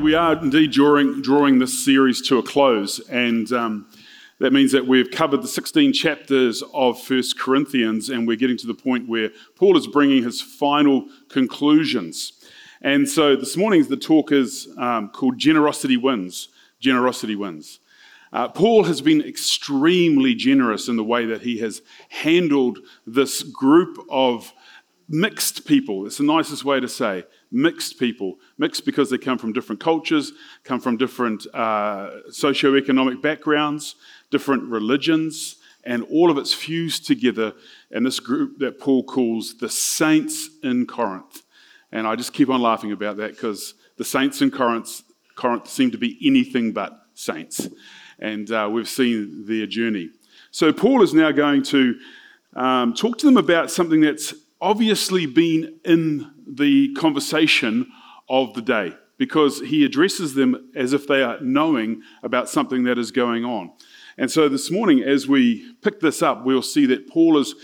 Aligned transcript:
We 0.00 0.14
are 0.14 0.32
indeed 0.42 0.70
drawing, 0.70 1.20
drawing 1.20 1.58
this 1.58 1.84
series 1.84 2.22
to 2.22 2.38
a 2.38 2.42
close, 2.42 3.00
and 3.10 3.52
um, 3.52 3.86
that 4.38 4.50
means 4.50 4.72
that 4.72 4.86
we've 4.86 5.10
covered 5.10 5.42
the 5.42 5.48
16 5.48 5.92
chapters 5.92 6.62
of 6.72 6.98
First 6.98 7.38
Corinthians, 7.38 8.08
and 8.08 8.26
we're 8.26 8.38
getting 8.38 8.56
to 8.58 8.66
the 8.66 8.72
point 8.72 9.10
where 9.10 9.30
Paul 9.56 9.76
is 9.76 9.86
bringing 9.86 10.22
his 10.22 10.40
final 10.40 11.06
conclusions. 11.28 12.32
And 12.80 13.06
so 13.06 13.36
this 13.36 13.58
morning's 13.58 13.88
the 13.88 13.98
talk 13.98 14.32
is 14.32 14.68
um, 14.78 15.10
called 15.10 15.36
Generosity 15.36 15.98
Wins. 15.98 16.48
Generosity 16.80 17.36
Wins. 17.36 17.80
Uh, 18.32 18.48
Paul 18.48 18.84
has 18.84 19.02
been 19.02 19.20
extremely 19.20 20.34
generous 20.34 20.88
in 20.88 20.96
the 20.96 21.04
way 21.04 21.26
that 21.26 21.42
he 21.42 21.58
has 21.58 21.82
handled 22.08 22.78
this 23.06 23.42
group 23.42 23.98
of 24.08 24.54
mixed 25.10 25.66
people. 25.66 26.06
It's 26.06 26.16
the 26.16 26.24
nicest 26.24 26.64
way 26.64 26.80
to 26.80 26.88
say 26.88 27.24
mixed 27.50 27.98
people. 27.98 28.36
Mixed 28.58 28.84
because 28.84 29.10
they 29.10 29.18
come 29.18 29.38
from 29.38 29.52
different 29.52 29.80
cultures, 29.80 30.32
come 30.64 30.80
from 30.80 30.96
different 30.96 31.46
uh, 31.52 32.10
socioeconomic 32.30 33.20
backgrounds, 33.22 33.96
different 34.30 34.64
religions, 34.64 35.56
and 35.84 36.02
all 36.10 36.30
of 36.30 36.38
it's 36.38 36.52
fused 36.52 37.06
together 37.06 37.54
in 37.90 38.02
this 38.04 38.20
group 38.20 38.58
that 38.58 38.78
Paul 38.78 39.02
calls 39.04 39.56
the 39.58 39.68
saints 39.68 40.50
in 40.62 40.86
Corinth. 40.86 41.42
And 41.92 42.06
I 42.06 42.16
just 42.16 42.32
keep 42.32 42.50
on 42.50 42.60
laughing 42.60 42.92
about 42.92 43.16
that 43.16 43.32
because 43.32 43.74
the 43.96 44.04
saints 44.04 44.42
in 44.42 44.50
Corinth, 44.50 45.02
Corinth 45.34 45.68
seem 45.68 45.90
to 45.90 45.98
be 45.98 46.18
anything 46.24 46.72
but 46.72 46.92
saints. 47.14 47.68
And 48.18 48.50
uh, 48.50 48.68
we've 48.70 48.88
seen 48.88 49.44
their 49.46 49.66
journey. 49.66 50.10
So 50.50 50.72
Paul 50.72 51.02
is 51.02 51.14
now 51.14 51.32
going 51.32 51.62
to 51.64 51.98
um, 52.54 52.94
talk 52.94 53.18
to 53.18 53.26
them 53.26 53.36
about 53.36 53.70
something 53.70 54.00
that's 54.00 54.34
obviously 54.60 55.26
been 55.26 55.80
in 55.84 56.30
the 56.46 56.92
conversation 56.94 57.90
of 58.28 58.54
the 58.54 58.62
day 58.62 58.94
because 59.18 59.60
he 59.60 59.84
addresses 59.84 60.34
them 60.34 60.70
as 60.74 60.92
if 60.92 61.06
they 61.06 61.22
are 61.22 61.38
knowing 61.40 62.02
about 62.22 62.48
something 62.48 62.84
that 62.84 62.98
is 62.98 63.10
going 63.10 63.44
on. 63.44 63.70
And 64.16 64.30
so 64.30 64.48
this 64.48 64.70
morning, 64.70 65.02
as 65.02 65.28
we 65.28 65.74
pick 65.82 66.00
this 66.00 66.22
up, 66.22 66.44
we'll 66.44 66.62
see 66.62 66.86
that 66.86 67.08
Paul 67.08 67.38
is 67.38 67.54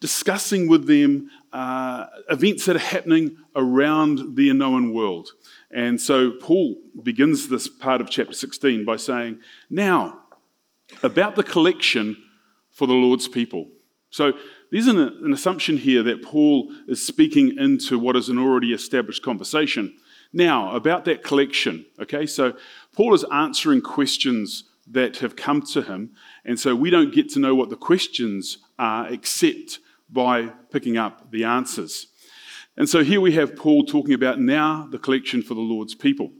discussing 0.00 0.68
with 0.68 0.86
them 0.86 1.30
uh, 1.52 2.06
events 2.28 2.66
that 2.66 2.76
are 2.76 2.80
happening 2.80 3.36
around 3.54 4.36
the 4.36 4.50
unknown 4.50 4.92
world. 4.92 5.30
And 5.70 6.00
so 6.00 6.32
Paul 6.32 6.76
begins 7.02 7.48
this 7.48 7.66
part 7.66 8.00
of 8.00 8.10
chapter 8.10 8.34
16 8.34 8.84
by 8.84 8.96
saying, 8.96 9.40
Now, 9.70 10.20
about 11.02 11.34
the 11.34 11.42
collection 11.42 12.16
for 12.70 12.86
the 12.86 12.94
Lord's 12.94 13.26
people. 13.26 13.68
So 14.10 14.34
there's 14.70 14.86
an, 14.86 14.98
an 14.98 15.32
assumption 15.32 15.76
here 15.76 16.02
that 16.02 16.22
Paul 16.22 16.72
is 16.88 17.04
speaking 17.04 17.56
into 17.58 17.98
what 17.98 18.16
is 18.16 18.28
an 18.28 18.38
already 18.38 18.72
established 18.72 19.22
conversation. 19.22 19.96
Now, 20.32 20.74
about 20.74 21.04
that 21.04 21.22
collection, 21.22 21.86
okay, 22.00 22.26
so 22.26 22.56
Paul 22.94 23.14
is 23.14 23.24
answering 23.32 23.80
questions 23.80 24.64
that 24.88 25.18
have 25.18 25.36
come 25.36 25.62
to 25.62 25.82
him, 25.82 26.12
and 26.44 26.58
so 26.58 26.74
we 26.74 26.90
don't 26.90 27.14
get 27.14 27.28
to 27.30 27.38
know 27.38 27.54
what 27.54 27.70
the 27.70 27.76
questions 27.76 28.58
are 28.78 29.12
except 29.12 29.78
by 30.10 30.48
picking 30.70 30.96
up 30.96 31.30
the 31.30 31.44
answers. 31.44 32.08
And 32.76 32.88
so 32.88 33.02
here 33.02 33.20
we 33.20 33.32
have 33.32 33.56
Paul 33.56 33.84
talking 33.84 34.14
about 34.14 34.38
now 34.38 34.86
the 34.90 34.98
collection 34.98 35.42
for 35.42 35.54
the 35.54 35.60
Lord's 35.60 35.94
people. 35.94 36.32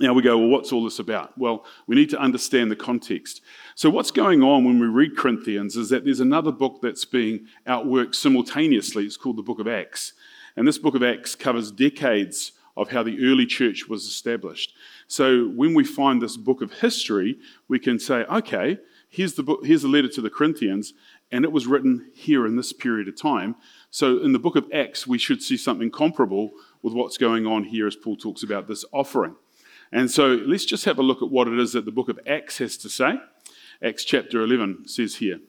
Now 0.00 0.14
we 0.14 0.22
go, 0.22 0.38
well, 0.38 0.48
what's 0.48 0.72
all 0.72 0.82
this 0.82 0.98
about? 0.98 1.36
Well, 1.36 1.66
we 1.86 1.94
need 1.94 2.08
to 2.10 2.18
understand 2.18 2.70
the 2.70 2.76
context. 2.76 3.42
So, 3.74 3.90
what's 3.90 4.10
going 4.10 4.42
on 4.42 4.64
when 4.64 4.80
we 4.80 4.86
read 4.86 5.14
Corinthians 5.14 5.76
is 5.76 5.90
that 5.90 6.06
there's 6.06 6.20
another 6.20 6.50
book 6.50 6.80
that's 6.80 7.04
being 7.04 7.46
outworked 7.66 8.14
simultaneously. 8.14 9.04
It's 9.04 9.18
called 9.18 9.36
the 9.36 9.42
book 9.42 9.60
of 9.60 9.68
Acts. 9.68 10.14
And 10.56 10.66
this 10.66 10.78
book 10.78 10.94
of 10.94 11.02
Acts 11.02 11.34
covers 11.34 11.70
decades 11.70 12.52
of 12.78 12.90
how 12.90 13.02
the 13.02 13.18
early 13.26 13.44
church 13.44 13.88
was 13.88 14.06
established. 14.06 14.72
So, 15.06 15.48
when 15.48 15.74
we 15.74 15.84
find 15.84 16.22
this 16.22 16.38
book 16.38 16.62
of 16.62 16.72
history, 16.72 17.38
we 17.68 17.78
can 17.78 17.98
say, 17.98 18.24
okay, 18.24 18.78
here's 19.10 19.34
the, 19.34 19.42
book, 19.42 19.66
here's 19.66 19.82
the 19.82 19.88
letter 19.88 20.08
to 20.08 20.22
the 20.22 20.30
Corinthians, 20.30 20.94
and 21.30 21.44
it 21.44 21.52
was 21.52 21.66
written 21.66 22.10
here 22.14 22.46
in 22.46 22.56
this 22.56 22.72
period 22.72 23.06
of 23.06 23.20
time. 23.20 23.54
So, 23.90 24.18
in 24.22 24.32
the 24.32 24.38
book 24.38 24.56
of 24.56 24.66
Acts, 24.72 25.06
we 25.06 25.18
should 25.18 25.42
see 25.42 25.58
something 25.58 25.90
comparable 25.90 26.52
with 26.80 26.94
what's 26.94 27.18
going 27.18 27.46
on 27.46 27.64
here 27.64 27.86
as 27.86 27.96
Paul 27.96 28.16
talks 28.16 28.42
about 28.42 28.66
this 28.66 28.86
offering. 28.92 29.36
And 29.92 30.10
so 30.10 30.28
let's 30.28 30.64
just 30.64 30.84
have 30.84 30.98
a 30.98 31.02
look 31.02 31.22
at 31.22 31.30
what 31.30 31.48
it 31.48 31.58
is 31.58 31.72
that 31.72 31.84
the 31.84 31.92
book 31.92 32.08
of 32.08 32.20
Acts 32.26 32.58
has 32.58 32.76
to 32.78 32.88
say. 32.88 33.18
Acts 33.82 34.04
chapter 34.04 34.42
11 34.42 34.86
says 34.86 35.16
here 35.16 35.40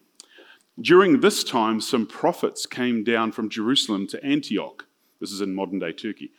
During 0.80 1.20
this 1.20 1.44
time, 1.44 1.82
some 1.82 2.08
prophets 2.08 2.66
came 2.66 3.04
down 3.04 3.32
from 3.32 3.50
Jerusalem 3.50 4.08
to 4.08 4.24
Antioch. 4.24 4.88
This 5.20 5.32
is 5.32 5.42
in 5.42 5.54
modern 5.54 5.80
day 5.80 5.92
Turkey. 5.92 6.32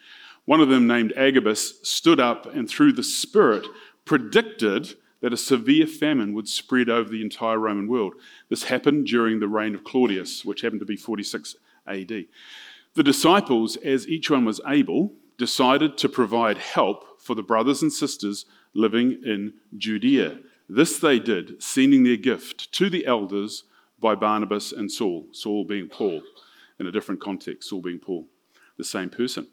One 0.44 0.60
of 0.60 0.68
them, 0.68 0.88
named 0.88 1.12
Agabus, 1.16 1.78
stood 1.82 2.18
up 2.18 2.46
and 2.46 2.68
through 2.68 2.94
the 2.94 3.04
Spirit 3.04 3.66
predicted 4.04 4.94
that 5.20 5.32
a 5.32 5.36
severe 5.36 5.86
famine 5.86 6.34
would 6.34 6.48
spread 6.48 6.88
over 6.88 7.08
the 7.08 7.22
entire 7.22 7.58
Roman 7.58 7.86
world. 7.86 8.14
This 8.48 8.64
happened 8.64 9.06
during 9.06 9.38
the 9.38 9.46
reign 9.46 9.74
of 9.76 9.84
Claudius, 9.84 10.44
which 10.44 10.62
happened 10.62 10.80
to 10.80 10.86
be 10.86 10.96
46 10.96 11.54
AD. 11.86 12.24
The 12.94 13.02
disciples, 13.02 13.76
as 13.76 14.08
each 14.08 14.30
one 14.30 14.44
was 14.44 14.60
able, 14.66 15.12
decided 15.38 15.96
to 15.98 16.08
provide 16.08 16.58
help 16.58 17.11
for 17.22 17.34
the 17.34 17.42
brothers 17.42 17.82
and 17.82 17.92
sisters 17.92 18.44
living 18.74 19.20
in 19.24 19.54
Judea. 19.76 20.38
This 20.68 20.98
they 20.98 21.18
did, 21.18 21.62
sending 21.62 22.02
their 22.02 22.16
gift 22.16 22.72
to 22.72 22.90
the 22.90 23.06
elders 23.06 23.64
by 24.00 24.14
Barnabas 24.14 24.72
and 24.72 24.90
Saul, 24.90 25.26
Saul 25.32 25.64
being 25.64 25.88
Paul 25.88 26.22
in 26.80 26.86
a 26.86 26.92
different 26.92 27.20
context, 27.20 27.68
Saul 27.68 27.80
being 27.80 28.00
Paul, 28.00 28.26
the 28.76 28.84
same 28.84 29.08
person. 29.08 29.46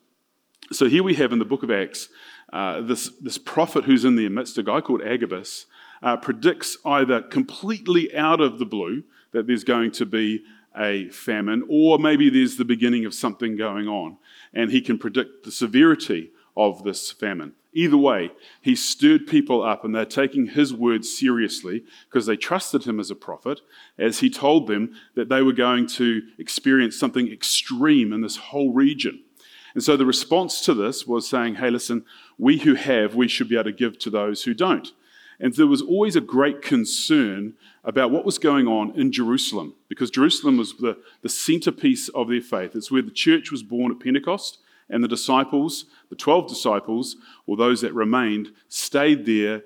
So 0.72 0.88
here 0.88 1.04
we 1.04 1.16
have 1.16 1.32
in 1.32 1.40
the 1.40 1.46
book 1.46 1.64
of 1.64 1.72
Acts 1.72 2.10
uh, 2.52 2.82
this, 2.82 3.10
this 3.22 3.38
prophet 3.38 3.84
who's 3.84 4.06
in 4.06 4.16
their 4.16 4.30
midst, 4.30 4.58
a 4.58 4.64
guy 4.64 4.82
called 4.82 5.02
Agabus, 5.04 5.68
uh, 6.02 6.18
predicts 6.18 6.78
either 6.86 7.22
completely 7.22 8.16
out 8.16 8.42
of 8.42 8.58
the 8.58 8.66
blue 8.66 9.04
that 9.32 9.46
there's 9.46 9.64
going 9.64 9.92
to 9.92 10.06
be 10.06 10.44
a 10.78 11.10
famine, 11.10 11.64
or 11.70 12.00
maybe 12.00 12.30
there's 12.30 12.58
the 12.58 12.66
beginning 12.66 13.06
of 13.06 13.14
something 13.14 13.56
going 13.56 13.88
on 13.88 14.18
and 14.54 14.72
he 14.72 14.82
can 14.82 14.98
predict 14.98 15.44
the 15.44 15.52
severity 15.52 16.32
of 16.56 16.84
this 16.84 17.12
famine. 17.12 17.54
Either 17.72 17.98
way, 17.98 18.32
he 18.62 18.76
stirred 18.76 19.28
people 19.28 19.62
up, 19.62 19.86
and 19.86 19.94
they're 19.94 20.06
taking 20.06 20.48
his 20.48 20.74
words 20.74 21.16
seriously 21.16 21.84
because 22.08 22.26
they 22.26 22.36
trusted 22.36 22.86
him 22.86 23.00
as 23.00 23.12
a 23.12 23.16
prophet, 23.16 23.62
as 23.98 24.20
he 24.20 24.30
told 24.30 24.68
them 24.68 24.92
that 25.16 25.30
they 25.30 25.44
were 25.44 25.54
going 25.54 25.86
to 25.86 26.24
experience 26.40 26.98
something 26.98 27.32
extreme 27.32 28.12
in 28.12 28.22
this 28.22 28.38
whole 28.38 28.74
region. 28.74 29.24
And 29.76 29.84
so 29.84 29.96
the 29.96 30.06
response 30.06 30.62
to 30.62 30.74
this 30.74 31.06
was 31.06 31.30
saying, 31.30 31.56
hey, 31.56 31.70
listen, 31.70 32.06
we 32.40 32.58
who 32.58 32.74
have, 32.74 33.14
we 33.14 33.28
should 33.28 33.48
be 33.48 33.56
able 33.56 33.66
to 33.66 33.72
give 33.72 34.00
to 34.00 34.10
those 34.10 34.44
who 34.44 34.56
don't. 34.56 34.92
And 35.40 35.54
there 35.54 35.68
was 35.68 35.84
always 35.84 36.16
a 36.16 36.22
great 36.22 36.64
concern 36.64 37.54
about 37.84 38.12
what 38.12 38.26
was 38.26 38.40
going 38.40 38.68
on 38.68 39.00
in 39.00 39.12
Jerusalem, 39.12 39.76
because 39.88 40.10
Jerusalem 40.10 40.58
was 40.58 40.76
the, 40.78 40.98
the 41.22 41.30
centerpiece 41.30 42.10
of 42.10 42.30
their 42.30 42.42
faith. 42.42 42.76
It's 42.76 42.92
where 42.92 43.04
the 43.04 43.12
church 43.12 43.52
was 43.52 43.64
born 43.64 43.92
at 43.92 44.00
Pentecost, 44.00 44.58
and 44.90 45.04
the 45.04 45.08
disciples, 45.08 45.86
the 46.10 46.16
12 46.16 46.48
disciples, 46.48 47.16
or 47.46 47.56
those 47.56 47.82
that 47.82 47.94
remained, 47.94 48.50
stayed 48.68 49.26
there 49.26 49.64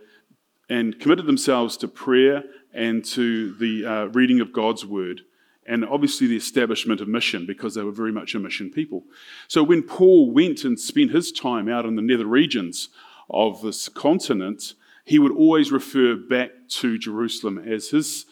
and 0.70 1.00
committed 1.00 1.26
themselves 1.26 1.78
to 1.78 1.88
prayer 1.88 2.44
and 2.74 3.06
to 3.06 3.54
the 3.56 3.86
uh, 3.86 4.06
reading 4.06 4.40
of 4.40 4.52
God's 4.52 4.86
word, 4.86 5.22
and 5.66 5.86
obviously 5.86 6.28
the 6.28 6.36
establishment 6.36 7.00
of 7.00 7.08
mission, 7.08 7.46
because 7.46 7.76
they 7.76 7.84
were 7.84 7.92
very 7.92 8.12
much 8.12 8.36
a 8.36 8.40
mission 8.40 8.70
people. 8.70 9.04
So 9.48 9.64
when 9.64 9.84
Paul 9.84 10.32
went 10.32 10.64
and 10.64 10.80
spent 10.80 11.12
his 11.12 11.32
time 11.32 11.70
out 11.70 11.86
in 11.86 11.96
the 11.96 12.02
nether 12.02 12.26
regions 12.26 12.90
of 13.30 13.62
this 13.62 13.88
continent, 13.88 14.74
he 15.06 15.20
would 15.20 15.32
always 15.32 15.72
refer 15.72 16.16
back 16.16 16.52
to 16.70 16.98
Jerusalem 16.98 17.58
as 17.60 17.90
his, 17.90 18.26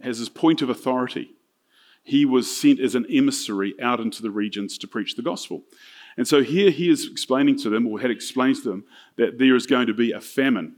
as 0.00 0.18
his 0.18 0.28
point 0.28 0.62
of 0.62 0.68
authority. 0.68 1.30
He 2.02 2.24
was 2.24 2.54
sent 2.54 2.80
as 2.80 2.94
an 2.94 3.06
emissary 3.10 3.74
out 3.80 4.00
into 4.00 4.22
the 4.22 4.30
regions 4.30 4.78
to 4.78 4.88
preach 4.88 5.16
the 5.16 5.22
gospel. 5.22 5.62
And 6.18 6.26
so 6.26 6.42
here 6.42 6.70
he 6.70 6.90
is 6.90 7.08
explaining 7.08 7.58
to 7.60 7.70
them, 7.70 7.86
or 7.86 8.00
had 8.00 8.10
explained 8.10 8.56
to 8.56 8.68
them, 8.68 8.84
that 9.16 9.38
there 9.38 9.54
is 9.54 9.66
going 9.66 9.86
to 9.86 9.94
be 9.94 10.10
a 10.10 10.20
famine. 10.20 10.74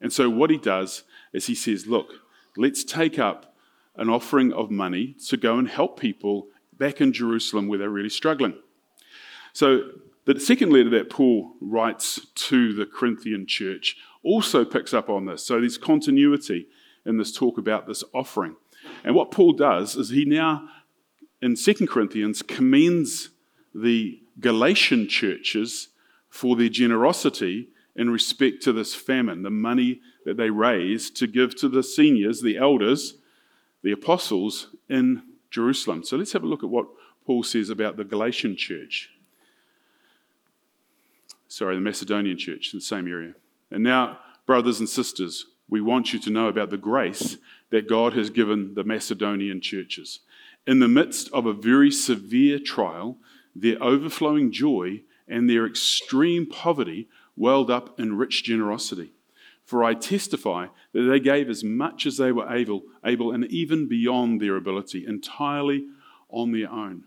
And 0.00 0.12
so 0.12 0.30
what 0.30 0.50
he 0.50 0.56
does 0.56 1.02
is 1.32 1.46
he 1.46 1.54
says, 1.56 1.88
Look, 1.88 2.12
let's 2.56 2.84
take 2.84 3.18
up 3.18 3.56
an 3.96 4.08
offering 4.08 4.52
of 4.52 4.70
money 4.70 5.16
to 5.26 5.36
go 5.36 5.58
and 5.58 5.68
help 5.68 5.98
people 5.98 6.46
back 6.72 7.00
in 7.00 7.12
Jerusalem 7.12 7.66
where 7.66 7.78
they're 7.78 7.90
really 7.90 8.08
struggling. 8.08 8.54
So 9.52 9.90
the 10.26 10.38
second 10.38 10.72
letter 10.72 10.90
that 10.90 11.10
Paul 11.10 11.54
writes 11.60 12.26
to 12.34 12.72
the 12.72 12.86
Corinthian 12.86 13.46
church 13.46 13.96
also 14.22 14.64
picks 14.64 14.94
up 14.94 15.10
on 15.10 15.26
this. 15.26 15.44
So 15.44 15.58
there's 15.58 15.76
continuity 15.76 16.68
in 17.04 17.18
this 17.18 17.32
talk 17.32 17.58
about 17.58 17.88
this 17.88 18.04
offering. 18.14 18.54
And 19.02 19.16
what 19.16 19.32
Paul 19.32 19.54
does 19.54 19.96
is 19.96 20.10
he 20.10 20.24
now, 20.24 20.68
in 21.42 21.56
2 21.56 21.86
Corinthians, 21.88 22.42
commends 22.42 23.30
the 23.74 24.20
Galatian 24.40 25.08
churches 25.08 25.88
for 26.28 26.56
their 26.56 26.68
generosity 26.68 27.68
in 27.96 28.10
respect 28.10 28.62
to 28.62 28.72
this 28.72 28.94
famine, 28.94 29.42
the 29.42 29.50
money 29.50 30.00
that 30.24 30.36
they 30.36 30.50
raised 30.50 31.16
to 31.16 31.26
give 31.26 31.54
to 31.56 31.68
the 31.68 31.82
seniors, 31.82 32.42
the 32.42 32.56
elders, 32.56 33.14
the 33.82 33.92
apostles 33.92 34.68
in 34.88 35.22
Jerusalem. 35.50 36.02
So 36.02 36.16
let's 36.16 36.32
have 36.32 36.42
a 36.42 36.46
look 36.46 36.64
at 36.64 36.70
what 36.70 36.86
Paul 37.24 37.42
says 37.42 37.70
about 37.70 37.96
the 37.96 38.04
Galatian 38.04 38.56
church. 38.56 39.10
Sorry, 41.46 41.76
the 41.76 41.80
Macedonian 41.80 42.36
church 42.36 42.72
in 42.72 42.78
the 42.78 42.84
same 42.84 43.06
area. 43.06 43.34
And 43.70 43.84
now, 43.84 44.18
brothers 44.46 44.80
and 44.80 44.88
sisters, 44.88 45.46
we 45.68 45.80
want 45.80 46.12
you 46.12 46.18
to 46.20 46.30
know 46.30 46.48
about 46.48 46.70
the 46.70 46.76
grace 46.76 47.36
that 47.70 47.88
God 47.88 48.12
has 48.14 48.30
given 48.30 48.74
the 48.74 48.84
Macedonian 48.84 49.60
churches. 49.60 50.20
In 50.66 50.80
the 50.80 50.88
midst 50.88 51.30
of 51.32 51.46
a 51.46 51.52
very 51.52 51.90
severe 51.90 52.58
trial, 52.58 53.18
their 53.54 53.82
overflowing 53.82 54.50
joy 54.52 55.02
and 55.28 55.48
their 55.48 55.66
extreme 55.66 56.46
poverty 56.46 57.08
welled 57.36 57.70
up 57.70 57.98
in 57.98 58.16
rich 58.16 58.44
generosity. 58.44 59.12
For 59.64 59.82
I 59.82 59.94
testify 59.94 60.66
that 60.92 61.02
they 61.02 61.20
gave 61.20 61.48
as 61.48 61.64
much 61.64 62.04
as 62.04 62.18
they 62.18 62.32
were 62.32 62.52
able, 62.52 62.82
able 63.04 63.32
and 63.32 63.46
even 63.46 63.88
beyond 63.88 64.40
their 64.40 64.56
ability, 64.56 65.06
entirely 65.06 65.86
on 66.28 66.52
their 66.52 66.70
own. 66.70 67.04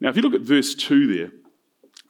Now, 0.00 0.10
if 0.10 0.16
you 0.16 0.22
look 0.22 0.34
at 0.34 0.42
verse 0.42 0.74
2 0.74 1.12
there, 1.12 1.32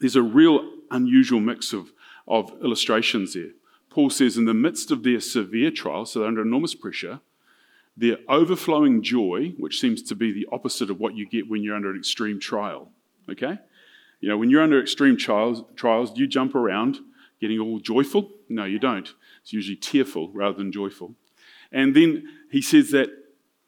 there's 0.00 0.16
a 0.16 0.22
real 0.22 0.70
unusual 0.90 1.40
mix 1.40 1.72
of, 1.72 1.92
of 2.28 2.52
illustrations 2.62 3.34
there. 3.34 3.50
Paul 3.88 4.10
says, 4.10 4.36
in 4.36 4.46
the 4.46 4.54
midst 4.54 4.90
of 4.90 5.02
their 5.02 5.20
severe 5.20 5.70
trial, 5.70 6.06
so 6.06 6.18
they're 6.18 6.28
under 6.28 6.42
enormous 6.42 6.74
pressure, 6.74 7.20
their 7.96 8.16
overflowing 8.28 9.02
joy, 9.02 9.52
which 9.58 9.78
seems 9.78 10.02
to 10.02 10.14
be 10.14 10.32
the 10.32 10.48
opposite 10.50 10.90
of 10.90 10.98
what 10.98 11.14
you 11.14 11.26
get 11.26 11.48
when 11.48 11.62
you're 11.62 11.76
under 11.76 11.90
an 11.90 11.98
extreme 11.98 12.40
trial. 12.40 12.90
Okay? 13.30 13.58
You 14.20 14.28
know, 14.28 14.38
when 14.38 14.50
you're 14.50 14.62
under 14.62 14.80
extreme 14.80 15.16
trials, 15.16 15.64
trials, 15.74 16.12
do 16.12 16.20
you 16.20 16.26
jump 16.26 16.54
around 16.54 16.98
getting 17.40 17.58
all 17.58 17.80
joyful? 17.80 18.30
No, 18.48 18.64
you 18.64 18.78
don't. 18.78 19.12
It's 19.42 19.52
usually 19.52 19.76
tearful 19.76 20.30
rather 20.32 20.56
than 20.56 20.70
joyful. 20.70 21.14
And 21.72 21.94
then 21.94 22.28
he 22.50 22.62
says 22.62 22.90
that, 22.90 23.08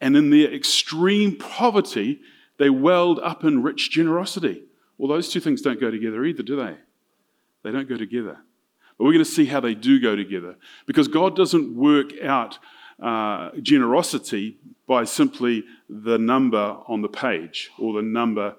and 0.01 0.17
in 0.17 0.31
their 0.31 0.53
extreme 0.53 1.37
poverty, 1.37 2.21
they 2.59 2.71
welled 2.71 3.19
up 3.21 3.43
in 3.43 3.63
rich 3.63 3.91
generosity. 3.91 4.63
Well, 4.97 5.09
those 5.09 5.29
two 5.29 5.41
things 5.41 5.61
don't 5.61 5.81
go 5.81 5.91
together 5.91 6.25
either, 6.25 6.43
do 6.43 6.57
they? 6.57 6.77
They 7.63 7.73
don't 7.73 7.89
go 7.89 7.97
together. 7.97 8.39
But 8.97 9.05
we're 9.05 9.13
going 9.13 9.25
to 9.25 9.31
see 9.31 9.47
how 9.47 9.61
they 9.61 9.75
do 9.75 10.01
go 10.01 10.15
together. 10.15 10.57
Because 10.87 11.09
God 11.09 11.35
doesn't 11.35 11.75
work 11.75 12.13
out 12.23 12.59
uh, 13.03 13.51
generosity 13.61 14.59
by 14.87 15.05
simply 15.05 15.65
the 15.89 16.19
number 16.19 16.77
on 16.87 17.03
the 17.03 17.09
page 17.09 17.71
or 17.79 17.95
the 17.95 18.03
number 18.03 18.55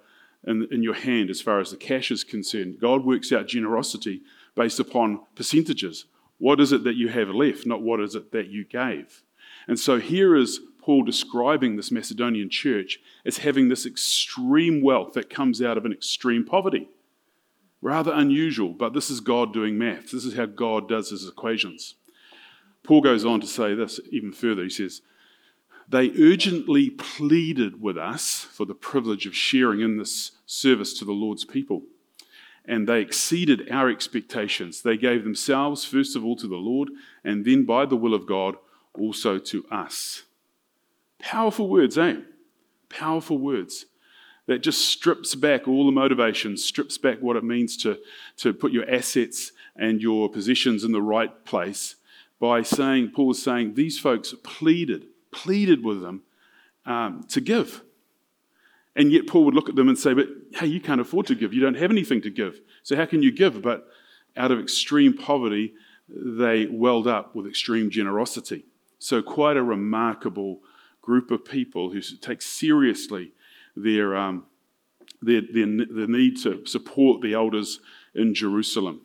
in, 0.46 0.68
in 0.72 0.84
your 0.84 0.94
hand 0.94 1.30
as 1.30 1.42
far 1.42 1.60
as 1.60 1.72
the 1.72 1.78
cash 1.78 2.12
is 2.12 2.24
concerned. 2.24 2.80
God 2.80 3.06
works 3.06 3.32
out 3.32 3.48
generosity 3.48 4.22
based 4.56 4.80
upon 4.80 5.22
percentages. 5.36 6.06
What 6.38 6.60
is 6.60 6.72
it 6.72 6.84
that 6.84 6.96
you 6.96 7.10
have 7.10 7.30
left, 7.30 7.66
not 7.66 7.82
what 7.82 8.00
is 8.00 8.16
it 8.16 8.32
that 8.32 8.48
you 8.48 8.66
gave? 8.66 9.24
And 9.68 9.80
so 9.80 10.00
here 10.00 10.36
is 10.36 10.60
Paul 10.82 11.04
describing 11.04 11.76
this 11.76 11.92
Macedonian 11.92 12.50
church 12.50 13.00
as 13.26 13.40
having 13.40 13.70
this 13.70 13.86
extreme 13.86 14.82
wealth 14.82 15.14
that 15.14 15.30
comes 15.30 15.62
out 15.62 15.78
of 15.78 15.86
an 15.86 15.92
extreme 15.92 16.46
poverty. 16.46 16.90
Rather 17.82 18.14
unusual, 18.14 18.70
but 18.70 18.94
this 18.94 19.10
is 19.10 19.20
God 19.20 19.54
doing 19.54 19.78
maths. 19.78 20.12
This 20.12 20.26
is 20.26 20.36
how 20.36 20.46
God 20.46 20.88
does 20.88 21.10
his 21.10 21.28
equations. 21.28 21.96
Paul 22.84 23.02
goes 23.02 23.26
on 23.26 23.42
to 23.42 23.48
say 23.48 23.74
this 23.74 24.00
even 24.12 24.32
further. 24.32 24.64
He 24.64 24.70
says, 24.70 25.02
They 25.90 26.12
urgently 26.20 26.92
pleaded 26.92 27.82
with 27.82 27.98
us 27.98 28.48
for 28.52 28.66
the 28.66 28.76
privilege 28.76 29.26
of 29.26 29.36
sharing 29.36 29.82
in 29.82 29.98
this 29.98 30.32
service 30.46 30.98
to 31.00 31.06
the 31.06 31.12
Lord's 31.12 31.46
people. 31.46 31.84
And 32.66 32.88
they 32.88 33.02
exceeded 33.02 33.72
our 33.72 33.90
expectations. 33.90 34.82
They 34.82 34.98
gave 34.98 35.24
themselves, 35.24 35.86
first 35.86 36.16
of 36.16 36.26
all, 36.26 36.36
to 36.38 36.48
the 36.48 36.56
Lord, 36.56 36.90
and 37.24 37.46
then, 37.46 37.64
by 37.66 37.86
the 37.86 37.96
will 37.96 38.14
of 38.14 38.26
God, 38.26 38.56
also 38.94 39.38
to 39.38 39.66
us. 39.70 40.24
Powerful 41.20 41.70
words, 41.70 41.98
eh? 41.98 42.18
Powerful 42.90 43.38
words 43.38 43.86
that 44.48 44.60
just 44.60 44.82
strips 44.82 45.36
back 45.36 45.68
all 45.68 45.86
the 45.86 45.92
motivation, 45.92 46.56
strips 46.58 46.98
back 46.98 47.22
what 47.22 47.36
it 47.36 47.44
means 47.44 47.78
to, 47.78 47.98
to 48.38 48.54
put 48.54 48.72
your 48.72 48.90
assets 48.90 49.52
and 49.76 50.02
your 50.02 50.30
positions 50.30 50.84
in 50.84 50.92
the 50.92 51.02
right 51.02 51.46
place 51.46 51.96
by 52.40 52.62
saying, 52.62 53.12
Paul 53.16 53.32
is 53.32 53.42
saying, 53.42 53.74
these 53.74 53.98
folks 53.98 54.34
pleaded, 54.44 55.08
pleaded 55.32 55.84
with 55.84 56.02
them 56.02 56.22
um, 56.86 57.26
to 57.30 57.42
give. 57.42 57.82
And 58.96 59.12
yet 59.12 59.28
Paul 59.28 59.46
would 59.46 59.56
look 59.56 59.70
at 59.70 59.76
them 59.76 59.90
and 59.90 59.98
say, 59.98 60.14
But 60.14 60.28
hey, 60.54 60.68
you 60.68 60.80
can't 60.80 61.02
afford 61.02 61.26
to 61.28 61.36
give. 61.36 61.54
You 61.54 61.62
don't 61.62 61.76
have 61.76 61.92
anything 61.92 62.22
to 62.22 62.30
give. 62.30 62.62
So 62.84 62.96
how 62.96 63.06
can 63.06 63.22
you 63.22 63.32
give? 63.32 63.62
But 63.62 63.88
out 64.38 64.52
of 64.52 64.60
extreme 64.60 65.16
poverty, 65.16 65.74
they 66.08 66.68
welled 66.68 67.08
up 67.08 67.36
with 67.36 67.48
extreme 67.48 67.90
generosity. 67.90 68.66
So, 69.00 69.22
quite 69.22 69.58
a 69.58 69.64
remarkable 69.64 70.62
group 71.02 71.32
of 71.32 71.46
people 71.46 71.92
who 71.92 72.02
take 72.02 72.42
seriously 72.42 73.34
their, 73.76 74.16
um, 74.16 74.46
their, 75.22 75.42
their, 75.42 75.66
their 75.66 76.08
need 76.08 76.38
to 76.44 76.66
support 76.66 77.22
the 77.22 77.34
elders 77.34 77.80
in 78.14 78.34
Jerusalem. 78.34 79.02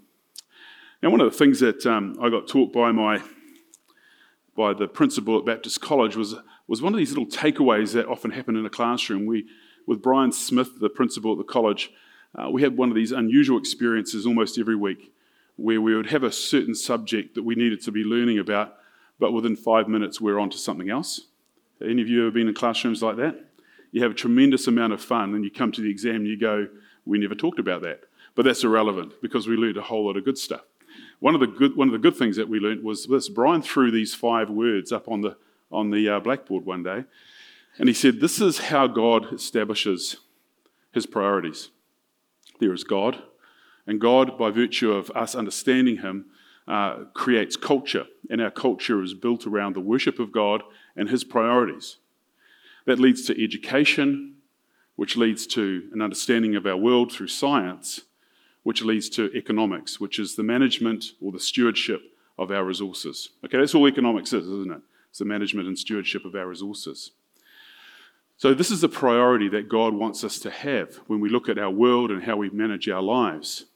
Now, 1.03 1.11
one 1.11 1.21
of 1.21 1.31
the 1.31 1.37
things 1.37 1.61
that 1.61 1.85
um, 1.87 2.17
I 2.21 2.29
got 2.29 2.49
taught 2.49 2.73
by 2.73 2.93
my 2.93 3.23
by 4.57 4.75
the 4.75 4.89
principal 4.89 5.39
at 5.39 5.47
Baptist 5.47 5.81
College 5.81 6.17
was 6.17 6.35
was 6.67 6.83
one 6.83 6.93
of 6.93 6.99
these 6.99 7.11
little 7.11 7.27
takeaways 7.27 7.93
that 7.93 8.07
often 8.07 8.31
happen 8.31 8.57
in 8.57 8.65
a 8.65 8.71
classroom. 8.71 9.27
We, 9.27 9.47
with 9.91 10.03
Brian 10.03 10.31
Smith, 10.31 10.79
the 10.79 10.89
principal 10.89 11.33
at 11.33 11.39
the 11.39 11.43
college, 11.43 11.91
uh, 12.37 12.49
we 12.49 12.63
had 12.63 12.77
one 12.77 12.91
of 12.91 12.95
these 12.95 13.11
unusual 13.11 13.59
experiences 13.59 14.25
almost 14.25 14.57
every 14.57 14.77
week, 14.77 15.13
where 15.57 15.81
we 15.81 15.97
would 15.97 16.11
have 16.11 16.23
a 16.23 16.31
certain 16.31 16.77
subject 16.77 17.35
that 17.35 17.43
we 17.43 17.57
needed 17.57 17.83
to 17.83 17.91
be 17.91 18.05
learning 18.05 18.39
about, 18.39 18.77
but 19.19 19.33
within 19.33 19.57
five 19.57 19.89
minutes 19.89 20.21
we're 20.21 20.39
on 20.39 20.49
to 20.49 20.57
something 20.57 20.91
else. 20.91 21.23
Any 21.85 22.01
of 22.03 22.09
you 22.09 22.23
ever 22.23 22.31
been 22.31 22.47
in 22.47 22.55
classrooms 22.55 23.03
like 23.03 23.17
that? 23.17 23.47
You 23.91 24.01
have 24.05 24.13
a 24.13 24.15
tremendous 24.15 24.69
amount 24.69 24.93
of 24.93 25.03
fun, 25.03 25.35
and 25.35 25.43
you 25.43 25.51
come 25.51 25.73
to 25.73 25.81
the 25.81 25.91
exam 25.91 26.17
and 26.17 26.29
you 26.29 26.39
go, 26.39 26.69
"We 27.05 27.19
never 27.19 27.35
talked 27.35 27.59
about 27.59 27.83
that," 27.83 28.05
but 28.37 28.45
that's 28.45 28.63
irrelevant 28.63 29.15
because 29.21 29.49
we 29.49 29.57
learned 29.57 29.77
a 29.77 29.83
whole 29.83 30.07
lot 30.07 30.17
of 30.17 30.25
good 30.25 30.39
stuff. 30.39 30.67
One 31.19 31.35
of 31.35 31.41
the 31.41 31.49
good, 31.49 31.75
one 31.75 31.89
of 31.89 31.93
the 31.93 31.99
good 31.99 32.17
things 32.17 32.37
that 32.37 32.49
we 32.49 32.61
learned 32.61 32.85
was 32.85 33.09
this. 33.09 33.29
Brian 33.29 33.61
threw 33.61 33.91
these 33.91 34.15
five 34.15 34.51
words 34.51 34.93
up 34.93 35.09
on 35.09 35.23
the, 35.23 35.37
on 35.73 35.91
the 35.91 36.09
uh, 36.09 36.21
blackboard 36.21 36.65
one 36.65 36.85
day, 36.85 37.07
and 37.79 37.89
he 37.89 37.95
said, 37.95 38.21
This 38.21 38.41
is 38.41 38.59
how 38.59 38.87
God 38.87 39.33
establishes 39.33 40.17
his 40.93 41.07
priorities. 41.07 41.71
There 42.59 42.73
is 42.73 42.85
God, 42.85 43.23
and 43.87 44.01
God, 44.01 44.37
by 44.39 44.51
virtue 44.51 44.93
of 44.93 45.11
us 45.13 45.35
understanding 45.35 45.99
him, 45.99 46.27
uh, 46.69 47.05
creates 47.15 47.57
culture, 47.57 48.07
and 48.29 48.41
our 48.41 48.51
culture 48.51 49.03
is 49.03 49.15
built 49.15 49.47
around 49.47 49.75
the 49.75 49.81
worship 49.81 50.19
of 50.19 50.31
God 50.31 50.63
and 50.95 51.09
his 51.09 51.25
priorities. 51.25 51.97
That 52.87 52.99
leads 52.99 53.27
to 53.27 53.43
education, 53.45 54.37
which 54.97 55.17
leads 55.17 55.47
to 55.49 55.89
an 55.93 56.03
understanding 56.03 56.55
of 56.57 56.67
our 56.67 56.77
world 56.77 57.13
through 57.13 57.29
science, 57.29 58.03
which 58.63 58.83
leads 58.83 59.09
to 59.11 59.35
economics, 59.35 59.99
which 59.99 60.19
is 60.19 60.37
the 60.37 60.43
management 60.43 61.13
or 61.21 61.33
the 61.33 61.41
stewardship 61.41 62.03
of 62.39 62.51
our 62.51 62.65
resources. 62.65 63.31
Okay, 63.45 63.59
that's 63.59 63.75
all 63.75 63.89
economics 63.89 64.33
is, 64.33 64.47
isn't 64.47 64.73
it? 64.73 64.81
It's 65.09 65.19
the 65.19 65.25
management 65.25 65.67
and 65.67 65.79
stewardship 65.79 66.25
of 66.25 66.35
our 66.35 66.47
resources. 66.47 67.13
So, 68.41 68.55
this 68.55 68.71
is 68.71 68.81
the 68.81 68.89
priority 68.89 69.51
that 69.51 69.69
God 69.69 69.93
wants 69.93 70.25
us 70.25 70.39
to 70.39 70.51
have 70.51 70.95
when 71.09 71.21
we 71.21 71.29
look 71.29 71.51
at 71.51 71.59
our 71.59 71.69
world 71.69 72.11
and 72.11 72.23
how 72.23 72.39
we 72.39 72.49
manage 72.49 72.89
our 72.89 73.03
lives. 73.03 73.67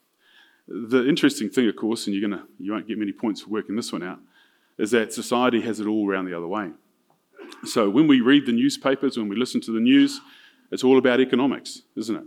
The 0.67 1.07
interesting 1.07 1.51
thing, 1.51 1.69
of 1.69 1.75
course, 1.75 2.07
and 2.07 2.15
you're 2.15 2.27
gonna, 2.27 2.47
you 2.57 2.71
won't 2.71 2.87
get 2.87 2.97
many 2.97 3.11
points 3.11 3.41
for 3.41 3.51
working 3.51 3.75
this 3.75 3.93
one 3.93 4.01
out, 4.01 4.17
is 4.79 4.89
that 4.89 5.13
society 5.13 5.61
has 5.61 5.79
it 5.79 5.85
all 5.85 6.09
around 6.09 6.25
the 6.25 6.35
other 6.35 6.47
way. 6.47 6.71
So, 7.63 7.91
when 7.91 8.07
we 8.07 8.21
read 8.21 8.47
the 8.47 8.53
newspapers, 8.53 9.19
when 9.19 9.29
we 9.29 9.35
listen 9.35 9.61
to 9.61 9.71
the 9.71 9.79
news, 9.79 10.19
it's 10.71 10.83
all 10.83 10.97
about 10.97 11.19
economics, 11.19 11.83
isn't 11.95 12.15
it? 12.15 12.23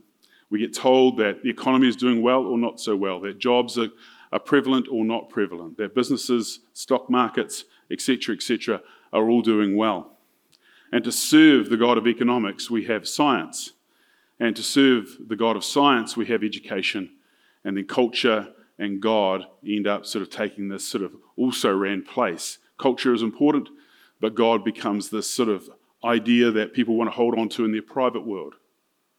We 0.49 0.61
get 0.61 0.73
told 0.73 1.17
that 1.17 1.43
the 1.43 1.51
economy 1.51 1.89
is 1.89 1.97
doing 1.97 2.23
well 2.23 2.45
or 2.45 2.57
not 2.57 2.79
so 2.79 2.95
well, 2.95 3.19
that 3.23 3.41
jobs 3.41 3.77
are, 3.77 3.89
are 4.31 4.39
prevalent 4.39 4.87
or 4.89 5.05
not 5.05 5.29
prevalent, 5.29 5.77
that 5.79 5.93
businesses, 5.93 6.61
stock 6.73 7.11
markets, 7.11 7.65
etc., 7.91 8.37
etc., 8.37 8.81
are 9.13 9.29
all 9.29 9.43
doing 9.43 9.77
well. 9.77 10.18
And 10.93 11.05
to 11.05 11.13
serve 11.13 11.69
the 11.69 11.77
God 11.77 11.99
of 11.99 12.07
economics, 12.07 12.71
we 12.71 12.85
have 12.85 13.07
science. 13.07 13.73
And 14.41 14.55
to 14.57 14.63
serve 14.63 15.17
the 15.27 15.37
God 15.37 15.57
of 15.57 15.65
science, 15.65 16.17
we 16.17 16.27
have 16.27 16.43
education. 16.43 17.11
And 17.65 17.77
then 17.77 17.87
culture 17.87 18.49
and 18.79 19.01
God 19.01 19.45
end 19.67 19.87
up 19.87 20.07
sort 20.07 20.23
of 20.23 20.31
taking 20.31 20.69
this 20.69 20.87
sort 20.87 21.03
of 21.03 21.15
also 21.37 21.75
ran 21.75 22.03
place. 22.03 22.59
Culture 22.79 23.13
is 23.13 23.23
important, 23.23 23.69
but 24.21 24.35
God 24.35 24.65
becomes 24.65 25.11
this 25.11 25.29
sort 25.29 25.49
of 25.49 25.69
idea 26.05 26.51
that 26.53 26.73
people 26.73 26.97
want 26.97 27.11
to 27.11 27.17
hold 27.17 27.39
on 27.39 27.49
to 27.51 27.65
in 27.65 27.73
their 27.73 27.83
private 27.83 28.25
world. 28.25 28.55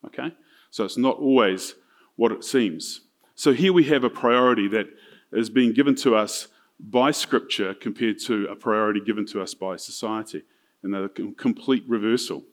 Okay? 0.06 0.34
So 0.72 0.86
it's 0.86 0.98
not 0.98 1.18
always 1.18 1.76
what 2.16 2.32
it 2.32 2.44
seems. 2.44 3.02
So 3.36 3.54
here 3.54 3.74
we 3.74 3.84
have 3.86 4.04
a 4.04 4.10
priority 4.10 4.68
that 4.70 4.88
is 5.32 5.50
being 5.50 5.74
given 5.74 5.96
to 5.96 6.16
us 6.16 6.48
by 6.80 7.12
Scripture 7.12 7.74
compared 7.74 8.20
to 8.20 8.48
a 8.48 8.56
priority 8.56 9.02
given 9.02 9.26
to 9.28 9.42
us 9.42 9.54
by 9.54 9.76
society. 9.76 10.44
And 10.84 10.96
a 10.96 11.10
complete 11.10 11.84
reversal. 11.88 12.44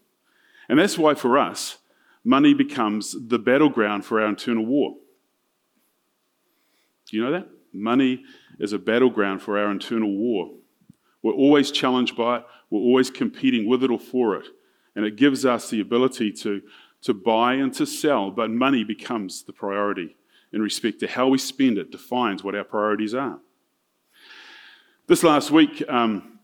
And 0.69 0.79
that's 0.79 0.99
why 0.99 1.15
for 1.15 1.39
us, 1.39 1.79
money 2.25 2.55
becomes 2.55 3.15
the 3.29 3.39
battleground 3.39 4.05
for 4.05 4.21
our 4.21 4.29
internal 4.29 4.67
war. 4.67 4.97
Do 7.09 7.17
you 7.17 7.25
know 7.25 7.33
that? 7.33 7.49
Money 7.73 8.25
is 8.59 8.73
a 8.73 8.79
battleground 8.79 9.43
for 9.43 9.59
our 9.59 9.71
internal 9.71 10.11
war. 10.11 10.51
We're 11.23 11.35
always 11.35 11.71
challenged 11.71 12.17
by 12.17 12.39
it, 12.39 12.45
we're 12.71 12.81
always 12.81 13.11
competing 13.11 13.69
with 13.69 13.85
it 13.85 13.91
or 13.91 13.99
for 13.99 14.37
it. 14.37 14.47
And 14.97 15.05
it 15.05 15.17
gives 15.17 15.45
us 15.45 15.71
the 15.71 15.81
ability 15.81 16.33
to 16.33 16.63
to 17.03 17.15
buy 17.15 17.55
and 17.55 17.73
to 17.75 17.87
sell, 17.87 18.31
but 18.31 18.51
money 18.51 18.83
becomes 18.83 19.45
the 19.45 19.53
priority 19.53 20.17
in 20.53 20.61
respect 20.61 20.99
to 21.01 21.07
how 21.07 21.29
we 21.29 21.39
spend 21.39 21.79
it, 21.79 21.91
defines 21.91 22.43
what 22.43 22.55
our 22.55 22.65
priorities 22.65 23.15
are. 23.15 23.39
This 25.07 25.23
last 25.23 25.51
week, 25.53 25.85
um, 25.89 26.36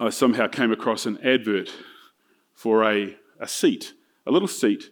I 0.00 0.10
somehow 0.10 0.46
came 0.46 0.70
across 0.70 1.06
an 1.06 1.18
advert 1.24 1.70
for 2.54 2.84
a, 2.84 3.16
a 3.40 3.48
seat, 3.48 3.92
a 4.26 4.30
little 4.30 4.48
seat 4.48 4.90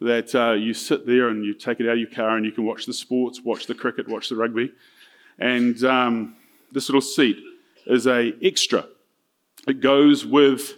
that 0.00 0.34
uh, 0.34 0.52
you 0.52 0.74
sit 0.74 1.06
there 1.06 1.28
and 1.28 1.44
you 1.44 1.54
take 1.54 1.80
it 1.80 1.86
out 1.86 1.92
of 1.92 1.98
your 1.98 2.10
car 2.10 2.36
and 2.36 2.46
you 2.46 2.52
can 2.52 2.64
watch 2.64 2.86
the 2.86 2.92
sports, 2.92 3.40
watch 3.44 3.66
the 3.66 3.74
cricket, 3.74 4.08
watch 4.08 4.28
the 4.28 4.36
rugby. 4.36 4.72
And 5.38 5.82
um, 5.84 6.36
this 6.72 6.88
little 6.88 7.00
seat 7.00 7.38
is 7.86 8.06
a 8.06 8.32
extra. 8.42 8.86
It 9.66 9.80
goes 9.80 10.24
with 10.24 10.74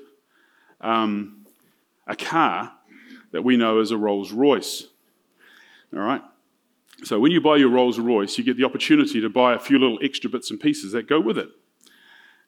um, 0.80 1.46
a 2.06 2.16
car 2.16 2.72
that 3.32 3.42
we 3.42 3.56
know 3.56 3.80
as 3.80 3.90
a 3.90 3.96
Rolls 3.96 4.32
Royce. 4.32 4.86
All 5.94 6.00
right? 6.00 6.22
So 7.04 7.18
when 7.18 7.32
you 7.32 7.40
buy 7.40 7.56
your 7.56 7.70
Rolls 7.70 7.98
Royce, 7.98 8.36
you 8.36 8.44
get 8.44 8.56
the 8.56 8.64
opportunity 8.64 9.20
to 9.20 9.28
buy 9.28 9.54
a 9.54 9.58
few 9.58 9.78
little 9.78 9.98
extra 10.02 10.28
bits 10.28 10.50
and 10.50 10.60
pieces 10.60 10.92
that 10.92 11.08
go 11.08 11.20
with 11.20 11.38
it. 11.38 11.48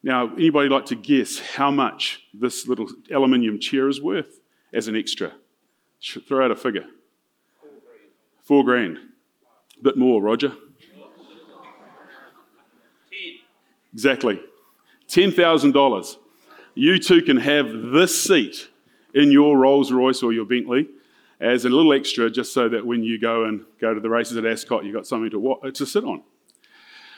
Now, 0.03 0.33
anybody 0.35 0.69
like 0.69 0.87
to 0.87 0.97
guess 0.97 1.39
how 1.39 1.71
much 1.71 2.23
this 2.35 2.67
little 2.67 2.89
aluminium 3.13 3.61
chair 3.61 3.89
is 3.89 4.01
worth 4.01 4.41
as 4.73 4.89
an 4.89 4.97
extra? 4.97 5.33
Throw 6.27 6.45
out 6.45 6.51
a 6.51 6.57
figure. 6.57 6.87
Four 8.43 8.65
grand. 8.65 8.99
A 9.79 9.83
bit 9.83 9.97
more, 9.97 10.21
Roger. 10.21 10.53
Exactly. 13.93 14.41
$10,000. 15.09 16.17
You 16.75 16.99
too 16.99 17.23
can 17.23 17.37
have 17.37 17.71
this 17.93 18.23
seat 18.23 18.69
in 19.15 19.31
your 19.31 19.59
Rolls 19.59 19.93
Royce 19.93 20.23
or 20.23 20.33
your 20.33 20.47
Bentley 20.47 20.89
as 21.39 21.65
a 21.65 21.69
little 21.69 21.93
extra, 21.93 22.31
just 22.31 22.55
so 22.55 22.69
that 22.69 22.87
when 22.87 23.03
you 23.03 23.19
go 23.21 23.45
and 23.45 23.65
go 23.81 23.93
to 23.93 24.01
the 24.01 24.09
races 24.09 24.37
at 24.37 24.47
Ascot, 24.47 24.85
you've 24.85 24.95
got 24.95 25.07
something 25.07 25.31
to, 25.31 25.71
to 25.73 25.87
sit 25.87 26.05
on. 26.05 26.23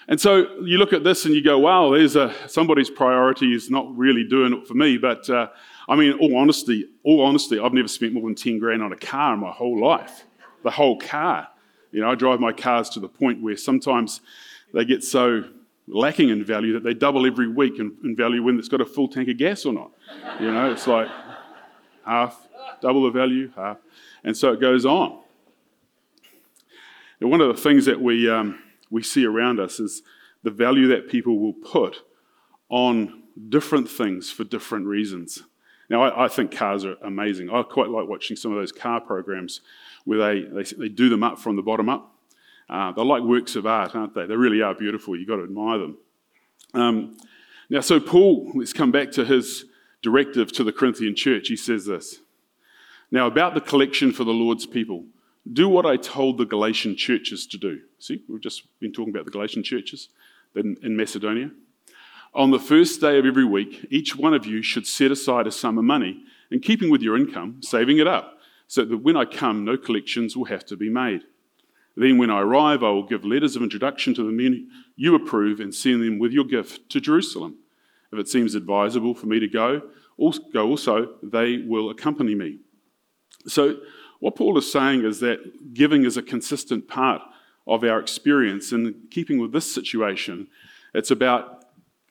And 0.08 0.20
so 0.20 0.60
you 0.60 0.78
look 0.78 0.92
at 0.92 1.02
this 1.02 1.24
and 1.24 1.34
you 1.34 1.42
go, 1.42 1.58
wow, 1.58 1.90
there's 1.90 2.16
a, 2.16 2.34
somebody's 2.46 2.90
priority 2.90 3.54
is 3.54 3.70
not 3.70 3.96
really 3.96 4.24
doing 4.24 4.52
it 4.52 4.66
for 4.68 4.74
me. 4.74 4.98
But 4.98 5.28
uh, 5.30 5.48
I 5.88 5.96
mean, 5.96 6.12
all 6.18 6.36
honesty, 6.36 6.88
all 7.02 7.22
honesty, 7.22 7.58
I've 7.58 7.72
never 7.72 7.88
spent 7.88 8.12
more 8.12 8.24
than 8.24 8.34
10 8.34 8.58
grand 8.58 8.82
on 8.82 8.92
a 8.92 8.96
car 8.96 9.34
in 9.34 9.40
my 9.40 9.50
whole 9.50 9.80
life. 9.80 10.24
The 10.62 10.70
whole 10.70 10.98
car. 10.98 11.48
You 11.90 12.00
know, 12.00 12.10
I 12.10 12.14
drive 12.14 12.40
my 12.40 12.52
cars 12.52 12.90
to 12.90 13.00
the 13.00 13.08
point 13.08 13.42
where 13.42 13.56
sometimes 13.56 14.20
they 14.72 14.84
get 14.84 15.04
so 15.04 15.44
lacking 15.86 16.30
in 16.30 16.44
value 16.44 16.72
that 16.72 16.82
they 16.82 16.94
double 16.94 17.26
every 17.26 17.48
week 17.48 17.78
in, 17.78 17.96
in 18.02 18.16
value 18.16 18.42
when 18.42 18.58
it's 18.58 18.68
got 18.68 18.80
a 18.80 18.86
full 18.86 19.08
tank 19.08 19.28
of 19.28 19.36
gas 19.36 19.64
or 19.64 19.72
not. 19.72 19.90
You 20.40 20.50
know, 20.52 20.72
it's 20.72 20.86
like 20.86 21.08
half, 22.04 22.48
double 22.80 23.04
the 23.04 23.10
value, 23.10 23.50
half. 23.54 23.78
And 24.22 24.36
so 24.36 24.52
it 24.52 24.60
goes 24.60 24.84
on. 24.84 25.20
One 27.20 27.40
of 27.40 27.54
the 27.54 27.62
things 27.62 27.86
that 27.86 27.98
we, 27.98 28.28
um, 28.28 28.58
we 28.94 29.02
see 29.02 29.26
around 29.26 29.58
us 29.58 29.80
is 29.80 30.02
the 30.44 30.52
value 30.52 30.86
that 30.86 31.08
people 31.08 31.40
will 31.40 31.52
put 31.52 32.02
on 32.68 33.24
different 33.48 33.90
things 33.90 34.30
for 34.30 34.44
different 34.44 34.86
reasons. 34.86 35.42
Now, 35.90 36.02
I, 36.02 36.26
I, 36.26 36.28
think 36.28 36.52
cars 36.52 36.84
are 36.84 36.94
amazing. 37.02 37.50
I 37.50 37.62
quite 37.64 37.88
like 37.88 38.06
watching 38.06 38.36
some 38.36 38.52
of 38.52 38.58
those 38.58 38.70
car 38.70 39.00
programs 39.00 39.62
where 40.04 40.18
they, 40.18 40.42
they, 40.42 40.62
they 40.62 40.88
do 40.88 41.08
them 41.08 41.24
up 41.24 41.40
from 41.40 41.56
the 41.56 41.62
bottom 41.62 41.88
up. 41.88 42.14
Uh, 42.70 42.92
they're 42.92 43.04
like 43.04 43.24
works 43.24 43.56
of 43.56 43.66
art, 43.66 43.96
aren't 43.96 44.14
they? 44.14 44.26
They 44.26 44.36
really 44.36 44.62
are 44.62 44.76
beautiful. 44.76 45.16
You've 45.16 45.28
got 45.28 45.36
to 45.36 45.42
admire 45.42 45.78
them. 45.78 45.98
Um, 46.72 47.16
now, 47.68 47.80
so 47.80 47.98
Paul, 47.98 48.52
let's 48.54 48.72
come 48.72 48.92
back 48.92 49.10
to 49.12 49.24
his 49.24 49.64
directive 50.02 50.52
to 50.52 50.62
the 50.62 50.72
Corinthian 50.72 51.16
church. 51.16 51.48
He 51.48 51.56
says 51.56 51.84
this 51.84 52.20
Now, 53.10 53.26
about 53.26 53.54
the 53.54 53.60
collection 53.60 54.12
for 54.12 54.22
the 54.22 54.30
Lord's 54.30 54.66
people, 54.66 55.06
do 55.52 55.68
what 55.68 55.86
I 55.86 55.96
told 55.96 56.38
the 56.38 56.46
Galatian 56.46 56.96
churches 56.96 57.46
to 57.48 57.58
do. 57.58 57.80
See, 57.98 58.22
we've 58.28 58.40
just 58.40 58.62
been 58.80 58.92
talking 58.92 59.14
about 59.14 59.26
the 59.26 59.30
Galatian 59.30 59.62
churches 59.62 60.08
in, 60.54 60.96
Macedonia. 60.96 61.50
On 62.34 62.50
the 62.50 62.58
first 62.58 63.00
day 63.00 63.18
of 63.18 63.26
every 63.26 63.44
week, 63.44 63.86
each 63.90 64.16
one 64.16 64.34
of 64.34 64.46
you 64.46 64.62
should 64.62 64.86
set 64.86 65.10
aside 65.10 65.46
a 65.46 65.52
sum 65.52 65.78
of 65.78 65.84
money, 65.84 66.22
in 66.50 66.60
keeping 66.60 66.90
with 66.90 67.02
your 67.02 67.16
income, 67.16 67.60
saving 67.62 67.98
it 67.98 68.06
up, 68.06 68.38
so 68.66 68.84
that 68.84 68.98
when 68.98 69.16
I 69.16 69.24
come, 69.24 69.64
no 69.64 69.76
collections 69.76 70.36
will 70.36 70.46
have 70.46 70.64
to 70.66 70.76
be 70.76 70.88
made. 70.88 71.22
Then, 71.96 72.18
when 72.18 72.30
I 72.30 72.40
arrive, 72.40 72.82
I 72.82 72.90
will 72.90 73.06
give 73.06 73.24
letters 73.24 73.54
of 73.54 73.62
introduction 73.62 74.14
to 74.14 74.24
the 74.24 74.32
men 74.32 74.68
you 74.96 75.14
approve 75.14 75.60
and 75.60 75.72
send 75.72 76.02
them 76.02 76.18
with 76.18 76.32
your 76.32 76.44
gift 76.44 76.88
to 76.90 77.00
Jerusalem. 77.00 77.56
If 78.12 78.18
it 78.18 78.28
seems 78.28 78.54
advisable 78.54 79.14
for 79.14 79.26
me 79.26 79.38
to 79.38 79.48
go, 79.48 79.82
go 80.52 80.68
also, 80.68 81.14
they 81.22 81.58
will 81.58 81.90
accompany 81.90 82.34
me. 82.34 82.58
So, 83.46 83.78
what 84.24 84.36
Paul 84.36 84.56
is 84.56 84.72
saying 84.72 85.04
is 85.04 85.20
that 85.20 85.74
giving 85.74 86.06
is 86.06 86.16
a 86.16 86.22
consistent 86.22 86.88
part 86.88 87.20
of 87.66 87.84
our 87.84 88.00
experience. 88.00 88.72
In 88.72 88.94
keeping 89.10 89.38
with 89.38 89.52
this 89.52 89.70
situation, 89.70 90.48
it's 90.94 91.10
about 91.10 91.66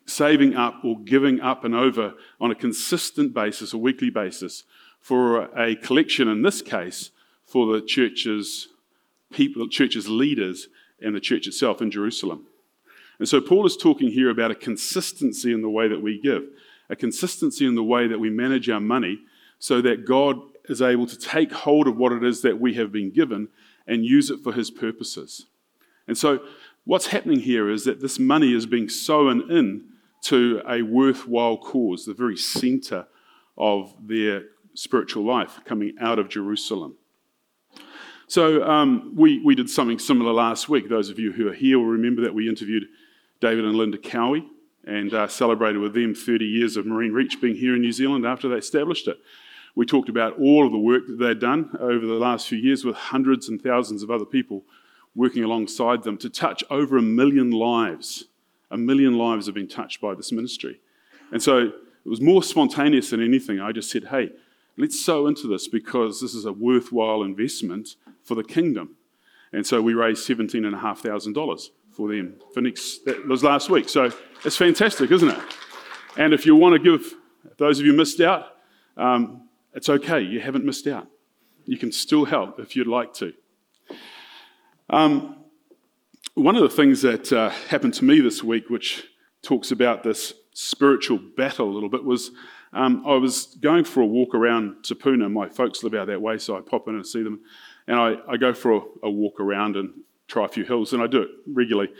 saving 0.05 0.55
up 0.55 0.85
or 0.85 0.99
giving 0.99 1.41
up 1.41 1.63
and 1.63 1.73
over 1.73 2.13
on 2.39 2.51
a 2.51 2.55
consistent 2.55 3.33
basis, 3.33 3.73
a 3.73 3.79
weekly 3.79 4.11
basis, 4.11 4.63
for 4.99 5.45
a 5.59 5.75
collection, 5.75 6.27
in 6.27 6.43
this 6.43 6.61
case, 6.61 7.09
for 7.47 7.73
the 7.73 7.81
church's 7.81 8.67
people, 9.31 9.67
church's 9.67 10.07
leaders, 10.07 10.67
and 11.01 11.15
the 11.15 11.19
church 11.19 11.47
itself 11.47 11.81
in 11.81 11.89
Jerusalem. 11.89 12.45
And 13.17 13.27
so 13.27 13.41
Paul 13.41 13.65
is 13.65 13.75
talking 13.75 14.11
here 14.11 14.29
about 14.29 14.51
a 14.51 14.55
consistency 14.55 15.51
in 15.51 15.63
the 15.63 15.69
way 15.69 15.87
that 15.87 16.03
we 16.03 16.21
give, 16.21 16.43
a 16.91 16.95
consistency 16.95 17.65
in 17.65 17.73
the 17.73 17.81
way 17.81 18.05
that 18.05 18.19
we 18.19 18.29
manage 18.29 18.69
our 18.69 18.79
money, 18.79 19.17
so 19.57 19.81
that 19.81 20.05
God 20.05 20.52
is 20.69 20.81
able 20.81 21.07
to 21.07 21.17
take 21.17 21.51
hold 21.51 21.87
of 21.87 21.97
what 21.97 22.11
it 22.11 22.23
is 22.23 22.41
that 22.41 22.59
we 22.59 22.75
have 22.75 22.91
been 22.91 23.11
given 23.11 23.49
and 23.87 24.05
use 24.05 24.29
it 24.29 24.39
for 24.41 24.53
his 24.53 24.71
purposes. 24.71 25.45
And 26.07 26.17
so, 26.17 26.39
what's 26.85 27.07
happening 27.07 27.39
here 27.39 27.69
is 27.69 27.85
that 27.85 28.01
this 28.01 28.19
money 28.19 28.53
is 28.53 28.65
being 28.65 28.89
sown 28.89 29.51
in 29.51 29.85
to 30.23 30.61
a 30.67 30.81
worthwhile 30.81 31.57
cause, 31.57 32.05
the 32.05 32.13
very 32.13 32.37
center 32.37 33.07
of 33.57 33.93
their 34.01 34.43
spiritual 34.73 35.23
life 35.23 35.59
coming 35.65 35.93
out 35.99 36.19
of 36.19 36.29
Jerusalem. 36.29 36.95
So, 38.27 38.63
um, 38.63 39.13
we, 39.15 39.41
we 39.43 39.55
did 39.55 39.69
something 39.69 39.99
similar 39.99 40.31
last 40.31 40.69
week. 40.69 40.89
Those 40.89 41.09
of 41.09 41.19
you 41.19 41.33
who 41.33 41.49
are 41.49 41.53
here 41.53 41.77
will 41.77 41.85
remember 41.85 42.21
that 42.21 42.33
we 42.33 42.47
interviewed 42.47 42.85
David 43.41 43.65
and 43.65 43.75
Linda 43.75 43.97
Cowie 43.97 44.47
and 44.85 45.13
uh, 45.13 45.27
celebrated 45.27 45.79
with 45.79 45.93
them 45.93 46.13
30 46.13 46.45
years 46.45 46.77
of 46.77 46.85
Marine 46.85 47.11
Reach 47.11 47.39
being 47.41 47.55
here 47.55 47.75
in 47.75 47.81
New 47.81 47.91
Zealand 47.91 48.25
after 48.25 48.49
they 48.49 48.55
established 48.55 49.07
it. 49.07 49.17
We 49.75 49.85
talked 49.85 50.09
about 50.09 50.39
all 50.39 50.65
of 50.65 50.71
the 50.71 50.77
work 50.77 51.07
that 51.07 51.17
they'd 51.17 51.39
done 51.39 51.75
over 51.79 52.05
the 52.05 52.13
last 52.13 52.47
few 52.47 52.57
years 52.57 52.85
with 52.85 52.95
hundreds 52.95 53.49
and 53.49 53.61
thousands 53.61 54.03
of 54.03 54.11
other 54.11 54.25
people 54.25 54.63
working 55.15 55.43
alongside 55.43 56.03
them 56.03 56.17
to 56.17 56.29
touch 56.29 56.63
over 56.69 56.97
a 56.97 57.01
million 57.01 57.51
lives. 57.51 58.25
A 58.71 58.77
million 58.77 59.17
lives 59.17 59.45
have 59.45 59.55
been 59.55 59.67
touched 59.67 60.01
by 60.01 60.15
this 60.15 60.31
ministry. 60.31 60.79
And 61.31 61.41
so 61.41 61.57
it 61.57 62.09
was 62.09 62.21
more 62.21 62.43
spontaneous 62.43 63.09
than 63.11 63.23
anything. 63.23 63.59
I 63.59 63.71
just 63.71 63.89
said, 63.89 64.05
hey, 64.05 64.31
let's 64.77 64.99
sow 64.99 65.27
into 65.27 65.47
this 65.47 65.67
because 65.67 66.21
this 66.21 66.33
is 66.33 66.45
a 66.45 66.53
worthwhile 66.53 67.23
investment 67.23 67.95
for 68.23 68.35
the 68.35 68.43
kingdom. 68.43 68.95
And 69.51 69.65
so 69.65 69.81
we 69.81 69.93
raised 69.93 70.27
$17,500 70.27 71.69
for 71.91 72.09
them 72.09 72.35
for 72.53 72.61
next, 72.61 73.05
that 73.05 73.27
was 73.27 73.43
last 73.43 73.69
week. 73.69 73.87
So 73.87 74.11
it's 74.43 74.57
fantastic, 74.57 75.11
isn't 75.11 75.29
it? 75.29 75.39
And 76.17 76.33
if 76.33 76.45
you 76.45 76.55
want 76.55 76.73
to 76.73 76.79
give, 76.79 77.13
those 77.57 77.79
of 77.79 77.85
you 77.85 77.93
missed 77.93 78.19
out, 78.19 78.57
um, 78.97 79.47
it's 79.73 79.89
okay, 79.89 80.21
you 80.21 80.39
haven't 80.39 80.65
missed 80.65 80.87
out. 80.87 81.07
You 81.65 81.77
can 81.77 81.91
still 81.91 82.25
help 82.25 82.59
if 82.59 82.75
you'd 82.75 82.87
like 82.87 83.13
to. 83.15 83.33
Um, 84.89 85.37
one 86.35 86.55
of 86.55 86.63
the 86.63 86.69
things 86.69 87.01
that 87.03 87.31
uh, 87.31 87.49
happened 87.49 87.93
to 87.95 88.05
me 88.05 88.19
this 88.19 88.43
week, 88.43 88.69
which 88.69 89.07
talks 89.41 89.71
about 89.71 90.03
this 90.03 90.33
spiritual 90.53 91.19
battle 91.37 91.69
a 91.69 91.73
little 91.73 91.89
bit, 91.89 92.03
was 92.03 92.31
um, 92.73 93.03
I 93.05 93.15
was 93.15 93.57
going 93.61 93.83
for 93.83 94.01
a 94.01 94.05
walk 94.05 94.33
around 94.33 94.83
Te 94.83 94.95
Puna. 94.95 95.29
My 95.29 95.47
folks 95.47 95.83
live 95.83 95.93
out 95.93 96.07
that 96.07 96.21
way, 96.21 96.37
so 96.37 96.57
I 96.57 96.61
pop 96.61 96.87
in 96.87 96.95
and 96.95 97.05
see 97.05 97.21
them. 97.21 97.41
And 97.87 97.99
I, 97.99 98.15
I 98.27 98.37
go 98.37 98.53
for 98.53 98.71
a, 98.73 98.81
a, 99.03 99.09
walk 99.11 99.39
around 99.39 99.75
and 99.75 99.91
try 100.27 100.45
a 100.45 100.47
few 100.47 100.65
hills, 100.65 100.93
and 100.93 101.03
I 101.03 101.07
do 101.07 101.21
it 101.21 101.29
regularly. 101.45 101.91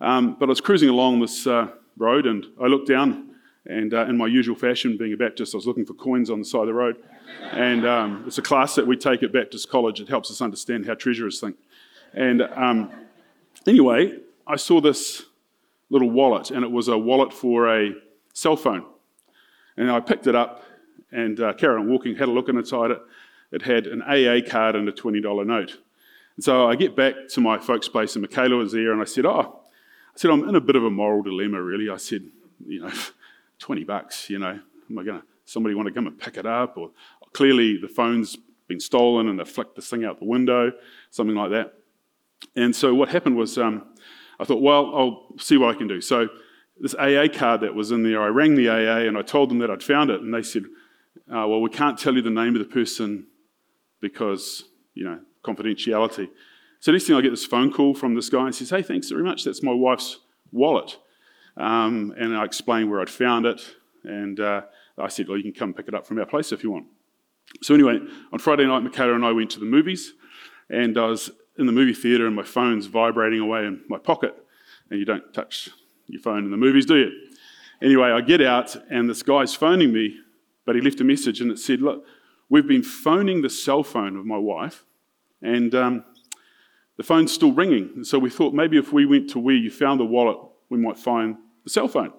Um, 0.00 0.36
but 0.38 0.46
I 0.46 0.50
was 0.50 0.60
cruising 0.60 0.88
along 0.88 1.20
this 1.20 1.46
uh, 1.46 1.68
road, 1.96 2.26
and 2.26 2.44
I 2.60 2.66
looked 2.66 2.88
down, 2.88 3.36
and 3.66 3.94
uh, 3.94 4.06
in 4.06 4.16
my 4.16 4.26
usual 4.26 4.56
fashion, 4.56 4.96
being 4.96 5.12
a 5.12 5.16
Baptist, 5.16 5.54
I 5.54 5.58
was 5.58 5.66
looking 5.66 5.86
for 5.86 5.94
coins 5.94 6.30
on 6.30 6.40
the 6.40 6.44
side 6.44 6.62
of 6.62 6.66
the 6.66 6.74
road. 6.74 6.96
And 7.52 7.86
um, 7.86 8.24
it's 8.26 8.38
a 8.38 8.42
class 8.42 8.74
that 8.74 8.86
we 8.86 8.96
take 8.96 9.22
at 9.22 9.32
Baptist 9.32 9.70
College. 9.70 10.00
It 10.00 10.08
helps 10.08 10.30
us 10.30 10.40
understand 10.40 10.86
how 10.86 10.94
treasurers 10.94 11.40
think. 11.40 11.56
And 12.12 12.42
um, 12.42 12.90
anyway, 13.66 14.18
I 14.46 14.56
saw 14.56 14.80
this 14.80 15.24
little 15.90 16.10
wallet, 16.10 16.50
and 16.50 16.64
it 16.64 16.70
was 16.70 16.88
a 16.88 16.98
wallet 16.98 17.32
for 17.32 17.74
a 17.74 17.92
cell 18.32 18.56
phone. 18.56 18.84
And 19.76 19.90
I 19.90 20.00
picked 20.00 20.26
it 20.26 20.34
up 20.34 20.64
and 21.12 21.38
uh, 21.40 21.54
walking, 21.62 22.16
had 22.16 22.28
a 22.28 22.32
look 22.32 22.48
inside 22.48 22.90
it. 22.90 23.00
It 23.52 23.62
had 23.62 23.86
an 23.86 24.02
AA 24.02 24.46
card 24.48 24.74
and 24.74 24.88
a 24.88 24.92
$20 24.92 25.46
note. 25.46 25.78
And 26.36 26.44
so 26.44 26.68
I 26.68 26.76
get 26.76 26.96
back 26.96 27.14
to 27.30 27.40
my 27.40 27.58
folks' 27.58 27.88
place, 27.88 28.14
and 28.16 28.22
Michaela 28.22 28.56
was 28.56 28.72
there, 28.72 28.92
and 28.92 29.00
I 29.00 29.04
said, 29.04 29.24
Oh, 29.24 29.60
I 30.14 30.18
said, 30.18 30.30
I'm 30.30 30.48
in 30.48 30.54
a 30.54 30.60
bit 30.60 30.76
of 30.76 30.84
a 30.84 30.90
moral 30.90 31.22
dilemma, 31.22 31.62
really. 31.62 31.88
I 31.88 31.96
said, 31.96 32.24
You 32.66 32.80
know, 32.80 32.92
20 33.58 33.84
bucks, 33.84 34.28
you 34.28 34.38
know, 34.38 34.58
am 34.90 34.98
I 34.98 35.02
going 35.02 35.20
to, 35.20 35.26
somebody 35.46 35.74
want 35.74 35.88
to 35.88 35.94
come 35.94 36.06
and 36.06 36.18
pick 36.18 36.36
it 36.36 36.46
up? 36.46 36.76
Or 36.76 36.90
clearly 37.32 37.78
the 37.80 37.88
phone's 37.88 38.36
been 38.68 38.80
stolen 38.80 39.28
and 39.28 39.40
they 39.40 39.44
flicked 39.44 39.76
this 39.76 39.88
thing 39.88 40.04
out 40.04 40.18
the 40.18 40.26
window, 40.26 40.72
something 41.10 41.36
like 41.36 41.50
that. 41.50 41.72
And 42.54 42.76
so 42.76 42.94
what 42.94 43.08
happened 43.08 43.36
was 43.36 43.56
um, 43.56 43.94
I 44.38 44.44
thought, 44.44 44.60
well, 44.60 44.94
I'll 44.94 45.38
see 45.38 45.56
what 45.56 45.74
I 45.74 45.78
can 45.78 45.88
do. 45.88 46.00
So 46.00 46.28
this 46.80 46.94
AA 46.94 47.26
card 47.32 47.62
that 47.62 47.74
was 47.74 47.90
in 47.90 48.02
there. 48.02 48.22
I 48.22 48.28
rang 48.28 48.54
the 48.54 48.68
AA 48.68 49.06
and 49.08 49.16
I 49.16 49.22
told 49.22 49.50
them 49.50 49.58
that 49.58 49.70
I'd 49.70 49.82
found 49.82 50.10
it, 50.10 50.20
and 50.20 50.32
they 50.32 50.42
said, 50.42 50.64
uh, 51.28 51.46
"Well, 51.48 51.60
we 51.60 51.70
can't 51.70 51.98
tell 51.98 52.14
you 52.14 52.22
the 52.22 52.30
name 52.30 52.54
of 52.54 52.60
the 52.60 52.72
person 52.72 53.26
because 54.00 54.64
you 54.94 55.04
know 55.04 55.20
confidentiality." 55.42 56.28
So 56.80 56.92
next 56.92 57.06
thing 57.06 57.16
I 57.16 57.22
get 57.22 57.30
this 57.30 57.46
phone 57.46 57.72
call 57.72 57.94
from 57.94 58.14
this 58.14 58.28
guy 58.28 58.46
and 58.46 58.54
he 58.54 58.58
says, 58.58 58.70
"Hey, 58.70 58.82
thanks 58.82 59.08
very 59.08 59.24
much. 59.24 59.44
That's 59.44 59.62
my 59.62 59.72
wife's 59.72 60.18
wallet." 60.52 60.98
Um, 61.56 62.14
and 62.18 62.36
I 62.36 62.44
explained 62.44 62.90
where 62.90 63.00
I'd 63.00 63.08
found 63.10 63.46
it, 63.46 63.62
and 64.04 64.38
uh, 64.38 64.62
I 64.98 65.08
said, 65.08 65.28
"Well, 65.28 65.36
you 65.36 65.42
can 65.42 65.52
come 65.52 65.74
pick 65.74 65.88
it 65.88 65.94
up 65.94 66.06
from 66.06 66.18
our 66.18 66.26
place 66.26 66.52
if 66.52 66.62
you 66.62 66.70
want." 66.70 66.86
So 67.62 67.74
anyway, 67.74 68.00
on 68.32 68.38
Friday 68.38 68.66
night, 68.66 68.80
Michaela 68.80 69.14
and 69.14 69.24
I 69.24 69.32
went 69.32 69.50
to 69.50 69.60
the 69.60 69.66
movies, 69.66 70.14
and 70.68 70.96
I 70.98 71.06
was 71.06 71.30
in 71.58 71.66
the 71.66 71.72
movie 71.72 71.94
theatre, 71.94 72.26
and 72.26 72.36
my 72.36 72.42
phone's 72.42 72.86
vibrating 72.86 73.40
away 73.40 73.66
in 73.66 73.82
my 73.88 73.98
pocket. 73.98 74.34
And 74.90 74.98
you 74.98 75.04
don't 75.04 75.32
touch 75.32 75.68
your 76.06 76.20
phone 76.20 76.44
in 76.44 76.50
the 76.50 76.56
movies, 76.56 76.86
do 76.86 76.96
you? 76.96 77.10
Anyway, 77.82 78.08
I 78.08 78.20
get 78.20 78.40
out, 78.40 78.76
and 78.90 79.08
this 79.08 79.22
guy's 79.22 79.54
phoning 79.54 79.92
me, 79.92 80.16
but 80.64 80.76
he 80.76 80.80
left 80.80 81.00
a 81.00 81.04
message, 81.04 81.40
and 81.40 81.50
it 81.50 81.58
said, 81.58 81.80
"Look, 81.80 82.04
we've 82.48 82.66
been 82.66 82.82
phoning 82.82 83.42
the 83.42 83.50
cell 83.50 83.82
phone 83.82 84.16
of 84.16 84.24
my 84.24 84.38
wife, 84.38 84.84
and 85.42 85.74
um, 85.74 86.04
the 86.96 87.02
phone's 87.02 87.32
still 87.32 87.52
ringing. 87.52 88.04
So 88.04 88.18
we 88.18 88.30
thought 88.30 88.54
maybe 88.54 88.78
if 88.78 88.92
we 88.92 89.06
went 89.06 89.30
to 89.30 89.38
where 89.38 89.54
you 89.54 89.70
found 89.70 90.00
the 90.00 90.04
wallet, 90.06 90.38
we 90.68 90.78
might 90.78 90.98
find 90.98 91.36
the 91.64 91.70
cell 91.70 91.88
phone." 91.88 92.12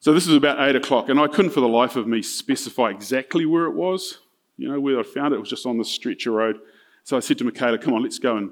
So 0.00 0.12
this 0.12 0.26
was 0.26 0.36
about 0.36 0.60
eight 0.68 0.76
o'clock, 0.76 1.08
and 1.08 1.18
I 1.18 1.26
couldn't 1.26 1.52
for 1.52 1.60
the 1.60 1.68
life 1.68 1.96
of 1.96 2.06
me 2.06 2.22
specify 2.22 2.90
exactly 2.90 3.46
where 3.46 3.64
it 3.64 3.74
was. 3.74 4.18
You 4.56 4.68
know, 4.68 4.80
where 4.80 4.98
I 4.98 5.02
found 5.02 5.34
it, 5.34 5.36
it 5.36 5.40
was 5.40 5.50
just 5.50 5.66
on 5.66 5.78
the 5.78 5.84
stretcher 5.84 6.32
road. 6.32 6.58
So 7.04 7.16
I 7.16 7.20
said 7.20 7.38
to 7.38 7.44
Michaela, 7.44 7.78
come 7.78 7.94
on, 7.94 8.02
let's 8.02 8.18
go 8.18 8.36
and 8.36 8.50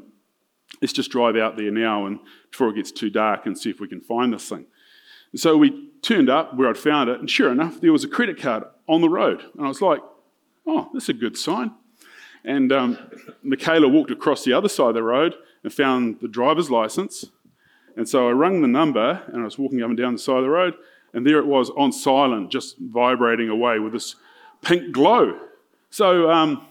let's 0.81 0.93
just 0.93 1.11
drive 1.11 1.37
out 1.37 1.57
there 1.57 1.71
now 1.71 2.07
and 2.07 2.19
before 2.51 2.69
it 2.69 2.77
gets 2.77 2.93
too 2.93 3.11
dark 3.11 3.47
and 3.47 3.59
see 3.59 3.71
if 3.71 3.81
we 3.81 3.89
can 3.89 4.01
find 4.01 4.33
this 4.33 4.49
thing. 4.49 4.67
And 5.33 5.41
so 5.41 5.57
we 5.57 5.91
turned 6.03 6.29
up 6.29 6.55
where 6.55 6.69
I'd 6.69 6.79
found 6.79 7.11
it, 7.11 7.19
and 7.21 7.29
sure 7.29 7.51
enough, 7.51 7.81
there 7.81 7.93
was 7.93 8.05
a 8.05 8.09
credit 8.09 8.41
card 8.41 8.65
on 8.87 9.01
the 9.01 9.09
road. 9.09 9.43
And 9.57 9.65
I 9.65 9.69
was 9.69 9.81
like, 9.81 10.01
oh, 10.67 10.91
that's 10.93 11.09
a 11.09 11.15
good 11.15 11.37
sign. 11.37 11.73
And 12.45 12.73
um, 12.73 12.99
Michaela 13.43 13.89
walked 13.89 14.11
across 14.11 14.45
the 14.45 14.53
other 14.53 14.69
side 14.69 14.89
of 14.89 14.95
the 14.95 15.03
road 15.03 15.35
and 15.63 15.73
found 15.73 16.21
the 16.21 16.29
driver's 16.29 16.71
license. 16.71 17.25
And 17.97 18.09
so 18.09 18.29
I 18.29 18.33
rung 18.33 18.61
the 18.61 18.69
number 18.69 19.23
and 19.29 19.41
I 19.41 19.45
was 19.45 19.59
walking 19.59 19.83
up 19.83 19.89
and 19.89 19.97
down 19.97 20.13
the 20.13 20.19
side 20.19 20.37
of 20.37 20.43
the 20.43 20.51
road 20.51 20.75
and 21.15 21.27
there 21.27 21.39
it 21.39 21.47
was 21.47 21.71
on 21.71 21.93
silent, 21.93 22.51
just 22.51 22.77
vibrating 22.79 23.49
away 23.49 23.79
with 23.79 23.93
this 23.93 24.17
pink 24.63 24.93
glow. 24.93 25.39
So 25.91 26.31
um, 26.31 26.67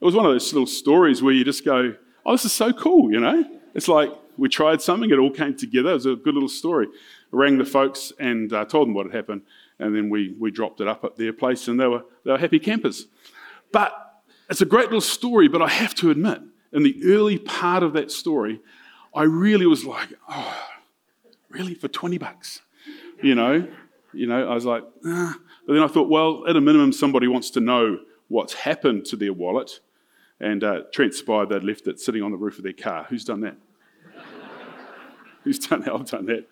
it 0.00 0.04
was 0.04 0.14
one 0.14 0.24
of 0.24 0.32
those 0.32 0.52
little 0.52 0.66
stories 0.66 1.22
where 1.22 1.34
you 1.34 1.44
just 1.44 1.64
go, 1.64 1.94
oh, 2.24 2.32
this 2.32 2.44
is 2.44 2.52
so 2.52 2.72
cool, 2.72 3.12
you 3.12 3.20
know? 3.20 3.44
It's 3.74 3.88
like 3.88 4.10
we 4.36 4.48
tried 4.48 4.80
something, 4.80 5.10
it 5.10 5.18
all 5.18 5.30
came 5.30 5.54
together. 5.54 5.90
It 5.90 5.94
was 5.94 6.06
a 6.06 6.16
good 6.16 6.34
little 6.34 6.48
story. 6.48 6.86
I 6.86 7.36
rang 7.36 7.58
the 7.58 7.64
folks 7.64 8.12
and 8.18 8.52
uh, 8.52 8.64
told 8.64 8.88
them 8.88 8.94
what 8.94 9.06
had 9.06 9.14
happened, 9.14 9.42
and 9.78 9.94
then 9.94 10.08
we, 10.08 10.34
we 10.38 10.50
dropped 10.50 10.80
it 10.80 10.88
up 10.88 11.04
at 11.04 11.16
their 11.16 11.32
place, 11.32 11.68
and 11.68 11.78
they 11.78 11.86
were, 11.86 12.04
they 12.24 12.32
were 12.32 12.38
happy 12.38 12.58
campers. 12.58 13.06
But 13.70 14.22
it's 14.48 14.60
a 14.60 14.66
great 14.66 14.86
little 14.86 15.00
story, 15.00 15.48
but 15.48 15.62
I 15.62 15.68
have 15.68 15.94
to 15.96 16.10
admit, 16.10 16.40
in 16.72 16.82
the 16.82 16.96
early 17.04 17.38
part 17.38 17.82
of 17.82 17.92
that 17.92 18.10
story, 18.10 18.60
I 19.14 19.22
really 19.24 19.66
was 19.66 19.84
like, 19.84 20.08
oh, 20.28 20.68
really? 21.48 21.74
For 21.74 21.88
20 21.88 22.18
bucks? 22.18 22.62
You 23.24 23.34
know, 23.34 23.66
you 24.12 24.26
know, 24.26 24.48
I 24.48 24.54
was 24.54 24.64
like, 24.64 24.84
ah. 25.06 25.38
But 25.66 25.74
then 25.74 25.82
I 25.82 25.86
thought, 25.86 26.08
well, 26.08 26.44
at 26.46 26.56
a 26.56 26.60
minimum, 26.60 26.92
somebody 26.92 27.26
wants 27.26 27.50
to 27.50 27.60
know 27.60 27.98
what's 28.28 28.52
happened 28.52 29.06
to 29.06 29.16
their 29.16 29.32
wallet. 29.32 29.80
And 30.40 30.62
uh, 30.62 30.82
transpired 30.92 31.48
they'd 31.48 31.64
left 31.64 31.86
it 31.86 32.00
sitting 32.00 32.22
on 32.22 32.30
the 32.30 32.36
roof 32.36 32.58
of 32.58 32.64
their 32.64 32.72
car. 32.74 33.06
Who's 33.08 33.24
done 33.24 33.40
that? 33.40 33.56
Who's 35.44 35.58
done 35.58 35.80
that? 35.82 35.94
I've 35.94 36.10
done 36.10 36.26
that. 36.26 36.46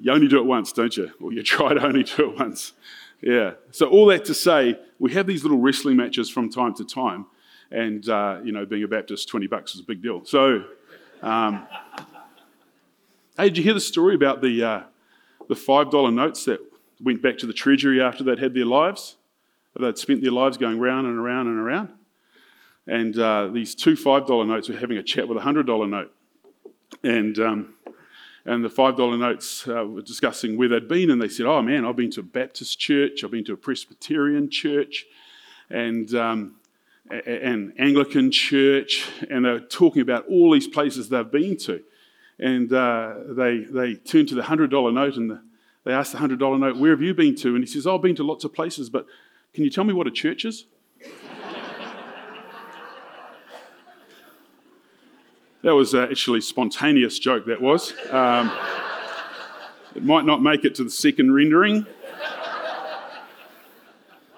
You 0.00 0.12
only 0.12 0.26
do 0.26 0.38
it 0.38 0.46
once, 0.46 0.72
don't 0.72 0.96
you? 0.96 1.12
Or 1.22 1.32
you 1.32 1.42
try 1.42 1.74
to 1.74 1.84
only 1.84 2.02
do 2.02 2.30
it 2.30 2.38
once. 2.38 2.72
Yeah. 3.20 3.52
So 3.70 3.88
all 3.88 4.06
that 4.06 4.24
to 4.24 4.34
say, 4.34 4.78
we 4.98 5.12
have 5.12 5.26
these 5.26 5.44
little 5.44 5.58
wrestling 5.58 5.96
matches 5.96 6.28
from 6.28 6.50
time 6.50 6.74
to 6.74 6.84
time. 6.84 7.26
And, 7.70 8.08
uh, 8.08 8.40
you 8.42 8.52
know, 8.52 8.66
being 8.66 8.82
a 8.82 8.88
Baptist, 8.88 9.28
20 9.28 9.46
bucks 9.46 9.74
is 9.74 9.80
a 9.80 9.84
big 9.84 10.02
deal. 10.02 10.24
So, 10.24 10.64
um, 11.22 11.66
hey, 13.36 13.44
did 13.44 13.58
you 13.58 13.62
hear 13.62 13.74
the 13.74 13.80
story 13.80 14.14
about 14.14 14.42
the, 14.42 14.64
uh, 14.64 14.82
the 15.48 15.54
$5 15.54 16.14
notes 16.14 16.44
that 16.44 16.60
went 17.02 17.22
back 17.22 17.38
to 17.38 17.46
the 17.46 17.52
treasury 17.52 18.00
after 18.00 18.24
they'd 18.24 18.38
had 18.38 18.54
their 18.54 18.64
lives. 18.64 19.16
They'd 19.78 19.98
spent 19.98 20.22
their 20.22 20.32
lives 20.32 20.56
going 20.56 20.78
round 20.78 21.06
and 21.06 21.18
around 21.18 21.48
and 21.48 21.58
around. 21.58 21.90
And 22.86 23.18
uh, 23.18 23.48
these 23.48 23.74
two 23.74 23.94
$5 23.94 24.46
notes 24.46 24.68
were 24.68 24.76
having 24.76 24.98
a 24.98 25.02
chat 25.02 25.28
with 25.28 25.38
a 25.38 25.40
$100 25.40 25.88
note. 25.88 26.12
And, 27.02 27.38
um, 27.38 27.74
and 28.44 28.64
the 28.64 28.68
$5 28.68 29.18
notes 29.18 29.66
uh, 29.66 29.84
were 29.86 30.02
discussing 30.02 30.56
where 30.56 30.68
they'd 30.68 30.88
been. 30.88 31.10
And 31.10 31.20
they 31.20 31.28
said, 31.28 31.46
Oh 31.46 31.62
man, 31.62 31.84
I've 31.84 31.96
been 31.96 32.10
to 32.12 32.20
a 32.20 32.24
Baptist 32.24 32.78
church, 32.78 33.24
I've 33.24 33.30
been 33.30 33.44
to 33.44 33.54
a 33.54 33.56
Presbyterian 33.56 34.50
church, 34.50 35.06
and, 35.70 36.12
um, 36.14 36.56
an 37.10 37.74
Anglican 37.78 38.30
church. 38.30 39.08
And 39.28 39.44
they're 39.44 39.60
talking 39.60 40.02
about 40.02 40.26
all 40.28 40.52
these 40.52 40.68
places 40.68 41.08
they've 41.08 41.30
been 41.30 41.56
to 41.58 41.82
and 42.38 42.72
uh, 42.72 43.14
they, 43.28 43.58
they 43.58 43.94
turned 43.94 44.28
to 44.28 44.34
the 44.34 44.42
$100 44.42 44.92
note 44.92 45.16
and 45.16 45.30
the, 45.30 45.42
they 45.84 45.92
asked 45.92 46.12
the 46.12 46.18
$100 46.18 46.58
note, 46.58 46.76
Where 46.76 46.90
have 46.90 47.02
you 47.02 47.14
been 47.14 47.34
to? 47.36 47.54
And 47.54 47.62
he 47.62 47.66
says, 47.66 47.86
oh, 47.86 47.96
I've 47.96 48.02
been 48.02 48.16
to 48.16 48.24
lots 48.24 48.44
of 48.44 48.52
places, 48.52 48.90
but 48.90 49.06
can 49.52 49.64
you 49.64 49.70
tell 49.70 49.84
me 49.84 49.92
what 49.92 50.06
a 50.06 50.10
church 50.10 50.44
is? 50.44 50.64
that 55.62 55.74
was 55.74 55.94
uh, 55.94 56.08
actually 56.10 56.40
spontaneous 56.40 57.18
joke, 57.18 57.46
that 57.46 57.60
was. 57.60 57.92
Um, 58.10 58.50
it 59.94 60.02
might 60.02 60.24
not 60.24 60.42
make 60.42 60.64
it 60.64 60.74
to 60.76 60.84
the 60.84 60.90
second 60.90 61.32
rendering. 61.34 61.86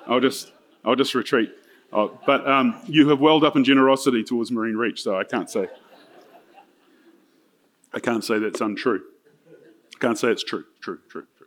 I'll 0.06 0.20
just, 0.20 0.52
I'll 0.84 0.96
just 0.96 1.14
retreat. 1.14 1.52
Oh, 1.92 2.18
but 2.26 2.46
um, 2.46 2.80
you 2.86 3.08
have 3.08 3.20
welled 3.20 3.44
up 3.44 3.56
in 3.56 3.64
generosity 3.64 4.22
towards 4.22 4.50
Marine 4.50 4.76
Reach, 4.76 5.02
so 5.02 5.16
I 5.16 5.24
can't 5.24 5.48
say. 5.48 5.68
I 7.92 8.00
can't 8.00 8.24
say 8.24 8.38
that's 8.38 8.60
untrue. 8.60 9.02
I 9.94 9.98
can't 9.98 10.18
say 10.18 10.28
it's 10.28 10.44
true, 10.44 10.64
true, 10.80 10.98
true, 11.08 11.26
true. 11.36 11.46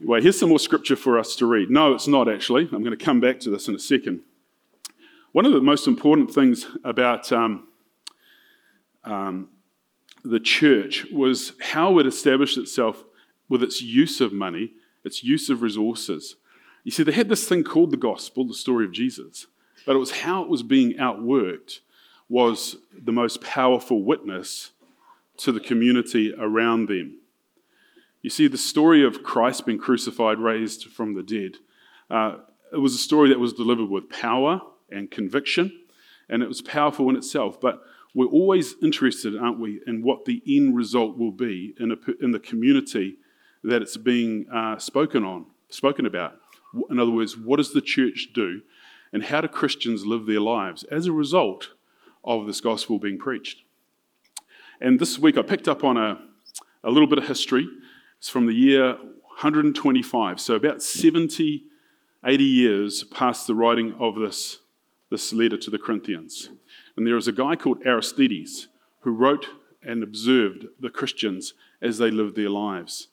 Anyway, 0.00 0.22
here's 0.22 0.38
some 0.38 0.48
more 0.48 0.58
scripture 0.58 0.96
for 0.96 1.18
us 1.18 1.36
to 1.36 1.46
read. 1.46 1.70
No, 1.70 1.92
it's 1.94 2.08
not 2.08 2.28
actually. 2.28 2.62
I'm 2.72 2.82
going 2.82 2.96
to 2.96 3.04
come 3.04 3.20
back 3.20 3.40
to 3.40 3.50
this 3.50 3.68
in 3.68 3.74
a 3.74 3.78
second. 3.78 4.20
One 5.32 5.44
of 5.44 5.52
the 5.52 5.60
most 5.60 5.86
important 5.86 6.32
things 6.32 6.66
about 6.82 7.30
um, 7.30 7.68
um, 9.04 9.48
the 10.24 10.40
church 10.40 11.06
was 11.12 11.52
how 11.60 11.98
it 11.98 12.06
established 12.06 12.58
itself 12.58 13.04
with 13.48 13.62
its 13.62 13.82
use 13.82 14.20
of 14.20 14.32
money, 14.32 14.72
its 15.04 15.22
use 15.22 15.50
of 15.50 15.62
resources. 15.62 16.36
You 16.84 16.90
see, 16.90 17.02
they 17.02 17.12
had 17.12 17.28
this 17.28 17.46
thing 17.46 17.62
called 17.62 17.90
the 17.90 17.96
gospel, 17.96 18.46
the 18.46 18.54
story 18.54 18.84
of 18.86 18.92
Jesus, 18.92 19.46
but 19.84 19.96
it 19.96 19.98
was 19.98 20.10
how 20.22 20.42
it 20.42 20.48
was 20.48 20.62
being 20.62 20.94
outworked 20.94 21.80
was 22.28 22.76
the 22.96 23.12
most 23.12 23.42
powerful 23.42 24.02
witness 24.02 24.70
to 25.42 25.52
the 25.52 25.60
community 25.60 26.34
around 26.38 26.88
them. 26.88 27.18
You 28.22 28.30
see, 28.30 28.48
the 28.48 28.58
story 28.58 29.04
of 29.04 29.22
Christ 29.22 29.64
being 29.64 29.78
crucified, 29.78 30.38
raised 30.38 30.84
from 30.84 31.14
the 31.14 31.22
dead, 31.22 31.56
uh, 32.10 32.36
it 32.72 32.78
was 32.78 32.94
a 32.94 32.98
story 32.98 33.30
that 33.30 33.40
was 33.40 33.52
delivered 33.52 33.88
with 33.88 34.10
power 34.10 34.60
and 34.90 35.10
conviction, 35.10 35.72
and 36.28 36.42
it 36.42 36.48
was 36.48 36.60
powerful 36.60 37.08
in 37.08 37.16
itself. 37.16 37.60
But 37.60 37.82
we're 38.14 38.26
always 38.26 38.74
interested, 38.82 39.36
aren't 39.36 39.58
we, 39.58 39.80
in 39.86 40.02
what 40.02 40.24
the 40.24 40.42
end 40.46 40.76
result 40.76 41.16
will 41.16 41.32
be 41.32 41.74
in, 41.78 41.92
a, 41.92 41.96
in 42.22 42.32
the 42.32 42.40
community 42.40 43.16
that 43.64 43.82
it's 43.82 43.96
being 43.96 44.46
uh, 44.52 44.78
spoken 44.78 45.24
on, 45.24 45.46
spoken 45.68 46.06
about. 46.06 46.34
In 46.90 46.98
other 46.98 47.10
words, 47.10 47.36
what 47.36 47.56
does 47.56 47.72
the 47.72 47.80
church 47.80 48.28
do, 48.34 48.62
and 49.12 49.24
how 49.24 49.40
do 49.40 49.48
Christians 49.48 50.06
live 50.06 50.26
their 50.26 50.40
lives 50.40 50.84
as 50.84 51.06
a 51.06 51.12
result 51.12 51.70
of 52.24 52.46
this 52.46 52.60
gospel 52.60 52.98
being 52.98 53.18
preached? 53.18 53.62
And 54.80 54.98
this 54.98 55.18
week 55.18 55.36
I 55.36 55.42
picked 55.42 55.68
up 55.68 55.84
on 55.84 55.98
a, 55.98 56.18
a 56.82 56.90
little 56.90 57.06
bit 57.06 57.18
of 57.18 57.26
history. 57.26 57.68
It's 58.18 58.30
from 58.30 58.46
the 58.46 58.54
year 58.54 58.94
125, 58.94 60.40
so 60.40 60.54
about 60.54 60.82
70, 60.82 61.64
80 62.24 62.44
years 62.44 63.04
past 63.04 63.46
the 63.46 63.54
writing 63.54 63.94
of 63.98 64.14
this, 64.14 64.60
this 65.10 65.34
letter 65.34 65.58
to 65.58 65.70
the 65.70 65.78
Corinthians. 65.78 66.48
And 66.96 67.06
there 67.06 67.18
is 67.18 67.28
a 67.28 67.32
guy 67.32 67.56
called 67.56 67.82
Aristides 67.84 68.68
who 69.00 69.10
wrote 69.10 69.48
and 69.82 70.02
observed 70.02 70.66
the 70.78 70.90
Christians 70.90 71.52
as 71.82 71.98
they 71.98 72.10
lived 72.10 72.34
their 72.34 72.50
lives. 72.50 73.08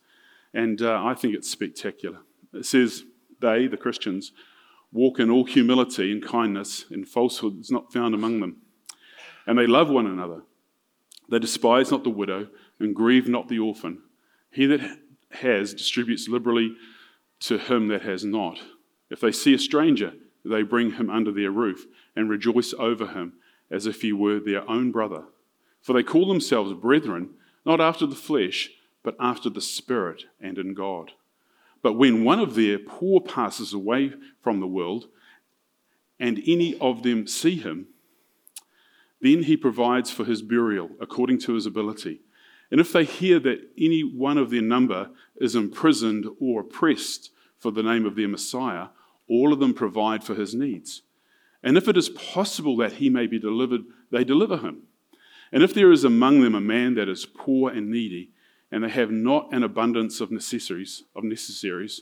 And 0.54 0.82
uh, 0.82 1.04
I 1.04 1.16
think 1.16 1.36
it's 1.36 1.50
spectacular. 1.50 2.20
It 2.54 2.66
says, 2.66 3.04
They, 3.42 3.68
the 3.68 3.78
Christians, 3.78 4.32
walk 4.94 5.20
in 5.20 5.30
all 5.30 5.44
humility 5.44 6.14
and 6.14 6.26
kindness, 6.26 6.86
and 6.90 7.08
falsehood 7.08 7.60
is 7.60 7.72
not 7.72 7.92
found 7.92 8.16
among 8.16 8.40
them. 8.40 8.58
And 9.46 9.60
they 9.60 9.68
love 9.68 9.90
one 9.90 10.08
another. 10.08 10.44
They 11.30 11.40
despise 11.40 11.92
not 11.92 12.04
the 12.04 12.10
widow 12.10 12.48
and 12.80 12.96
grieve 12.96 13.28
not 13.28 13.48
the 13.48 13.60
orphan. 13.60 14.02
He 14.52 14.66
that 14.68 15.00
has 15.32 15.74
distributes 15.74 16.28
liberally 16.28 16.76
to 17.42 17.58
him 17.58 17.90
that 17.90 18.04
has 18.04 18.24
not. 18.24 18.60
If 19.10 19.20
they 19.20 19.32
see 19.32 19.54
a 19.54 19.60
stranger, 19.60 20.14
they 20.44 20.64
bring 20.64 20.94
him 20.94 21.10
under 21.10 21.32
their 21.32 21.52
roof 21.52 21.86
and 22.16 22.30
rejoice 22.30 22.74
over 22.80 23.08
him 23.08 23.34
as 23.70 23.86
if 23.86 24.02
he 24.02 24.14
were 24.14 24.40
their 24.40 24.70
own 24.70 24.92
brother. 24.92 25.26
For 25.82 25.94
they 25.94 26.04
call 26.04 26.28
themselves 26.28 26.74
brethren, 26.74 27.32
not 27.66 27.82
after 27.82 28.06
the 28.06 28.16
flesh, 28.16 28.70
but 29.04 29.16
after 29.20 29.50
the 29.50 29.62
Spirit 29.62 30.26
and 30.40 30.58
in 30.58 30.74
God. 30.74 31.12
But 31.82 31.94
when 31.94 32.24
one 32.24 32.40
of 32.40 32.56
their 32.56 32.80
poor 32.80 33.22
passes 33.22 33.74
away 33.74 34.14
from 34.42 34.60
the 34.60 34.68
world, 34.68 35.08
and 36.20 36.42
any 36.48 36.78
of 36.80 37.04
them 37.04 37.28
see 37.28 37.56
him, 37.56 37.88
then 39.22 39.44
he 39.44 39.58
provides 39.58 40.12
for 40.12 40.26
his 40.26 40.42
burial 40.42 40.90
according 41.00 41.40
to 41.40 41.54
his 41.54 41.66
ability. 41.66 42.22
And 42.70 42.80
if 42.80 42.92
they 42.92 43.06
hear 43.06 43.40
that 43.40 43.70
any 43.78 44.02
one 44.02 44.38
of 44.38 44.50
their 44.50 44.62
number 44.62 45.10
is 45.38 45.56
imprisoned 45.56 46.26
or 46.40 46.62
oppressed 46.62 47.32
for 47.58 47.72
the 47.72 47.84
name 47.84 48.06
of 48.06 48.16
their 48.16 48.28
Messiah, 48.28 48.88
all 49.30 49.54
of 49.54 49.60
them 49.60 49.74
provide 49.74 50.24
for 50.24 50.36
his 50.36 50.54
needs. 50.54 51.02
And 51.64 51.78
if 51.78 51.88
it 51.88 51.98
is 51.98 52.10
possible 52.10 52.78
that 52.78 52.94
he 52.94 53.10
may 53.10 53.28
be 53.28 53.40
delivered, 53.40 53.82
they 54.12 54.24
deliver 54.24 54.58
him. 54.58 54.84
And 55.52 55.64
if 55.64 55.74
there 55.74 55.92
is 55.92 56.04
among 56.04 56.42
them 56.42 56.56
a 56.56 56.62
man 56.62 56.96
that 56.96 57.10
is 57.10 57.26
poor 57.26 57.72
and 57.72 57.90
needy, 57.90 58.32
and 58.72 58.84
they 58.84 58.90
have 58.90 59.12
not 59.12 59.54
an 59.54 59.64
abundance 59.64 60.20
of 60.20 60.30
necessaries, 60.30 61.04
of 61.16 61.24
necessaries, 61.24 62.02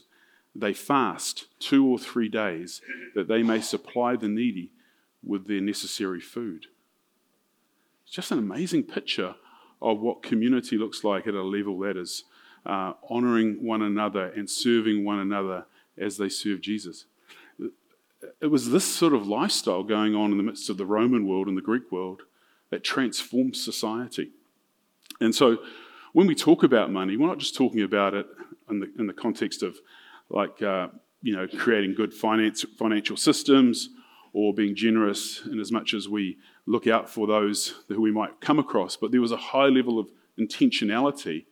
they 0.54 0.72
fast 0.72 1.46
two 1.60 1.86
or 1.86 1.98
three 1.98 2.28
days 2.28 2.80
that 3.14 3.28
they 3.28 3.42
may 3.42 3.60
supply 3.60 4.16
the 4.16 4.28
needy 4.28 4.72
with 5.22 5.46
their 5.46 5.60
necessary 5.60 6.20
food. 6.20 6.66
It's 8.06 8.14
just 8.14 8.30
an 8.30 8.38
amazing 8.38 8.84
picture 8.84 9.34
of 9.82 10.00
what 10.00 10.22
community 10.22 10.78
looks 10.78 11.02
like 11.02 11.26
at 11.26 11.34
a 11.34 11.42
level 11.42 11.78
that 11.80 11.96
is 11.96 12.24
uh, 12.64 12.92
honoring 13.10 13.64
one 13.64 13.82
another 13.82 14.26
and 14.28 14.48
serving 14.48 15.04
one 15.04 15.18
another 15.18 15.66
as 15.98 16.16
they 16.16 16.28
serve 16.28 16.60
Jesus. 16.60 17.06
It 18.40 18.46
was 18.46 18.70
this 18.70 18.84
sort 18.84 19.12
of 19.12 19.26
lifestyle 19.26 19.82
going 19.82 20.14
on 20.14 20.30
in 20.30 20.36
the 20.36 20.44
midst 20.44 20.70
of 20.70 20.76
the 20.76 20.86
Roman 20.86 21.26
world 21.26 21.48
and 21.48 21.56
the 21.56 21.62
Greek 21.62 21.90
world 21.90 22.22
that 22.70 22.84
transformed 22.84 23.56
society. 23.56 24.30
And 25.20 25.34
so 25.34 25.58
when 26.12 26.28
we 26.28 26.34
talk 26.34 26.62
about 26.62 26.92
money, 26.92 27.16
we're 27.16 27.26
not 27.26 27.38
just 27.38 27.56
talking 27.56 27.82
about 27.82 28.14
it 28.14 28.26
in 28.70 28.80
the, 28.80 28.92
in 28.98 29.06
the 29.06 29.12
context 29.12 29.62
of 29.62 29.78
like, 30.30 30.62
uh, 30.62 30.88
you 31.22 31.34
know, 31.34 31.46
creating 31.48 31.94
good 31.94 32.14
finance, 32.14 32.64
financial 32.78 33.16
systems 33.16 33.90
or 34.32 34.54
being 34.54 34.76
generous 34.76 35.42
in 35.50 35.58
as 35.58 35.72
much 35.72 35.92
as 35.92 36.08
we 36.08 36.36
look 36.66 36.86
out 36.86 37.08
for 37.08 37.26
those 37.26 37.74
who 37.88 38.00
we 38.00 38.10
might 38.10 38.40
come 38.40 38.58
across. 38.58 38.96
But 38.96 39.12
there 39.12 39.20
was 39.20 39.32
a 39.32 39.36
high 39.36 39.68
level 39.68 39.98
of 39.98 40.10
intentionality, 40.38 41.44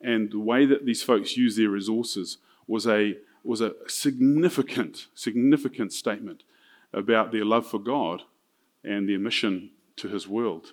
and 0.00 0.30
the 0.30 0.38
way 0.38 0.66
that 0.66 0.86
these 0.86 1.02
folks 1.02 1.36
use 1.36 1.56
their 1.56 1.68
resources 1.68 2.38
was 2.66 2.86
a, 2.86 3.16
was 3.42 3.60
a 3.60 3.74
significant, 3.86 5.06
significant 5.14 5.92
statement 5.92 6.42
about 6.92 7.32
their 7.32 7.44
love 7.44 7.66
for 7.66 7.78
God 7.78 8.22
and 8.82 9.08
their 9.08 9.18
mission 9.18 9.70
to 9.96 10.08
his 10.08 10.26
world. 10.26 10.72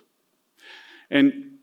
And 1.10 1.58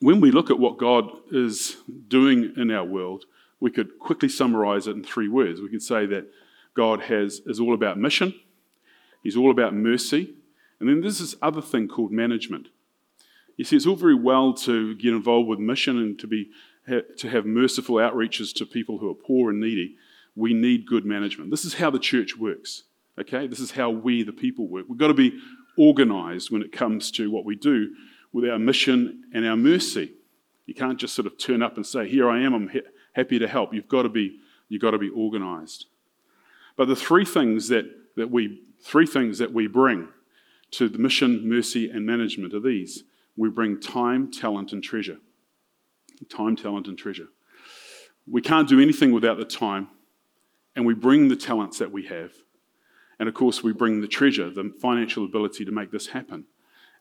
when 0.00 0.20
we 0.20 0.30
look 0.30 0.50
at 0.50 0.58
what 0.58 0.78
God 0.78 1.10
is 1.30 1.76
doing 2.08 2.52
in 2.56 2.70
our 2.70 2.84
world, 2.84 3.24
we 3.60 3.70
could 3.70 3.98
quickly 3.98 4.28
summarize 4.28 4.86
it 4.86 4.96
in 4.96 5.04
three 5.04 5.28
words. 5.28 5.60
We 5.60 5.68
could 5.68 5.82
say 5.82 6.06
that 6.06 6.26
God 6.74 7.02
has, 7.02 7.40
is 7.46 7.60
all 7.60 7.74
about 7.74 7.98
mission, 7.98 8.34
He's 9.22 9.36
all 9.36 9.50
about 9.50 9.74
mercy, 9.74 10.34
and 10.80 10.88
then 10.88 11.02
there's 11.02 11.18
this 11.18 11.36
other 11.42 11.60
thing 11.60 11.86
called 11.86 12.10
management. 12.10 12.68
You 13.56 13.64
see, 13.64 13.76
it's 13.76 13.86
all 13.86 13.96
very 13.96 14.14
well 14.14 14.54
to 14.54 14.94
get 14.94 15.12
involved 15.12 15.46
with 15.46 15.58
mission 15.58 15.98
and 15.98 16.18
to, 16.18 16.26
be, 16.26 16.50
to 16.88 17.28
have 17.28 17.44
merciful 17.44 17.96
outreaches 17.96 18.54
to 18.54 18.64
people 18.64 18.98
who 18.98 19.10
are 19.10 19.14
poor 19.14 19.50
and 19.50 19.60
needy. 19.60 19.96
We 20.34 20.54
need 20.54 20.86
good 20.86 21.04
management. 21.04 21.50
This 21.50 21.66
is 21.66 21.74
how 21.74 21.90
the 21.90 21.98
church 21.98 22.38
works, 22.38 22.84
okay? 23.18 23.46
This 23.46 23.60
is 23.60 23.72
how 23.72 23.90
we, 23.90 24.22
the 24.22 24.32
people, 24.32 24.66
work. 24.66 24.86
We've 24.88 24.98
got 24.98 25.08
to 25.08 25.14
be 25.14 25.38
organized 25.76 26.50
when 26.50 26.62
it 26.62 26.72
comes 26.72 27.10
to 27.12 27.30
what 27.30 27.44
we 27.44 27.54
do 27.54 27.94
with 28.32 28.48
our 28.48 28.58
mission 28.58 29.24
and 29.34 29.46
our 29.46 29.56
mercy. 29.56 30.12
You 30.64 30.74
can't 30.74 30.98
just 30.98 31.14
sort 31.14 31.26
of 31.26 31.36
turn 31.36 31.62
up 31.62 31.76
and 31.76 31.84
say, 31.84 32.08
Here 32.08 32.30
I 32.30 32.40
am, 32.40 32.54
I'm 32.54 32.68
ha- 32.68 32.88
happy 33.12 33.38
to 33.38 33.48
help. 33.48 33.74
You've 33.74 33.88
got 33.88 34.02
to 34.02 34.08
be, 34.08 34.38
you've 34.68 34.80
got 34.80 34.92
to 34.92 34.98
be 34.98 35.10
organized. 35.10 35.86
But 36.76 36.88
the 36.88 36.96
three 36.96 37.26
things 37.26 37.68
that, 37.68 37.84
that 38.16 38.30
we 38.30 38.62
three 38.82 39.06
things 39.06 39.38
that 39.38 39.52
we 39.52 39.66
bring 39.66 40.08
to 40.72 40.88
the 40.88 40.98
mission, 40.98 41.48
mercy, 41.48 41.90
and 41.90 42.06
management 42.06 42.54
are 42.54 42.60
these. 42.60 43.04
We 43.36 43.48
bring 43.48 43.80
time, 43.80 44.30
talent, 44.30 44.72
and 44.72 44.82
treasure. 44.82 45.18
Time, 46.28 46.56
talent, 46.56 46.86
and 46.86 46.98
treasure. 46.98 47.28
We 48.30 48.42
can't 48.42 48.68
do 48.68 48.80
anything 48.80 49.12
without 49.12 49.38
the 49.38 49.44
time, 49.44 49.88
and 50.76 50.86
we 50.86 50.94
bring 50.94 51.28
the 51.28 51.36
talents 51.36 51.78
that 51.78 51.90
we 51.90 52.06
have. 52.06 52.32
And 53.18 53.28
of 53.28 53.34
course, 53.34 53.62
we 53.62 53.72
bring 53.72 54.00
the 54.00 54.08
treasure, 54.08 54.50
the 54.50 54.72
financial 54.80 55.24
ability 55.24 55.64
to 55.64 55.72
make 55.72 55.90
this 55.90 56.08
happen. 56.08 56.44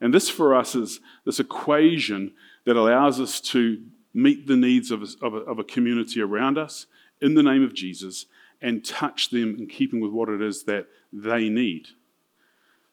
And 0.01 0.13
this 0.13 0.29
for 0.29 0.55
us 0.55 0.75
is 0.75 0.99
this 1.25 1.39
equation 1.39 2.33
that 2.65 2.77
allows 2.77 3.19
us 3.19 3.41
to 3.41 3.83
meet 4.13 4.47
the 4.47 4.55
needs 4.55 4.91
of 4.91 5.03
a, 5.03 5.07
of 5.21 5.33
a, 5.33 5.37
of 5.39 5.59
a 5.59 5.63
community 5.63 6.21
around 6.21 6.57
us 6.57 6.87
in 7.21 7.35
the 7.35 7.43
name 7.43 7.63
of 7.63 7.73
Jesus 7.73 8.25
and 8.61 8.83
touch 8.83 9.29
them 9.29 9.55
in 9.57 9.67
keeping 9.67 9.99
with 9.99 10.11
what 10.11 10.29
it 10.29 10.41
is 10.41 10.63
that 10.63 10.87
they 11.11 11.49
need. 11.49 11.87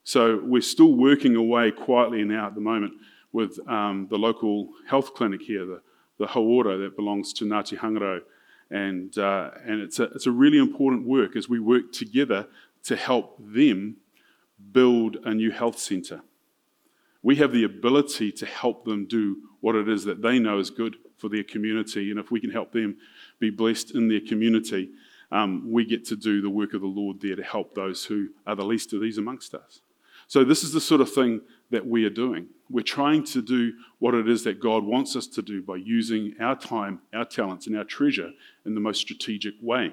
So 0.06 0.40
we're 0.40 0.62
still 0.62 0.94
working 0.94 1.34
away 1.34 1.72
quietly 1.72 2.22
now 2.22 2.46
at 2.46 2.54
the 2.54 2.60
moment 2.60 2.92
with 3.32 3.58
um, 3.68 4.06
the 4.08 4.16
local 4.16 4.68
health 4.86 5.14
clinic 5.14 5.42
here, 5.42 5.66
the, 5.66 5.82
the 6.18 6.26
that 6.28 6.92
belongs 6.94 7.32
to 7.32 7.44
Ngāti 7.44 7.76
Hangarau. 7.76 8.20
And, 8.70 9.18
uh, 9.18 9.50
and 9.64 9.80
it's, 9.80 9.98
a, 9.98 10.04
it's 10.04 10.26
a 10.26 10.30
really 10.30 10.58
important 10.58 11.08
work 11.08 11.34
as 11.34 11.48
we 11.48 11.58
work 11.58 11.90
together 11.90 12.46
to 12.84 12.94
help 12.94 13.36
them 13.40 13.96
build 14.70 15.16
a 15.24 15.34
new 15.34 15.50
health 15.50 15.80
centre. 15.80 16.20
We 17.24 17.34
have 17.36 17.50
the 17.50 17.64
ability 17.64 18.30
to 18.30 18.46
help 18.46 18.84
them 18.84 19.06
do 19.06 19.38
what 19.60 19.74
it 19.74 19.88
is 19.88 20.04
that 20.04 20.22
they 20.22 20.38
know 20.38 20.60
is 20.60 20.70
good 20.70 20.98
for 21.18 21.28
their 21.28 21.42
community. 21.42 22.12
And 22.12 22.20
if 22.20 22.30
we 22.30 22.38
can 22.38 22.52
help 22.52 22.70
them 22.70 22.98
be 23.40 23.50
blessed 23.50 23.96
in 23.96 24.06
their 24.06 24.20
community, 24.20 24.90
um, 25.32 25.68
we 25.68 25.84
get 25.84 26.04
to 26.06 26.16
do 26.16 26.40
the 26.40 26.50
work 26.50 26.74
of 26.74 26.80
the 26.80 26.86
Lord 26.86 27.20
there 27.20 27.34
to 27.34 27.42
help 27.42 27.74
those 27.74 28.04
who 28.04 28.28
are 28.46 28.54
the 28.54 28.64
least 28.64 28.92
of 28.92 29.00
these 29.00 29.18
amongst 29.18 29.52
us. 29.52 29.80
So, 30.26 30.44
this 30.44 30.64
is 30.64 30.72
the 30.72 30.80
sort 30.80 31.00
of 31.00 31.12
thing 31.12 31.40
that 31.70 31.86
we 31.86 32.04
are 32.04 32.10
doing. 32.10 32.48
We're 32.68 32.82
trying 32.82 33.24
to 33.24 33.42
do 33.42 33.72
what 33.98 34.14
it 34.14 34.28
is 34.28 34.44
that 34.44 34.60
God 34.60 34.84
wants 34.84 35.14
us 35.14 35.26
to 35.28 35.42
do 35.42 35.62
by 35.62 35.76
using 35.76 36.34
our 36.40 36.56
time, 36.56 37.00
our 37.14 37.24
talents, 37.24 37.66
and 37.66 37.76
our 37.76 37.84
treasure 37.84 38.32
in 38.64 38.74
the 38.74 38.80
most 38.80 39.00
strategic 39.00 39.54
way. 39.60 39.92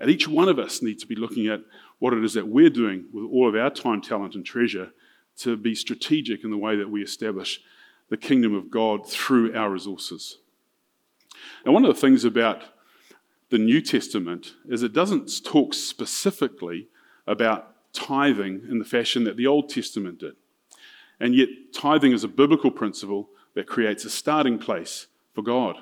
And 0.00 0.10
each 0.10 0.28
one 0.28 0.48
of 0.48 0.58
us 0.58 0.80
needs 0.80 1.02
to 1.02 1.08
be 1.08 1.16
looking 1.16 1.48
at 1.48 1.60
what 1.98 2.14
it 2.14 2.24
is 2.24 2.34
that 2.34 2.48
we're 2.48 2.70
doing 2.70 3.06
with 3.12 3.24
all 3.24 3.48
of 3.48 3.54
our 3.54 3.70
time, 3.70 4.00
talent, 4.00 4.34
and 4.34 4.44
treasure 4.44 4.90
to 5.38 5.56
be 5.56 5.74
strategic 5.74 6.44
in 6.44 6.50
the 6.50 6.58
way 6.58 6.76
that 6.76 6.90
we 6.90 7.02
establish 7.02 7.60
the 8.08 8.16
kingdom 8.16 8.54
of 8.54 8.70
God 8.70 9.08
through 9.08 9.54
our 9.54 9.70
resources. 9.70 10.38
Now, 11.64 11.72
one 11.72 11.84
of 11.84 11.94
the 11.94 12.00
things 12.00 12.24
about 12.24 12.62
the 13.50 13.58
New 13.58 13.80
Testament 13.80 14.54
is 14.68 14.82
it 14.82 14.92
doesn't 14.92 15.44
talk 15.44 15.74
specifically 15.74 16.88
about 17.26 17.74
tithing 17.98 18.62
in 18.68 18.78
the 18.78 18.84
fashion 18.84 19.24
that 19.24 19.36
the 19.36 19.46
Old 19.46 19.68
Testament 19.68 20.18
did. 20.18 20.34
And 21.20 21.34
yet, 21.34 21.48
tithing 21.74 22.12
is 22.12 22.24
a 22.24 22.28
biblical 22.28 22.70
principle 22.70 23.28
that 23.54 23.66
creates 23.66 24.04
a 24.04 24.10
starting 24.10 24.58
place 24.58 25.08
for 25.34 25.42
God. 25.42 25.76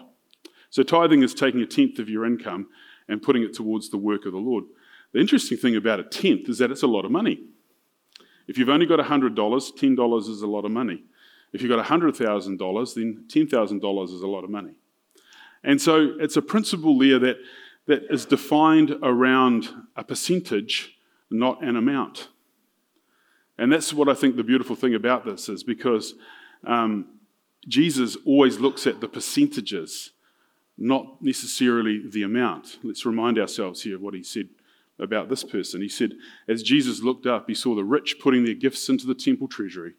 So, 0.70 0.83
tithing 0.83 1.22
is 1.22 1.35
taking 1.35 1.61
a 1.61 1.66
tenth 1.66 1.98
of 1.98 2.09
your 2.09 2.24
income 2.24 2.68
and 3.09 3.22
putting 3.22 3.42
it 3.42 3.55
towards 3.55 3.90
the 3.90 3.98
work 3.98 4.24
of 4.26 4.33
the 4.33 4.38
Lord. 4.38 4.64
The 5.12 5.20
interesting 5.20 5.59
thing 5.59 5.76
about 5.76 6.00
a 6.00 6.05
tenth 6.05 6.48
is 6.48 6.59
that 6.59 6.70
it's 6.70 6.83
a 6.83 6.87
lot 6.87 7.05
of 7.05 7.11
money. 7.11 7.40
If 8.48 8.59
you've 8.59 8.68
only 8.68 8.87
got 8.87 8.98
$100, 8.98 9.35
$10 9.35 10.29
is 10.29 10.42
a 10.42 10.46
lot 10.46 10.64
of 10.64 10.70
money. 10.70 11.02
If 11.52 11.62
you've 11.62 11.70
got 11.70 11.85
$100,000, 11.85 12.94
then 12.94 13.24
$10,000 13.29 14.05
is 14.05 14.22
a 14.22 14.26
lot 14.26 14.44
of 14.44 14.50
money. 14.50 14.72
And 15.62 15.81
so 15.81 16.14
it's 16.20 16.37
a 16.37 16.42
principle 16.42 16.98
there 16.98 17.18
that, 17.18 17.37
that 17.87 18.02
is 18.11 18.24
defined 18.24 18.96
around 19.02 19.68
a 19.96 20.05
percentage, 20.05 20.96
not 21.31 21.62
an 21.62 21.77
amount. 21.77 22.29
And 23.59 23.73
that's 23.73 23.93
what 23.93 24.09
I 24.09 24.15
think 24.15 24.37
the 24.37 24.45
beautiful 24.45 24.77
thing 24.77 24.95
about 24.95 25.25
this 25.25 25.49
is 25.49 25.65
because 25.65 26.15
um, 26.67 27.07
Jesus 27.67 28.17
always 28.27 28.59
looks 28.59 28.87
at 28.87 29.01
the 29.01 29.09
percentages, 29.09 30.12
not 30.77 31.23
necessarily 31.23 32.03
the 32.09 32.23
amount. 32.23 32.79
Let's 32.83 33.07
remind 33.07 33.39
ourselves 33.39 33.83
here 33.83 33.97
of 33.97 34.03
what 34.03 34.15
he 34.15 34.23
said 34.23 34.49
about 34.99 35.29
this 35.29 35.43
person. 35.45 35.81
He 35.81 35.89
said, 35.89 36.12
As 36.49 36.62
Jesus 36.62 37.03
looked 37.03 37.27
up, 37.27 37.49
he 37.49 37.55
saw 37.55 37.75
the 37.75 37.85
rich 37.85 38.19
putting 38.21 38.45
their 38.45 38.55
gifts 38.55 38.89
into 38.89 39.07
the 39.07 39.15
temple 39.15 39.49
treasury. 39.49 39.95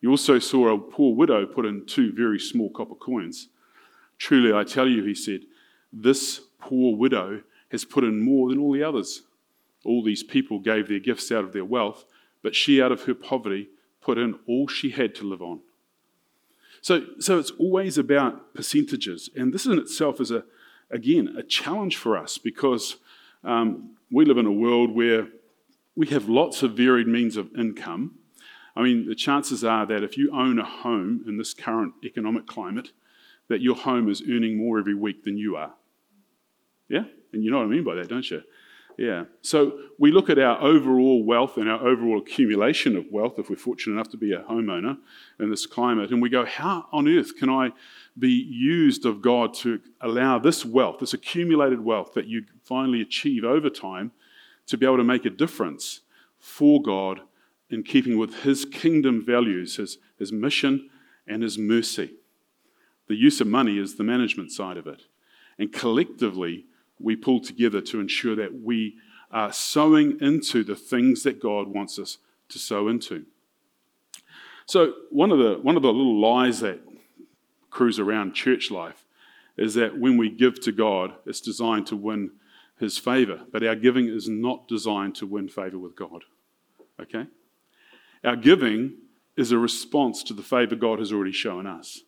He 0.00 0.06
also 0.06 0.38
saw 0.38 0.74
a 0.74 0.78
poor 0.78 1.14
widow 1.14 1.46
put 1.46 1.64
in 1.64 1.86
two 1.86 2.12
very 2.12 2.38
small 2.38 2.70
copper 2.70 2.94
coins. 2.94 3.48
Truly, 4.18 4.52
I 4.52 4.64
tell 4.64 4.88
you, 4.88 5.04
he 5.04 5.14
said, 5.14 5.40
this 5.92 6.40
poor 6.60 6.96
widow 6.96 7.42
has 7.70 7.84
put 7.84 8.04
in 8.04 8.20
more 8.20 8.48
than 8.48 8.58
all 8.58 8.72
the 8.72 8.82
others. 8.82 9.22
All 9.86 10.02
these 10.02 10.22
people 10.22 10.58
gave 10.58 10.88
their 10.88 10.98
gifts 10.98 11.30
out 11.30 11.44
of 11.44 11.52
their 11.52 11.64
wealth, 11.64 12.04
but 12.42 12.54
she, 12.54 12.82
out 12.82 12.92
of 12.92 13.04
her 13.04 13.14
poverty, 13.14 13.68
put 14.00 14.18
in 14.18 14.38
all 14.46 14.68
she 14.68 14.90
had 14.90 15.14
to 15.16 15.24
live 15.24 15.42
on. 15.42 15.60
So, 16.80 17.04
so 17.18 17.38
it's 17.38 17.50
always 17.52 17.98
about 17.98 18.54
percentages. 18.54 19.30
And 19.34 19.52
this 19.52 19.66
in 19.66 19.78
itself 19.78 20.20
is, 20.20 20.30
a, 20.30 20.44
again, 20.90 21.34
a 21.36 21.42
challenge 21.42 21.96
for 21.96 22.16
us 22.16 22.38
because 22.38 22.96
um, 23.42 23.96
we 24.10 24.24
live 24.24 24.38
in 24.38 24.46
a 24.46 24.52
world 24.52 24.94
where 24.94 25.28
we 25.96 26.06
have 26.08 26.28
lots 26.28 26.62
of 26.62 26.76
varied 26.76 27.08
means 27.08 27.36
of 27.36 27.50
income. 27.56 28.18
I 28.76 28.82
mean, 28.82 29.08
the 29.08 29.14
chances 29.14 29.64
are 29.64 29.86
that 29.86 30.04
if 30.04 30.18
you 30.18 30.30
own 30.32 30.58
a 30.58 30.64
home 30.64 31.24
in 31.26 31.38
this 31.38 31.54
current 31.54 31.94
economic 32.04 32.46
climate, 32.46 32.90
that 33.48 33.62
your 33.62 33.76
home 33.76 34.10
is 34.10 34.22
earning 34.22 34.58
more 34.58 34.78
every 34.78 34.94
week 34.94 35.24
than 35.24 35.38
you 35.38 35.56
are. 35.56 35.72
Yeah? 36.88 37.04
And 37.32 37.42
you 37.42 37.50
know 37.50 37.58
what 37.58 37.64
I 37.64 37.68
mean 37.68 37.84
by 37.84 37.94
that, 37.94 38.08
don't 38.08 38.30
you? 38.30 38.42
Yeah. 38.98 39.24
So 39.42 39.78
we 39.98 40.10
look 40.10 40.30
at 40.30 40.38
our 40.38 40.60
overall 40.60 41.22
wealth 41.22 41.58
and 41.58 41.68
our 41.68 41.86
overall 41.86 42.18
accumulation 42.18 42.96
of 42.96 43.04
wealth, 43.10 43.38
if 43.38 43.50
we're 43.50 43.56
fortunate 43.56 43.94
enough 43.94 44.08
to 44.10 44.16
be 44.16 44.32
a 44.32 44.40
homeowner 44.40 44.96
in 45.38 45.50
this 45.50 45.66
climate, 45.66 46.10
and 46.10 46.22
we 46.22 46.30
go, 46.30 46.46
how 46.46 46.86
on 46.92 47.06
earth 47.06 47.36
can 47.36 47.50
I 47.50 47.72
be 48.18 48.30
used 48.30 49.04
of 49.04 49.20
God 49.20 49.52
to 49.54 49.80
allow 50.00 50.38
this 50.38 50.64
wealth, 50.64 51.00
this 51.00 51.12
accumulated 51.12 51.84
wealth 51.84 52.14
that 52.14 52.26
you 52.26 52.44
finally 52.64 53.02
achieve 53.02 53.44
over 53.44 53.68
time, 53.68 54.12
to 54.66 54.78
be 54.78 54.86
able 54.86 54.96
to 54.96 55.04
make 55.04 55.26
a 55.26 55.30
difference 55.30 56.00
for 56.38 56.80
God 56.80 57.20
in 57.68 57.82
keeping 57.82 58.16
with 58.16 58.42
His 58.44 58.64
kingdom 58.64 59.24
values, 59.24 59.76
His, 59.76 59.98
his 60.18 60.32
mission, 60.32 60.88
and 61.26 61.42
His 61.42 61.58
mercy? 61.58 62.14
The 63.08 63.14
use 63.14 63.42
of 63.42 63.46
money 63.46 63.78
is 63.78 63.96
the 63.96 64.04
management 64.04 64.52
side 64.52 64.78
of 64.78 64.86
it. 64.86 65.02
And 65.58 65.72
collectively, 65.72 66.64
we 66.98 67.16
pull 67.16 67.40
together 67.40 67.80
to 67.80 68.00
ensure 68.00 68.36
that 68.36 68.62
we 68.62 68.96
are 69.30 69.52
sowing 69.52 70.18
into 70.20 70.64
the 70.64 70.76
things 70.76 71.22
that 71.24 71.40
God 71.40 71.68
wants 71.68 71.98
us 71.98 72.18
to 72.48 72.58
sow 72.58 72.88
into. 72.88 73.26
So, 74.66 74.94
one 75.10 75.30
of 75.30 75.38
the, 75.38 75.58
one 75.62 75.76
of 75.76 75.82
the 75.82 75.92
little 75.92 76.18
lies 76.18 76.60
that 76.60 76.80
cruise 77.70 77.98
around 77.98 78.34
church 78.34 78.70
life 78.70 79.04
is 79.56 79.74
that 79.74 79.98
when 79.98 80.16
we 80.16 80.30
give 80.30 80.60
to 80.62 80.72
God, 80.72 81.14
it's 81.24 81.40
designed 81.40 81.86
to 81.88 81.96
win 81.96 82.32
His 82.78 82.98
favor. 82.98 83.42
But 83.52 83.62
our 83.62 83.76
giving 83.76 84.08
is 84.08 84.28
not 84.28 84.68
designed 84.68 85.14
to 85.16 85.26
win 85.26 85.48
favor 85.48 85.78
with 85.78 85.94
God. 85.96 86.24
Okay? 87.00 87.26
Our 88.24 88.36
giving 88.36 88.94
is 89.36 89.52
a 89.52 89.58
response 89.58 90.22
to 90.24 90.34
the 90.34 90.42
favor 90.42 90.74
God 90.74 90.98
has 90.98 91.12
already 91.12 91.32
shown 91.32 91.66
us. 91.66 92.02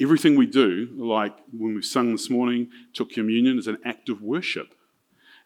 Everything 0.00 0.36
we 0.36 0.46
do, 0.46 0.88
like 0.96 1.36
when 1.56 1.74
we 1.74 1.82
sung 1.82 2.12
this 2.12 2.30
morning, 2.30 2.70
took 2.92 3.10
communion, 3.10 3.58
is 3.58 3.66
an 3.66 3.78
act 3.84 4.08
of 4.08 4.22
worship. 4.22 4.74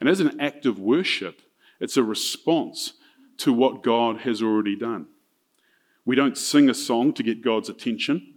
And 0.00 0.08
as 0.08 0.20
an 0.20 0.40
act 0.40 0.66
of 0.66 0.78
worship, 0.78 1.42
it's 1.80 1.96
a 1.96 2.02
response 2.02 2.94
to 3.38 3.52
what 3.52 3.82
God 3.82 4.18
has 4.20 4.42
already 4.42 4.76
done. 4.76 5.06
We 6.04 6.16
don't 6.16 6.38
sing 6.38 6.70
a 6.70 6.74
song 6.74 7.12
to 7.14 7.22
get 7.22 7.42
God's 7.42 7.68
attention. 7.68 8.34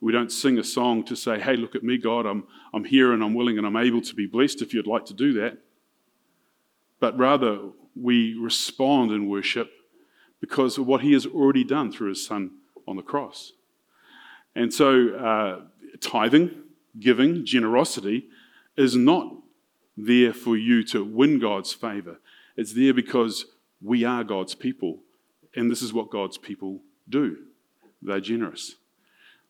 We 0.00 0.12
don't 0.12 0.32
sing 0.32 0.58
a 0.58 0.64
song 0.64 1.04
to 1.04 1.14
say, 1.14 1.38
hey, 1.38 1.56
look 1.56 1.74
at 1.74 1.84
me, 1.84 1.98
God, 1.98 2.24
I'm, 2.24 2.44
I'm 2.72 2.84
here 2.84 3.12
and 3.12 3.22
I'm 3.22 3.34
willing 3.34 3.58
and 3.58 3.66
I'm 3.66 3.76
able 3.76 4.00
to 4.00 4.14
be 4.14 4.26
blessed 4.26 4.62
if 4.62 4.72
you'd 4.72 4.86
like 4.86 5.04
to 5.06 5.14
do 5.14 5.34
that. 5.34 5.58
But 6.98 7.18
rather, 7.18 7.58
we 7.94 8.34
respond 8.34 9.12
in 9.12 9.28
worship 9.28 9.70
because 10.40 10.78
of 10.78 10.86
what 10.86 11.02
He 11.02 11.12
has 11.12 11.26
already 11.26 11.64
done 11.64 11.92
through 11.92 12.08
His 12.08 12.26
Son 12.26 12.52
on 12.88 12.96
the 12.96 13.02
cross. 13.02 13.52
And 14.54 14.72
so, 14.72 15.10
uh, 15.14 15.60
tithing, 16.00 16.50
giving, 16.98 17.44
generosity 17.44 18.28
is 18.76 18.96
not 18.96 19.32
there 19.96 20.32
for 20.32 20.56
you 20.56 20.82
to 20.84 21.04
win 21.04 21.38
God's 21.38 21.72
favor. 21.72 22.18
It's 22.56 22.72
there 22.72 22.94
because 22.94 23.46
we 23.80 24.04
are 24.04 24.24
God's 24.24 24.54
people. 24.54 25.00
And 25.54 25.70
this 25.70 25.82
is 25.82 25.92
what 25.92 26.10
God's 26.10 26.38
people 26.38 26.80
do 27.08 27.38
they're 28.02 28.20
generous. 28.20 28.76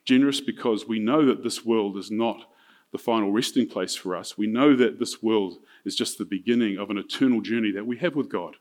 Generous 0.04 0.40
because 0.40 0.88
we 0.88 0.98
know 0.98 1.24
that 1.26 1.44
this 1.44 1.64
world 1.64 1.96
is 1.96 2.10
not 2.10 2.50
the 2.90 2.98
final 2.98 3.30
resting 3.30 3.68
place 3.68 3.94
for 3.94 4.16
us. 4.16 4.36
We 4.36 4.48
know 4.48 4.74
that 4.74 4.98
this 4.98 5.22
world 5.22 5.58
is 5.84 5.94
just 5.94 6.18
the 6.18 6.24
beginning 6.24 6.76
of 6.78 6.90
an 6.90 6.98
eternal 6.98 7.40
journey 7.40 7.70
that 7.72 7.86
we 7.86 7.98
have 7.98 8.16
with 8.16 8.28
God. 8.28 8.56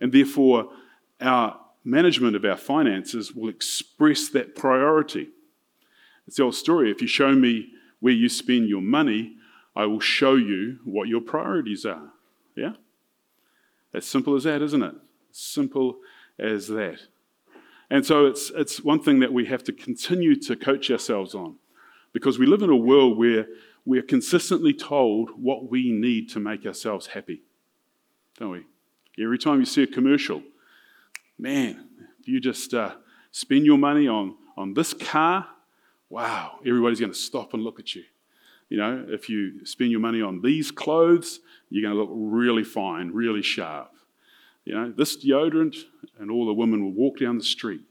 And 0.00 0.12
therefore, 0.12 0.70
our 1.20 1.58
management 1.84 2.36
of 2.36 2.44
our 2.44 2.56
finances 2.56 3.32
will 3.32 3.48
express 3.48 4.28
that 4.28 4.54
priority. 4.54 5.30
It's 6.26 6.36
the 6.36 6.44
old 6.44 6.54
story. 6.54 6.90
If 6.90 7.00
you 7.00 7.06
show 7.06 7.32
me 7.32 7.68
where 8.00 8.12
you 8.12 8.28
spend 8.28 8.68
your 8.68 8.82
money, 8.82 9.36
I 9.74 9.86
will 9.86 10.00
show 10.00 10.34
you 10.34 10.78
what 10.84 11.08
your 11.08 11.20
priorities 11.20 11.84
are. 11.84 12.12
Yeah? 12.54 12.72
As 13.94 14.06
simple 14.06 14.34
as 14.34 14.44
that, 14.44 14.62
isn't 14.62 14.82
it? 14.82 14.94
Simple 15.32 15.98
as 16.38 16.68
that. 16.68 16.98
And 17.90 18.04
so 18.04 18.26
it's, 18.26 18.50
it's 18.56 18.82
one 18.82 19.00
thing 19.00 19.20
that 19.20 19.32
we 19.32 19.46
have 19.46 19.62
to 19.64 19.72
continue 19.72 20.34
to 20.42 20.56
coach 20.56 20.90
ourselves 20.90 21.34
on 21.34 21.56
because 22.12 22.38
we 22.38 22.46
live 22.46 22.62
in 22.62 22.70
a 22.70 22.76
world 22.76 23.16
where 23.16 23.46
we're 23.84 24.02
consistently 24.02 24.72
told 24.72 25.30
what 25.40 25.70
we 25.70 25.92
need 25.92 26.28
to 26.30 26.40
make 26.40 26.66
ourselves 26.66 27.06
happy, 27.06 27.42
don't 28.38 28.50
we? 28.50 28.64
Every 29.22 29.38
time 29.38 29.60
you 29.60 29.66
see 29.66 29.84
a 29.84 29.86
commercial, 29.86 30.42
man, 31.38 31.88
if 32.20 32.26
you 32.26 32.40
just 32.40 32.74
uh, 32.74 32.96
spend 33.30 33.64
your 33.64 33.78
money 33.78 34.08
on, 34.08 34.34
on 34.56 34.74
this 34.74 34.92
car, 34.92 35.46
wow, 36.08 36.58
everybody's 36.66 37.00
going 37.00 37.12
to 37.12 37.18
stop 37.18 37.54
and 37.54 37.62
look 37.62 37.78
at 37.78 37.94
you. 37.94 38.04
You 38.68 38.78
know, 38.78 39.06
if 39.08 39.28
you 39.28 39.64
spend 39.64 39.90
your 39.90 40.00
money 40.00 40.20
on 40.20 40.42
these 40.42 40.70
clothes, 40.70 41.40
you're 41.70 41.82
going 41.82 41.94
to 41.94 42.00
look 42.00 42.10
really 42.12 42.64
fine, 42.64 43.12
really 43.12 43.42
sharp. 43.42 43.92
You 44.64 44.74
know, 44.74 44.90
this 44.90 45.16
deodorant, 45.16 45.76
and 46.18 46.30
all 46.30 46.46
the 46.46 46.52
women 46.52 46.82
will 46.82 46.92
walk 46.92 47.20
down 47.20 47.38
the 47.38 47.44
street 47.44 47.82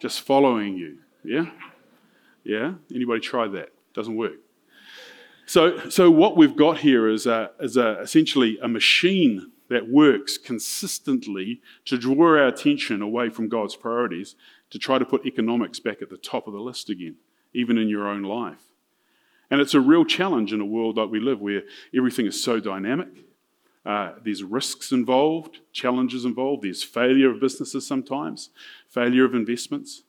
just 0.00 0.20
following 0.22 0.76
you. 0.76 0.98
Yeah? 1.22 1.50
Yeah? 2.42 2.74
Anybody 2.92 3.20
tried 3.20 3.52
that? 3.52 3.70
Doesn't 3.94 4.16
work. 4.16 4.34
So, 5.46 5.88
so 5.90 6.10
what 6.10 6.36
we've 6.36 6.56
got 6.56 6.78
here 6.78 7.08
is, 7.08 7.26
a, 7.26 7.52
is 7.60 7.76
a, 7.76 8.00
essentially 8.00 8.58
a 8.60 8.66
machine 8.66 9.52
that 9.68 9.88
works 9.88 10.38
consistently 10.38 11.60
to 11.84 11.98
draw 11.98 12.20
our 12.20 12.48
attention 12.48 13.00
away 13.00 13.30
from 13.30 13.48
God's 13.48 13.76
priorities 13.76 14.34
to 14.70 14.78
try 14.78 14.98
to 14.98 15.04
put 15.04 15.24
economics 15.24 15.78
back 15.78 16.02
at 16.02 16.10
the 16.10 16.16
top 16.16 16.48
of 16.48 16.52
the 16.52 16.60
list 16.60 16.90
again 16.90 17.16
even 17.56 17.78
in 17.78 17.88
your 17.88 18.06
own 18.06 18.22
life. 18.22 18.62
And 19.50 19.60
it's 19.60 19.74
a 19.74 19.80
real 19.80 20.04
challenge 20.04 20.52
in 20.52 20.60
a 20.60 20.64
world 20.66 20.98
like 20.98 21.10
we 21.10 21.20
live 21.20 21.40
where 21.40 21.62
everything 21.96 22.26
is 22.26 22.42
so 22.42 22.60
dynamic. 22.60 23.08
Uh, 23.84 24.12
there's 24.22 24.42
risks 24.42 24.92
involved, 24.92 25.60
challenges 25.72 26.24
involved, 26.24 26.64
there's 26.64 26.82
failure 26.82 27.30
of 27.30 27.40
businesses 27.40 27.86
sometimes, 27.86 28.50
failure 28.88 29.24
of 29.24 29.34
investments. 29.34 30.02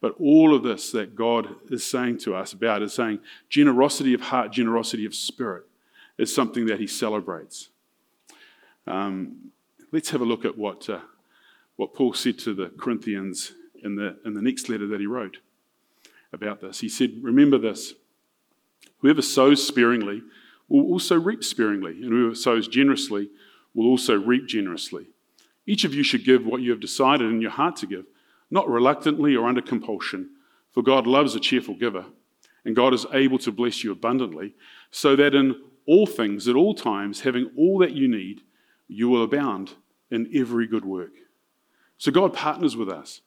But 0.00 0.14
all 0.18 0.54
of 0.54 0.62
this 0.62 0.92
that 0.92 1.14
God 1.14 1.54
is 1.70 1.84
saying 1.84 2.18
to 2.18 2.34
us 2.34 2.52
about 2.52 2.82
is 2.82 2.92
saying 2.92 3.20
generosity 3.48 4.12
of 4.12 4.20
heart, 4.20 4.52
generosity 4.52 5.06
of 5.06 5.14
spirit 5.14 5.64
is 6.18 6.34
something 6.34 6.66
that 6.66 6.80
He 6.80 6.86
celebrates. 6.86 7.70
Um, 8.86 9.52
let's 9.92 10.10
have 10.10 10.20
a 10.20 10.24
look 10.24 10.44
at 10.44 10.58
what, 10.58 10.90
uh, 10.90 11.00
what 11.76 11.94
Paul 11.94 12.12
said 12.12 12.38
to 12.40 12.54
the 12.54 12.70
Corinthians 12.78 13.52
in 13.82 13.94
the, 13.94 14.18
in 14.24 14.34
the 14.34 14.42
next 14.42 14.68
letter 14.68 14.86
that 14.88 15.00
he 15.00 15.06
wrote 15.06 15.38
about 16.32 16.60
this. 16.60 16.80
He 16.80 16.88
said, 16.88 17.14
Remember 17.22 17.58
this 17.58 17.94
whoever 18.98 19.22
sows 19.22 19.66
sparingly 19.66 20.22
will 20.68 20.84
also 20.84 21.18
reap 21.18 21.42
sparingly, 21.42 21.92
and 22.02 22.12
whoever 22.12 22.34
sows 22.34 22.68
generously 22.68 23.28
will 23.74 23.86
also 23.86 24.14
reap 24.14 24.46
generously. 24.46 25.06
Each 25.66 25.84
of 25.84 25.94
you 25.94 26.02
should 26.02 26.24
give 26.24 26.46
what 26.46 26.62
you 26.62 26.70
have 26.70 26.80
decided 26.80 27.30
in 27.30 27.40
your 27.40 27.50
heart 27.50 27.76
to 27.76 27.86
give, 27.86 28.06
not 28.50 28.68
reluctantly 28.68 29.36
or 29.36 29.48
under 29.48 29.62
compulsion, 29.62 30.30
for 30.70 30.82
God 30.82 31.06
loves 31.06 31.34
a 31.34 31.40
cheerful 31.40 31.74
giver, 31.74 32.06
and 32.64 32.76
God 32.76 32.94
is 32.94 33.06
able 33.12 33.38
to 33.38 33.52
bless 33.52 33.82
you 33.82 33.92
abundantly, 33.92 34.54
so 34.90 35.16
that 35.16 35.34
in 35.34 35.56
all 35.86 36.06
things, 36.06 36.46
at 36.46 36.56
all 36.56 36.74
times, 36.74 37.22
having 37.22 37.50
all 37.56 37.78
that 37.78 37.92
you 37.92 38.06
need, 38.06 38.42
you 38.86 39.08
will 39.08 39.24
abound 39.24 39.72
in 40.10 40.30
every 40.34 40.66
good 40.66 40.84
work. 40.84 41.12
So 41.98 42.10
God 42.10 42.32
partners 42.32 42.76
with 42.76 42.88
us. 42.88 43.20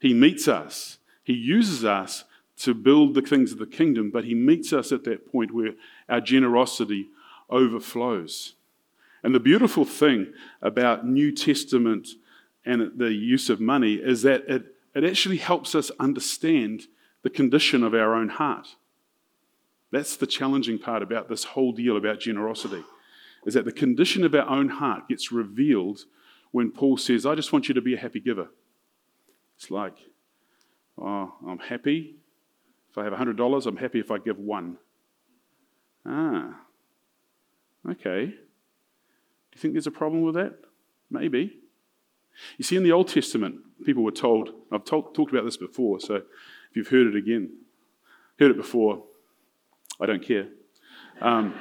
He 0.00 0.14
meets 0.14 0.48
us. 0.48 0.98
He 1.22 1.32
uses 1.32 1.84
us 1.84 2.24
to 2.58 2.74
build 2.74 3.14
the 3.14 3.22
things 3.22 3.52
of 3.52 3.58
the 3.58 3.66
kingdom, 3.66 4.10
but 4.10 4.24
he 4.24 4.34
meets 4.34 4.72
us 4.72 4.90
at 4.90 5.04
that 5.04 5.30
point 5.30 5.54
where 5.54 5.74
our 6.08 6.20
generosity 6.20 7.08
overflows. 7.48 8.54
And 9.22 9.34
the 9.34 9.40
beautiful 9.40 9.84
thing 9.84 10.32
about 10.60 11.06
New 11.06 11.32
Testament 11.32 12.08
and 12.64 12.98
the 12.98 13.12
use 13.12 13.48
of 13.48 13.60
money 13.60 13.94
is 13.94 14.22
that 14.22 14.48
it, 14.48 14.74
it 14.94 15.04
actually 15.04 15.38
helps 15.38 15.74
us 15.74 15.90
understand 15.98 16.86
the 17.22 17.30
condition 17.30 17.82
of 17.82 17.94
our 17.94 18.14
own 18.14 18.28
heart. 18.28 18.68
That's 19.90 20.16
the 20.16 20.26
challenging 20.26 20.78
part 20.78 21.02
about 21.02 21.28
this 21.28 21.44
whole 21.44 21.72
deal 21.72 21.96
about 21.96 22.20
generosity, 22.20 22.84
is 23.46 23.54
that 23.54 23.64
the 23.64 23.72
condition 23.72 24.24
of 24.24 24.34
our 24.34 24.48
own 24.48 24.68
heart 24.68 25.08
gets 25.08 25.32
revealed 25.32 26.04
when 26.50 26.70
Paul 26.70 26.96
says, 26.96 27.24
I 27.24 27.34
just 27.34 27.52
want 27.52 27.68
you 27.68 27.74
to 27.74 27.80
be 27.80 27.94
a 27.94 27.98
happy 27.98 28.20
giver. 28.20 28.48
It's 29.56 29.70
like, 29.70 29.94
oh, 31.00 31.34
I'm 31.46 31.58
happy 31.58 32.16
I 32.98 33.04
have 33.04 33.12
$100, 33.12 33.66
I'm 33.66 33.76
happy 33.76 34.00
if 34.00 34.10
I 34.10 34.18
give 34.18 34.38
one. 34.38 34.78
Ah, 36.06 36.60
okay. 37.88 38.26
Do 38.26 38.32
you 39.54 39.60
think 39.60 39.74
there's 39.74 39.86
a 39.86 39.92
problem 39.92 40.22
with 40.22 40.34
that? 40.34 40.54
Maybe. 41.10 41.58
You 42.56 42.64
see, 42.64 42.76
in 42.76 42.82
the 42.82 42.92
Old 42.92 43.08
Testament, 43.08 43.56
people 43.84 44.02
were 44.02 44.10
told, 44.10 44.50
I've 44.70 44.84
talked 44.84 45.18
about 45.18 45.44
this 45.44 45.56
before, 45.56 46.00
so 46.00 46.16
if 46.16 46.76
you've 46.76 46.88
heard 46.88 47.06
it 47.06 47.16
again, 47.16 47.50
heard 48.38 48.50
it 48.50 48.56
before, 48.56 49.04
I 50.00 50.06
don't 50.06 50.22
care. 50.22 50.48
Um, 51.20 51.54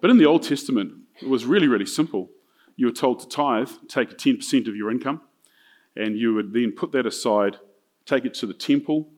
but 0.00 0.10
in 0.10 0.18
the 0.18 0.26
Old 0.26 0.42
Testament, 0.44 0.92
it 1.20 1.28
was 1.28 1.44
really, 1.44 1.66
really 1.66 1.86
simple. 1.86 2.30
You 2.76 2.86
were 2.86 2.92
told 2.92 3.20
to 3.20 3.28
tithe, 3.28 3.70
take 3.88 4.10
10% 4.10 4.68
of 4.68 4.76
your 4.76 4.90
income, 4.90 5.20
and 5.96 6.16
you 6.16 6.34
would 6.34 6.52
then 6.52 6.72
put 6.72 6.92
that 6.92 7.06
aside, 7.06 7.58
take 8.06 8.24
it 8.24 8.34
to 8.34 8.46
the 8.46 8.54
temple, 8.54 9.10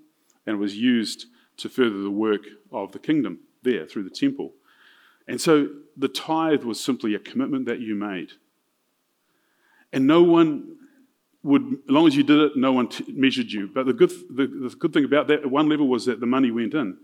and 0.46 0.58
was 0.58 0.76
used 0.76 1.26
to 1.58 1.68
further 1.68 2.02
the 2.02 2.10
work 2.10 2.42
of 2.72 2.92
the 2.92 2.98
kingdom 2.98 3.40
there 3.62 3.86
through 3.86 4.04
the 4.04 4.10
temple. 4.10 4.52
And 5.28 5.40
so 5.40 5.68
the 5.96 6.08
tithe 6.08 6.64
was 6.64 6.80
simply 6.80 7.14
a 7.14 7.18
commitment 7.18 7.66
that 7.66 7.80
you 7.80 7.94
made. 7.94 8.32
And 9.92 10.06
no 10.06 10.22
one 10.22 10.76
would, 11.42 11.62
as 11.62 11.90
long 11.90 12.06
as 12.06 12.16
you 12.16 12.22
did 12.22 12.38
it, 12.38 12.52
no 12.56 12.72
one 12.72 12.88
t- 12.88 13.04
measured 13.08 13.50
you. 13.50 13.68
But 13.72 13.86
the 13.86 13.92
good, 13.92 14.10
the, 14.30 14.46
the 14.46 14.74
good 14.78 14.92
thing 14.92 15.04
about 15.04 15.28
that 15.28 15.40
at 15.40 15.50
one 15.50 15.68
level 15.68 15.88
was 15.88 16.06
that 16.06 16.20
the 16.20 16.26
money 16.26 16.50
went 16.50 16.74
in. 16.74 16.98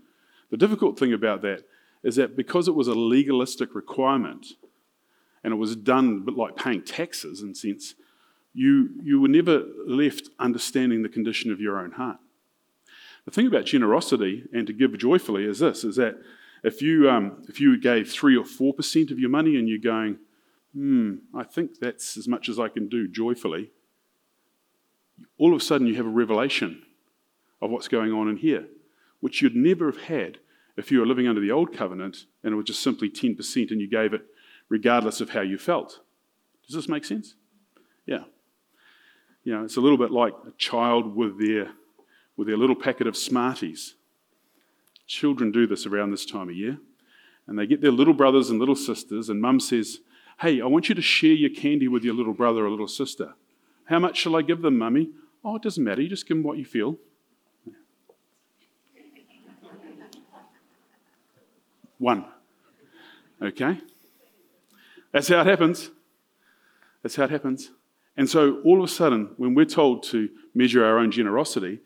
The 0.51 0.57
difficult 0.57 0.97
thing 0.97 1.13
about 1.13 1.41
that 1.41 1.63
is 2.03 2.15
that 2.15 2.35
because 2.35 2.67
it 2.67 2.75
was 2.75 2.87
a 2.87 2.93
legalistic 2.93 3.75
requirement 3.75 4.45
and 5.43 5.53
it 5.53 5.57
was 5.57 5.75
done 5.75 6.25
like 6.25 6.55
paying 6.55 6.83
taxes 6.83 7.41
in 7.41 7.55
sense, 7.55 7.95
you, 8.53 8.89
you 9.01 9.21
were 9.21 9.27
never 9.27 9.63
left 9.85 10.29
understanding 10.39 11.03
the 11.03 11.09
condition 11.09 11.51
of 11.51 11.59
your 11.59 11.79
own 11.79 11.91
heart. 11.91 12.17
The 13.27 13.31
thing 13.31 13.47
about 13.47 13.65
generosity 13.65 14.45
and 14.53 14.65
to 14.67 14.73
give 14.73 14.97
joyfully 14.97 15.43
is 15.43 15.59
this, 15.59 15.83
is 15.83 15.97
that 15.97 16.15
if 16.63 16.81
you, 16.81 17.09
um, 17.09 17.43
if 17.49 17.59
you 17.59 17.77
gave 17.77 18.09
3 18.09 18.37
or 18.37 18.45
4% 18.45 19.11
of 19.11 19.19
your 19.19 19.29
money 19.29 19.57
and 19.57 19.67
you're 19.67 19.79
going, 19.79 20.19
hmm, 20.73 21.15
I 21.35 21.43
think 21.43 21.79
that's 21.81 22.15
as 22.15 22.25
much 22.25 22.47
as 22.47 22.57
I 22.57 22.69
can 22.69 22.87
do 22.87 23.05
joyfully, 23.05 23.71
all 25.37 25.53
of 25.53 25.61
a 25.61 25.63
sudden 25.63 25.87
you 25.87 25.95
have 25.95 26.05
a 26.05 26.09
revelation 26.09 26.83
of 27.61 27.69
what's 27.69 27.89
going 27.89 28.13
on 28.13 28.29
in 28.29 28.37
here, 28.37 28.65
which 29.19 29.41
you'd 29.41 29.57
never 29.57 29.87
have 29.87 30.03
had 30.03 30.37
if 30.77 30.89
you 30.89 31.01
were 31.01 31.05
living 31.05 31.27
under 31.27 31.41
the 31.41 31.51
old 31.51 31.75
covenant 31.75 32.27
and 32.45 32.53
it 32.53 32.55
was 32.55 32.67
just 32.67 32.81
simply 32.81 33.09
10% 33.09 33.71
and 33.71 33.81
you 33.81 33.89
gave 33.89 34.13
it 34.13 34.21
regardless 34.69 35.19
of 35.19 35.31
how 35.31 35.41
you 35.41 35.57
felt. 35.57 35.99
Does 36.65 36.77
this 36.77 36.87
make 36.87 37.03
sense? 37.03 37.35
Yeah. 38.05 38.23
You 39.43 39.53
know, 39.53 39.65
it's 39.65 39.75
a 39.75 39.81
little 39.81 39.97
bit 39.97 40.11
like 40.11 40.33
a 40.47 40.51
child 40.51 41.13
with 41.13 41.45
their, 41.45 41.71
with 42.37 42.47
their 42.47 42.55
little 42.55 42.75
packet 42.75 43.07
of 43.07 43.17
Smarties. 43.17 43.95
Children 45.07 45.51
do 45.51 45.67
this 45.67 45.85
around 45.85 46.11
this 46.11 46.25
time 46.25 46.47
of 46.49 46.55
year. 46.55 46.77
And 47.47 47.57
they 47.57 47.65
get 47.65 47.81
their 47.81 47.91
little 47.91 48.13
brothers 48.13 48.49
and 48.49 48.59
little 48.59 48.75
sisters, 48.75 49.29
and 49.29 49.41
mum 49.41 49.59
says, 49.59 49.99
Hey, 50.39 50.61
I 50.61 50.65
want 50.65 50.87
you 50.87 50.95
to 50.95 51.01
share 51.01 51.33
your 51.33 51.49
candy 51.49 51.87
with 51.87 52.03
your 52.03 52.13
little 52.13 52.33
brother 52.33 52.65
or 52.65 52.69
little 52.69 52.87
sister. 52.87 53.33
How 53.85 53.97
much 53.99 54.17
shall 54.17 54.35
I 54.35 54.43
give 54.43 54.61
them, 54.61 54.77
mummy? 54.77 55.09
Oh, 55.43 55.55
it 55.55 55.63
doesn't 55.63 55.83
matter. 55.83 56.01
You 56.01 56.09
just 56.09 56.27
give 56.27 56.37
them 56.37 56.43
what 56.43 56.57
you 56.57 56.65
feel. 56.65 56.97
One. 61.97 62.25
Okay? 63.41 63.79
That's 65.11 65.29
how 65.29 65.41
it 65.41 65.47
happens. 65.47 65.89
That's 67.01 67.15
how 67.15 67.23
it 67.23 67.31
happens. 67.31 67.71
And 68.17 68.29
so 68.29 68.61
all 68.61 68.77
of 68.77 68.83
a 68.83 68.87
sudden, 68.91 69.29
when 69.37 69.55
we're 69.55 69.65
told 69.65 70.03
to 70.03 70.29
measure 70.53 70.83
our 70.83 70.99
own 70.99 71.11
generosity, 71.11 71.79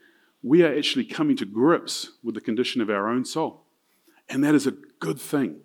we 0.43 0.63
are 0.63 0.75
actually 0.75 1.05
coming 1.05 1.37
to 1.37 1.45
grips 1.45 2.11
with 2.23 2.35
the 2.35 2.41
condition 2.41 2.81
of 2.81 2.89
our 2.89 3.09
own 3.09 3.25
soul. 3.25 3.65
And 4.29 4.43
that 4.43 4.55
is 4.55 4.65
a 4.65 4.71
good 4.99 5.19
thing 5.19 5.61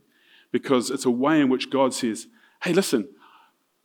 because 0.52 0.90
it's 0.90 1.06
a 1.06 1.10
way 1.10 1.40
in 1.40 1.48
which 1.48 1.70
God 1.70 1.94
says, 1.94 2.26
hey, 2.62 2.72
listen, 2.72 3.08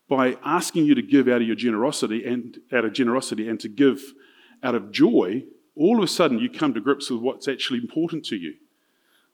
by 0.09 0.37
asking 0.43 0.85
you 0.85 0.95
to 0.95 1.01
give 1.01 1.27
out 1.27 1.41
of 1.41 1.47
your 1.47 1.55
generosity 1.55 2.25
and 2.25 2.59
out 2.73 2.83
of 2.83 2.93
generosity 2.93 3.47
and 3.47 3.59
to 3.61 3.69
give 3.69 4.01
out 4.63 4.75
of 4.75 4.91
joy, 4.91 5.43
all 5.75 5.97
of 5.97 6.03
a 6.03 6.07
sudden 6.07 6.39
you 6.39 6.49
come 6.49 6.73
to 6.73 6.81
grips 6.81 7.09
with 7.09 7.21
what's 7.21 7.47
actually 7.47 7.79
important 7.79 8.25
to 8.25 8.35
you. 8.35 8.55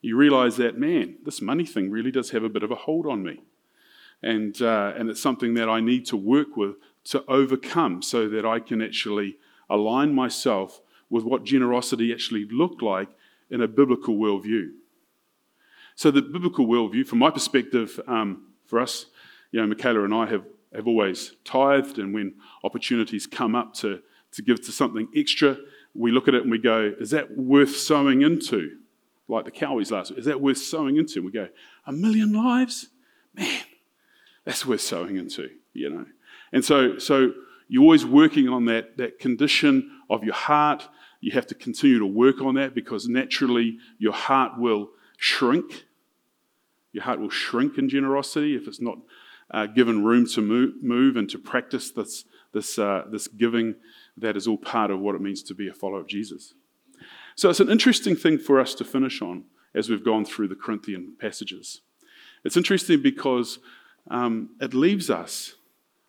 You 0.02 0.16
realize 0.16 0.58
that, 0.58 0.78
man, 0.78 1.18
this 1.26 1.42
money 1.42 1.66
thing 1.66 1.90
really 1.90 2.12
does 2.12 2.30
have 2.30 2.44
a 2.44 2.50
bit 2.50 2.62
of 2.62 2.72
a 2.72 2.76
hold 2.76 3.08
on 3.08 3.24
me. 3.24 3.42
And, 4.22 4.62
uh, 4.62 4.94
and 4.96 5.10
it's 5.10 5.22
something 5.22 5.56
that 5.56 5.70
I 5.70 5.80
need 5.80 6.06
to 6.08 6.18
work 6.18 6.56
with 6.56 6.76
to 7.06 7.24
overcome 7.28 8.02
so 8.02 8.30
that 8.30 8.46
I 8.46 8.60
can 8.60 8.82
actually 8.82 9.38
align 9.70 10.14
myself 10.14 10.82
with 11.10 11.24
what 11.24 11.44
generosity 11.44 12.12
actually 12.12 12.46
looked 12.52 12.82
like 12.82 13.10
in 13.50 13.62
a 13.62 13.68
biblical 13.68 14.18
worldview. 14.18 14.70
So, 15.96 16.12
the 16.12 16.22
biblical 16.22 16.68
worldview, 16.68 17.08
from 17.08 17.20
my 17.20 17.32
perspective, 17.32 18.00
um, 18.08 18.48
for 18.66 18.80
us, 18.80 19.08
you 19.52 19.60
know, 19.60 19.68
Michaela 19.68 20.04
and 20.04 20.14
I 20.14 20.28
have, 20.28 20.44
have 20.76 20.88
always 20.88 21.34
tithed, 21.44 21.98
and 21.98 22.14
when 22.14 22.36
opportunities 22.64 23.26
come 23.26 23.56
up 23.56 23.74
to, 23.76 24.02
to 24.34 24.42
give 24.42 24.64
to 24.66 24.72
something 24.72 25.08
extra, 25.16 25.58
we 25.96 26.12
look 26.12 26.28
at 26.28 26.36
it 26.36 26.44
and 26.44 26.52
we 26.52 26.60
go, 26.60 26.94
is 27.00 27.10
that 27.12 27.36
worth 27.36 27.76
sowing 27.76 28.22
into? 28.22 28.78
Like 29.28 29.46
the 29.46 29.52
Cowies 29.52 29.92
last 29.92 30.12
week, 30.12 30.20
is 30.20 30.26
that 30.26 30.40
worth 30.40 30.60
sowing 30.60 30.98
into? 30.98 31.20
And 31.20 31.26
we 31.26 31.32
go, 31.32 31.50
a 31.86 31.92
million 31.92 32.32
lives? 32.32 32.90
Man, 33.34 33.62
that's 34.46 34.66
worth 34.66 34.82
sowing 34.82 35.18
into, 35.18 35.50
you 35.74 35.90
know. 35.90 36.06
And 36.54 36.64
so, 36.64 36.98
so 36.98 37.34
you're 37.68 37.84
always 37.84 38.06
working 38.06 38.48
on 38.48 38.66
that, 38.66 38.98
that 38.98 39.20
condition 39.20 40.02
of 40.10 40.24
your 40.24 40.34
heart. 40.34 40.88
You 41.20 41.32
have 41.32 41.48
to 41.48 41.56
continue 41.56 42.00
to 42.00 42.06
work 42.06 42.42
on 42.42 42.56
that 42.56 42.76
because 42.76 43.08
naturally 43.08 43.80
your 43.98 44.14
heart 44.14 44.58
will 44.58 44.90
shrink. 45.18 45.86
Your 46.92 47.04
heart 47.04 47.20
will 47.20 47.30
shrink 47.30 47.78
in 47.78 47.90
generosity 47.90 48.56
if 48.56 48.68
it's 48.68 48.82
not 48.82 49.00
uh, 49.52 49.66
given 49.66 50.04
room 50.04 50.28
to 50.28 50.42
move, 50.42 50.76
move, 50.82 51.16
and 51.16 51.30
to 51.30 51.40
practice 51.40 51.92
this, 51.92 52.26
this, 52.54 52.78
uh, 52.78 53.06
this 53.10 53.28
giving 53.28 53.76
that 54.18 54.36
is 54.36 54.48
all 54.48 54.58
part 54.58 54.92
of 54.92 55.00
what 55.00 55.16
it 55.16 55.22
means 55.22 55.44
to 55.44 55.54
be 55.54 55.68
a 55.68 55.74
follower 55.74 56.00
of 56.00 56.08
Jesus. 56.08 56.54
So 57.36 57.50
it's 57.50 57.60
an 57.60 57.70
interesting 57.70 58.16
thing 58.16 58.40
for 58.40 58.60
us 58.60 58.74
to 58.76 58.84
finish 58.84 59.22
on 59.22 59.44
as 59.76 59.90
we've 59.90 60.04
gone 60.04 60.26
through 60.26 60.48
the 60.48 60.56
Corinthian 60.56 61.14
passages. 61.20 61.82
It's 62.44 62.58
interesting 62.58 63.02
because 63.02 63.60
um, 64.10 64.50
it 64.60 64.74
leaves 64.74 65.10
us 65.10 65.54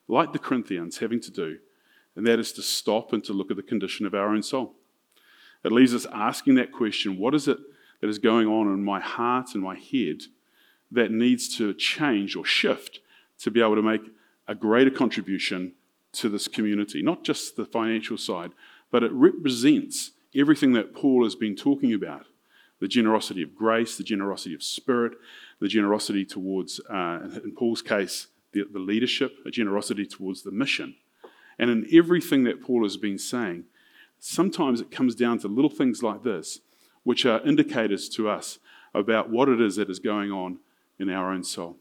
like 0.09 0.33
the 0.33 0.39
Corinthians, 0.39 0.99
having 0.99 1.21
to 1.21 1.31
do, 1.31 1.59
and 2.17 2.27
that 2.27 2.39
is 2.39 2.53
to 2.53 2.63
stop 2.63 3.13
and 3.13 3.23
to 3.25 3.33
look 3.33 3.51
at 3.51 3.57
the 3.57 3.63
condition 3.63 4.07
of 4.07 4.15
our 4.15 4.29
own 4.29 4.43
soul. 4.43 4.75
It 5.65 5.73
leaves 5.73 5.95
us 5.95 6.07
asking 6.13 6.55
that 6.57 6.73
question 6.73 7.19
what 7.19 7.35
is 7.35 7.49
it 7.49 7.59
that 8.01 8.09
is 8.09 8.19
going 8.19 8.47
on 8.47 8.67
in 8.69 8.85
my 8.85 9.01
heart 9.01 9.55
and 9.55 9.63
my 9.63 9.77
head 9.77 10.23
that 10.91 11.11
needs 11.11 11.57
to 11.59 11.75
change 11.75 12.37
or 12.37 12.45
shift 12.45 13.01
to 13.41 13.51
be 13.51 13.61
able 13.61 13.77
to 13.77 13.83
make 13.83 14.03
a 14.47 14.55
greater 14.55 14.91
contribution 14.91 15.75
to 16.13 16.29
this 16.29 16.49
community? 16.49 17.03
Not 17.03 17.25
just 17.25 17.57
the 17.57 17.67
financial 17.67 18.17
side, 18.17 18.53
but 18.91 19.03
it 19.03 19.13
represents 19.13 20.13
everything 20.35 20.73
that 20.73 20.95
Paul 20.95 21.25
has 21.25 21.35
been 21.35 21.57
talking 21.57 21.93
about 21.93 22.27
the 22.81 22.89
generosity 22.89 23.43
of 23.43 23.55
grace, 23.55 23.97
the 23.97 24.05
generosity 24.05 24.55
of 24.55 24.63
spirit, 24.63 25.15
the 25.61 25.69
generosity 25.69 26.25
towards, 26.25 26.81
uh, 26.89 27.19
in 27.43 27.53
Paul's 27.57 27.83
case, 27.83 28.29
the, 28.53 28.65
the 28.73 28.79
leadership, 28.79 29.35
a 29.45 29.51
generosity 29.51 30.07
towards 30.07 30.43
the 30.43 30.53
mission. 30.53 30.95
And 31.59 31.71
in 31.71 31.89
everything 31.93 32.45
that 32.45 32.63
Paul 32.63 32.85
has 32.85 32.97
been 32.97 33.19
saying, 33.19 33.65
sometimes 34.19 34.81
it 34.81 34.91
comes 34.91 35.15
down 35.15 35.39
to 35.41 35.49
little 35.49 35.71
things 35.71 36.03
like 36.03 36.23
this, 36.23 36.61
which 37.03 37.25
are 37.27 37.41
indicators 37.47 38.09
to 38.11 38.29
us 38.29 38.59
about 38.95 39.31
what 39.31 39.49
it 39.49 39.61
is 39.61 39.77
that 39.77 39.91
is 39.91 39.99
going 39.99 40.31
on 40.31 40.59
in 40.99 41.09
our 41.09 41.33
own 41.33 41.45
soul. 41.45 41.77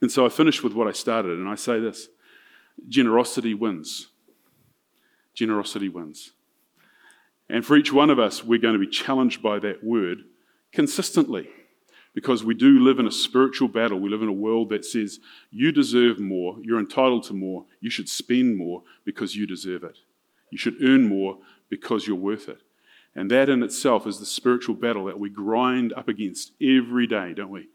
And 0.00 0.10
so 0.10 0.24
I 0.24 0.28
finish 0.28 0.62
with 0.62 0.74
what 0.74 0.88
I 0.88 0.92
started, 0.92 1.38
and 1.38 1.48
I 1.48 1.54
say 1.54 1.80
this 1.80 2.08
generosity 2.88 3.54
wins. 3.54 4.08
Generosity 5.34 5.88
wins. 5.88 6.32
And 7.48 7.64
for 7.64 7.76
each 7.76 7.92
one 7.92 8.10
of 8.10 8.18
us, 8.18 8.44
we're 8.44 8.58
going 8.58 8.78
to 8.78 8.84
be 8.84 8.90
challenged 8.90 9.42
by 9.42 9.58
that 9.60 9.82
word 9.82 10.18
consistently 10.72 11.48
because 12.14 12.44
we 12.44 12.54
do 12.54 12.80
live 12.80 12.98
in 12.98 13.06
a 13.06 13.12
spiritual 13.12 13.68
battle. 13.68 13.98
We 13.98 14.10
live 14.10 14.22
in 14.22 14.28
a 14.28 14.32
world 14.32 14.70
that 14.70 14.84
says, 14.84 15.20
you 15.50 15.72
deserve 15.72 16.18
more, 16.18 16.56
you're 16.62 16.80
entitled 16.80 17.24
to 17.24 17.34
more, 17.34 17.64
you 17.80 17.90
should 17.90 18.08
spend 18.08 18.56
more 18.56 18.82
because 19.04 19.34
you 19.34 19.46
deserve 19.46 19.84
it. 19.84 19.98
You 20.50 20.58
should 20.58 20.82
earn 20.82 21.08
more 21.08 21.38
because 21.68 22.06
you're 22.06 22.16
worth 22.16 22.48
it. 22.48 22.60
And 23.14 23.30
that 23.30 23.48
in 23.48 23.62
itself 23.62 24.06
is 24.06 24.18
the 24.18 24.26
spiritual 24.26 24.74
battle 24.74 25.06
that 25.06 25.18
we 25.18 25.30
grind 25.30 25.92
up 25.92 26.08
against 26.08 26.52
every 26.62 27.06
day, 27.06 27.34
don't 27.34 27.50
we? 27.50 27.68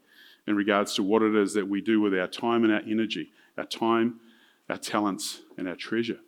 In 0.46 0.56
regards 0.56 0.94
to 0.94 1.02
what 1.02 1.22
it 1.22 1.34
is 1.34 1.54
that 1.54 1.68
we 1.68 1.80
do 1.80 2.00
with 2.00 2.14
our 2.14 2.26
time 2.26 2.64
and 2.64 2.72
our 2.72 2.82
energy, 2.88 3.30
our 3.58 3.66
time, 3.66 4.20
our 4.68 4.76
talents, 4.76 5.40
and 5.56 5.68
our 5.68 5.76
treasure. 5.76 6.18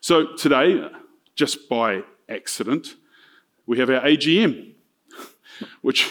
So 0.00 0.34
today, 0.34 0.88
just 1.34 1.68
by 1.68 2.02
accident, 2.28 2.96
we 3.66 3.78
have 3.78 3.90
our 3.90 4.00
AGM, 4.00 4.72
which 5.82 6.10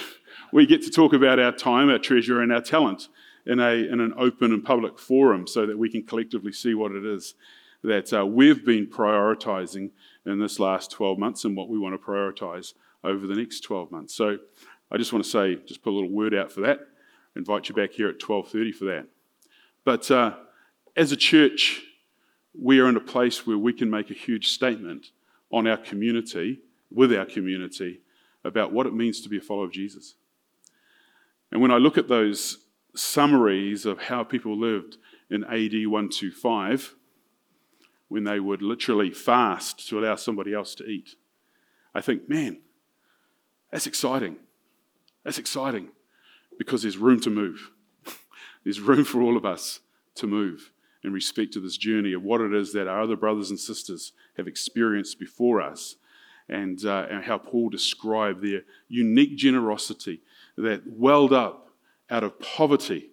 we 0.51 0.65
get 0.65 0.81
to 0.83 0.89
talk 0.89 1.13
about 1.13 1.39
our 1.39 1.51
time, 1.51 1.89
our 1.89 1.99
treasure, 1.99 2.41
and 2.41 2.51
our 2.51 2.61
talent 2.61 3.09
in, 3.45 3.59
a, 3.59 3.71
in 3.71 3.99
an 3.99 4.13
open 4.17 4.53
and 4.53 4.63
public 4.63 4.97
forum 4.99 5.47
so 5.47 5.65
that 5.65 5.77
we 5.77 5.89
can 5.89 6.03
collectively 6.03 6.51
see 6.51 6.73
what 6.73 6.91
it 6.91 7.05
is 7.05 7.33
that 7.83 8.13
uh, 8.13 8.25
we've 8.25 8.65
been 8.65 8.87
prioritizing 8.87 9.91
in 10.25 10.39
this 10.39 10.59
last 10.59 10.91
12 10.91 11.17
months 11.17 11.45
and 11.45 11.55
what 11.55 11.69
we 11.69 11.79
want 11.79 11.99
to 11.99 12.05
prioritize 12.05 12.73
over 13.03 13.25
the 13.25 13.35
next 13.35 13.61
12 13.61 13.91
months. 13.91 14.13
So 14.13 14.37
I 14.91 14.97
just 14.97 15.13
want 15.13 15.23
to 15.23 15.29
say, 15.29 15.55
just 15.65 15.81
put 15.81 15.91
a 15.91 15.95
little 15.95 16.09
word 16.09 16.33
out 16.33 16.51
for 16.51 16.61
that. 16.61 16.79
invite 17.35 17.69
you 17.69 17.75
back 17.75 17.91
here 17.91 18.09
at 18.09 18.19
12:30 18.19 18.73
for 18.73 18.85
that. 18.85 19.07
But 19.85 20.09
uh, 20.11 20.33
as 20.95 21.11
a 21.11 21.15
church, 21.15 21.83
we 22.59 22.79
are 22.79 22.89
in 22.89 22.97
a 22.97 23.01
place 23.01 23.45
where 23.45 23.57
we 23.57 23.71
can 23.71 23.89
make 23.89 24.09
a 24.09 24.13
huge 24.13 24.49
statement 24.49 25.11
on 25.51 25.67
our 25.67 25.77
community, 25.77 26.59
with 26.91 27.13
our 27.13 27.25
community, 27.25 28.01
about 28.43 28.73
what 28.73 28.87
it 28.87 28.93
means 28.93 29.21
to 29.21 29.29
be 29.29 29.37
a 29.37 29.41
follower 29.41 29.65
of 29.65 29.71
Jesus. 29.71 30.15
And 31.51 31.61
when 31.61 31.71
I 31.71 31.77
look 31.77 31.97
at 31.97 32.07
those 32.07 32.65
summaries 32.95 33.85
of 33.85 33.99
how 34.03 34.23
people 34.23 34.57
lived 34.57 34.97
in 35.29 35.43
AD 35.43 35.87
125, 35.87 36.95
when 38.09 38.25
they 38.25 38.39
would 38.39 38.61
literally 38.61 39.11
fast 39.11 39.87
to 39.87 39.99
allow 39.99 40.15
somebody 40.15 40.53
else 40.53 40.75
to 40.75 40.85
eat, 40.85 41.15
I 41.95 42.01
think, 42.01 42.27
man, 42.27 42.59
That's 43.71 43.87
exciting. 43.87 44.37
That's 45.23 45.37
exciting 45.37 45.89
because 46.57 46.81
there's 46.81 46.97
room 46.97 47.19
to 47.21 47.29
move. 47.29 47.71
there's 48.63 48.79
room 48.79 49.05
for 49.05 49.21
all 49.21 49.37
of 49.37 49.45
us 49.45 49.79
to 50.15 50.27
move 50.27 50.71
in 51.03 51.13
respect 51.13 51.53
to 51.53 51.59
this 51.59 51.77
journey 51.77 52.13
of 52.13 52.23
what 52.23 52.41
it 52.41 52.53
is 52.53 52.73
that 52.73 52.87
our 52.87 53.01
other 53.01 53.15
brothers 53.15 53.49
and 53.49 53.59
sisters 53.59 54.11
have 54.37 54.47
experienced 54.47 55.19
before 55.19 55.61
us 55.61 55.95
and, 56.49 56.83
uh, 56.83 57.05
and 57.09 57.23
how 57.23 57.37
Paul 57.37 57.69
described 57.69 58.41
their 58.41 58.61
unique 58.87 59.37
generosity 59.37 60.21
that 60.57 60.81
welled 60.87 61.31
up 61.31 61.69
out 62.09 62.23
of 62.23 62.39
poverty 62.39 63.11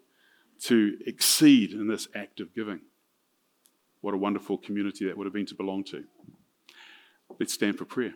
to 0.63 0.97
exceed 1.07 1.73
in 1.73 1.87
this 1.87 2.09
act 2.15 2.41
of 2.41 2.55
giving. 2.55 2.81
What 4.07 4.15
a 4.15 4.19
wonderful 4.19 4.57
community 4.57 5.05
that 5.07 5.19
would 5.19 5.25
have 5.25 5.35
been 5.35 5.47
to 5.47 5.57
belong 5.57 5.83
to. 5.87 6.05
Let's 7.41 7.53
stand 7.53 7.77
for 7.77 7.85
prayer. 7.85 8.15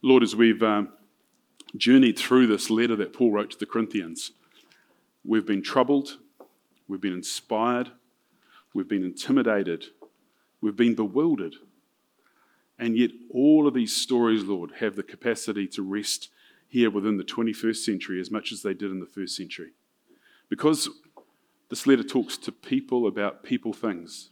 Lord, 0.00 0.22
as 0.22 0.36
we've 0.36 0.62
um, 0.62 0.90
journeyed 1.76 2.16
through 2.16 2.46
this 2.46 2.70
letter 2.70 2.94
that 2.94 3.12
Paul 3.12 3.32
wrote 3.32 3.50
to 3.50 3.58
the 3.58 3.66
Corinthians, 3.66 4.30
we've 5.24 5.44
been 5.44 5.60
troubled, 5.60 6.18
we've 6.86 7.00
been 7.00 7.14
inspired, 7.14 7.90
we've 8.72 8.86
been 8.86 9.02
intimidated, 9.04 9.86
we've 10.60 10.76
been 10.76 10.94
bewildered. 10.94 11.56
And 12.78 12.96
yet, 12.96 13.10
all 13.30 13.66
of 13.66 13.74
these 13.74 13.94
stories, 13.94 14.44
Lord, 14.44 14.72
have 14.80 14.94
the 14.94 15.02
capacity 15.02 15.66
to 15.68 15.82
rest 15.82 16.28
here 16.68 16.90
within 16.90 17.16
the 17.16 17.24
21st 17.24 17.76
century 17.76 18.20
as 18.20 18.30
much 18.30 18.52
as 18.52 18.62
they 18.62 18.74
did 18.74 18.90
in 18.90 19.00
the 19.00 19.06
first 19.06 19.36
century. 19.36 19.72
Because 20.48 20.88
this 21.70 21.86
letter 21.86 22.04
talks 22.04 22.36
to 22.38 22.52
people 22.52 23.06
about 23.06 23.42
people 23.42 23.72
things. 23.72 24.30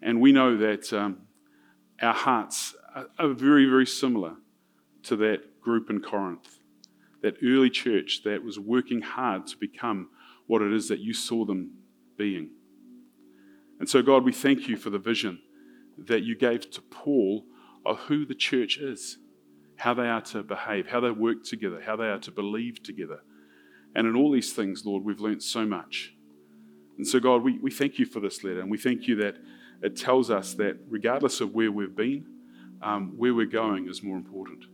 And 0.00 0.20
we 0.20 0.32
know 0.32 0.56
that 0.56 0.92
um, 0.92 1.22
our 2.00 2.14
hearts 2.14 2.74
are, 2.94 3.08
are 3.18 3.28
very, 3.28 3.66
very 3.66 3.86
similar 3.86 4.36
to 5.04 5.16
that 5.16 5.60
group 5.60 5.90
in 5.90 6.00
Corinth, 6.00 6.58
that 7.22 7.36
early 7.42 7.70
church 7.70 8.22
that 8.24 8.44
was 8.44 8.58
working 8.58 9.02
hard 9.02 9.46
to 9.48 9.56
become 9.56 10.08
what 10.46 10.62
it 10.62 10.72
is 10.72 10.88
that 10.88 11.00
you 11.00 11.14
saw 11.14 11.44
them 11.44 11.72
being. 12.16 12.50
And 13.78 13.88
so, 13.88 14.02
God, 14.02 14.24
we 14.24 14.32
thank 14.32 14.68
you 14.68 14.76
for 14.76 14.90
the 14.90 14.98
vision 14.98 15.40
that 16.06 16.22
you 16.22 16.36
gave 16.36 16.70
to 16.70 16.80
Paul 16.80 17.44
of 17.84 17.98
who 18.00 18.26
the 18.26 18.34
church 18.34 18.78
is, 18.78 19.18
how 19.76 19.94
they 19.94 20.08
are 20.08 20.20
to 20.20 20.42
behave, 20.42 20.88
how 20.88 21.00
they 21.00 21.10
work 21.10 21.44
together, 21.44 21.82
how 21.84 21.96
they 21.96 22.06
are 22.06 22.18
to 22.18 22.30
believe 22.30 22.82
together. 22.82 23.20
And 23.94 24.06
in 24.06 24.14
all 24.14 24.30
these 24.30 24.52
things, 24.52 24.84
Lord, 24.84 25.04
we've 25.04 25.20
learnt 25.20 25.42
so 25.42 25.64
much. 25.64 26.14
And 26.98 27.06
so, 27.06 27.18
God, 27.18 27.42
we, 27.42 27.58
we 27.58 27.70
thank 27.70 27.98
you 27.98 28.04
for 28.04 28.20
this 28.20 28.44
letter, 28.44 28.60
and 28.60 28.70
we 28.70 28.78
thank 28.78 29.08
you 29.08 29.16
that 29.16 29.36
it 29.82 29.96
tells 29.96 30.30
us 30.30 30.54
that 30.54 30.78
regardless 30.88 31.40
of 31.40 31.54
where 31.54 31.72
we've 31.72 31.96
been, 31.96 32.26
um, 32.82 33.14
where 33.16 33.34
we're 33.34 33.46
going 33.46 33.88
is 33.88 34.02
more 34.02 34.16
important. 34.16 34.64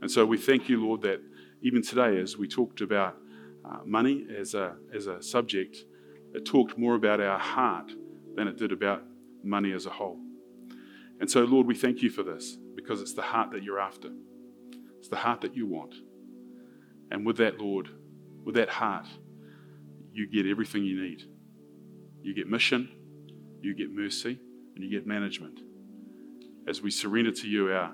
And 0.00 0.10
so 0.10 0.24
we 0.24 0.38
thank 0.38 0.68
you, 0.68 0.84
Lord, 0.84 1.02
that 1.02 1.20
even 1.62 1.82
today, 1.82 2.18
as 2.20 2.36
we 2.36 2.48
talked 2.48 2.80
about 2.80 3.16
uh, 3.64 3.78
money 3.84 4.26
as 4.36 4.54
a, 4.54 4.76
as 4.94 5.06
a 5.06 5.22
subject, 5.22 5.84
it 6.32 6.46
talked 6.46 6.78
more 6.78 6.94
about 6.94 7.20
our 7.20 7.38
heart 7.38 7.90
than 8.36 8.46
it 8.48 8.56
did 8.56 8.72
about 8.72 9.02
money 9.42 9.72
as 9.72 9.86
a 9.86 9.90
whole. 9.90 10.18
And 11.20 11.30
so, 11.30 11.40
Lord, 11.44 11.66
we 11.66 11.74
thank 11.74 12.02
you 12.02 12.10
for 12.10 12.22
this 12.22 12.56
because 12.74 13.00
it's 13.00 13.14
the 13.14 13.22
heart 13.22 13.52
that 13.52 13.62
you're 13.62 13.78
after, 13.78 14.08
it's 14.98 15.08
the 15.08 15.16
heart 15.16 15.42
that 15.42 15.54
you 15.54 15.66
want. 15.66 15.94
And 17.10 17.26
with 17.26 17.36
that, 17.38 17.60
Lord, 17.60 17.88
with 18.44 18.54
that 18.54 18.68
heart, 18.68 19.06
you 20.12 20.28
get 20.28 20.46
everything 20.46 20.84
you 20.84 21.00
need. 21.00 21.22
You 22.22 22.34
get 22.34 22.48
mission, 22.48 22.88
you 23.60 23.74
get 23.74 23.90
mercy, 23.92 24.38
and 24.74 24.84
you 24.84 24.90
get 24.90 25.06
management. 25.06 25.60
As 26.68 26.82
we 26.82 26.90
surrender 26.90 27.32
to 27.32 27.48
you 27.48 27.72
our, 27.72 27.92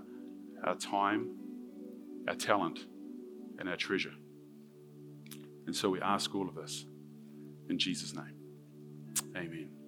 our 0.65 0.75
time, 0.75 1.37
our 2.29 2.35
talent, 2.35 2.81
and 3.59 3.69
our 3.69 3.77
treasure. 3.77 4.15
And 5.67 5.75
so 5.75 5.91
we 5.91 6.01
ask 6.01 6.35
all 6.35 6.49
of 6.49 6.55
this 6.55 6.85
in 7.69 7.79
Jesus' 7.79 8.15
name. 8.15 8.35
Amen. 9.37 9.86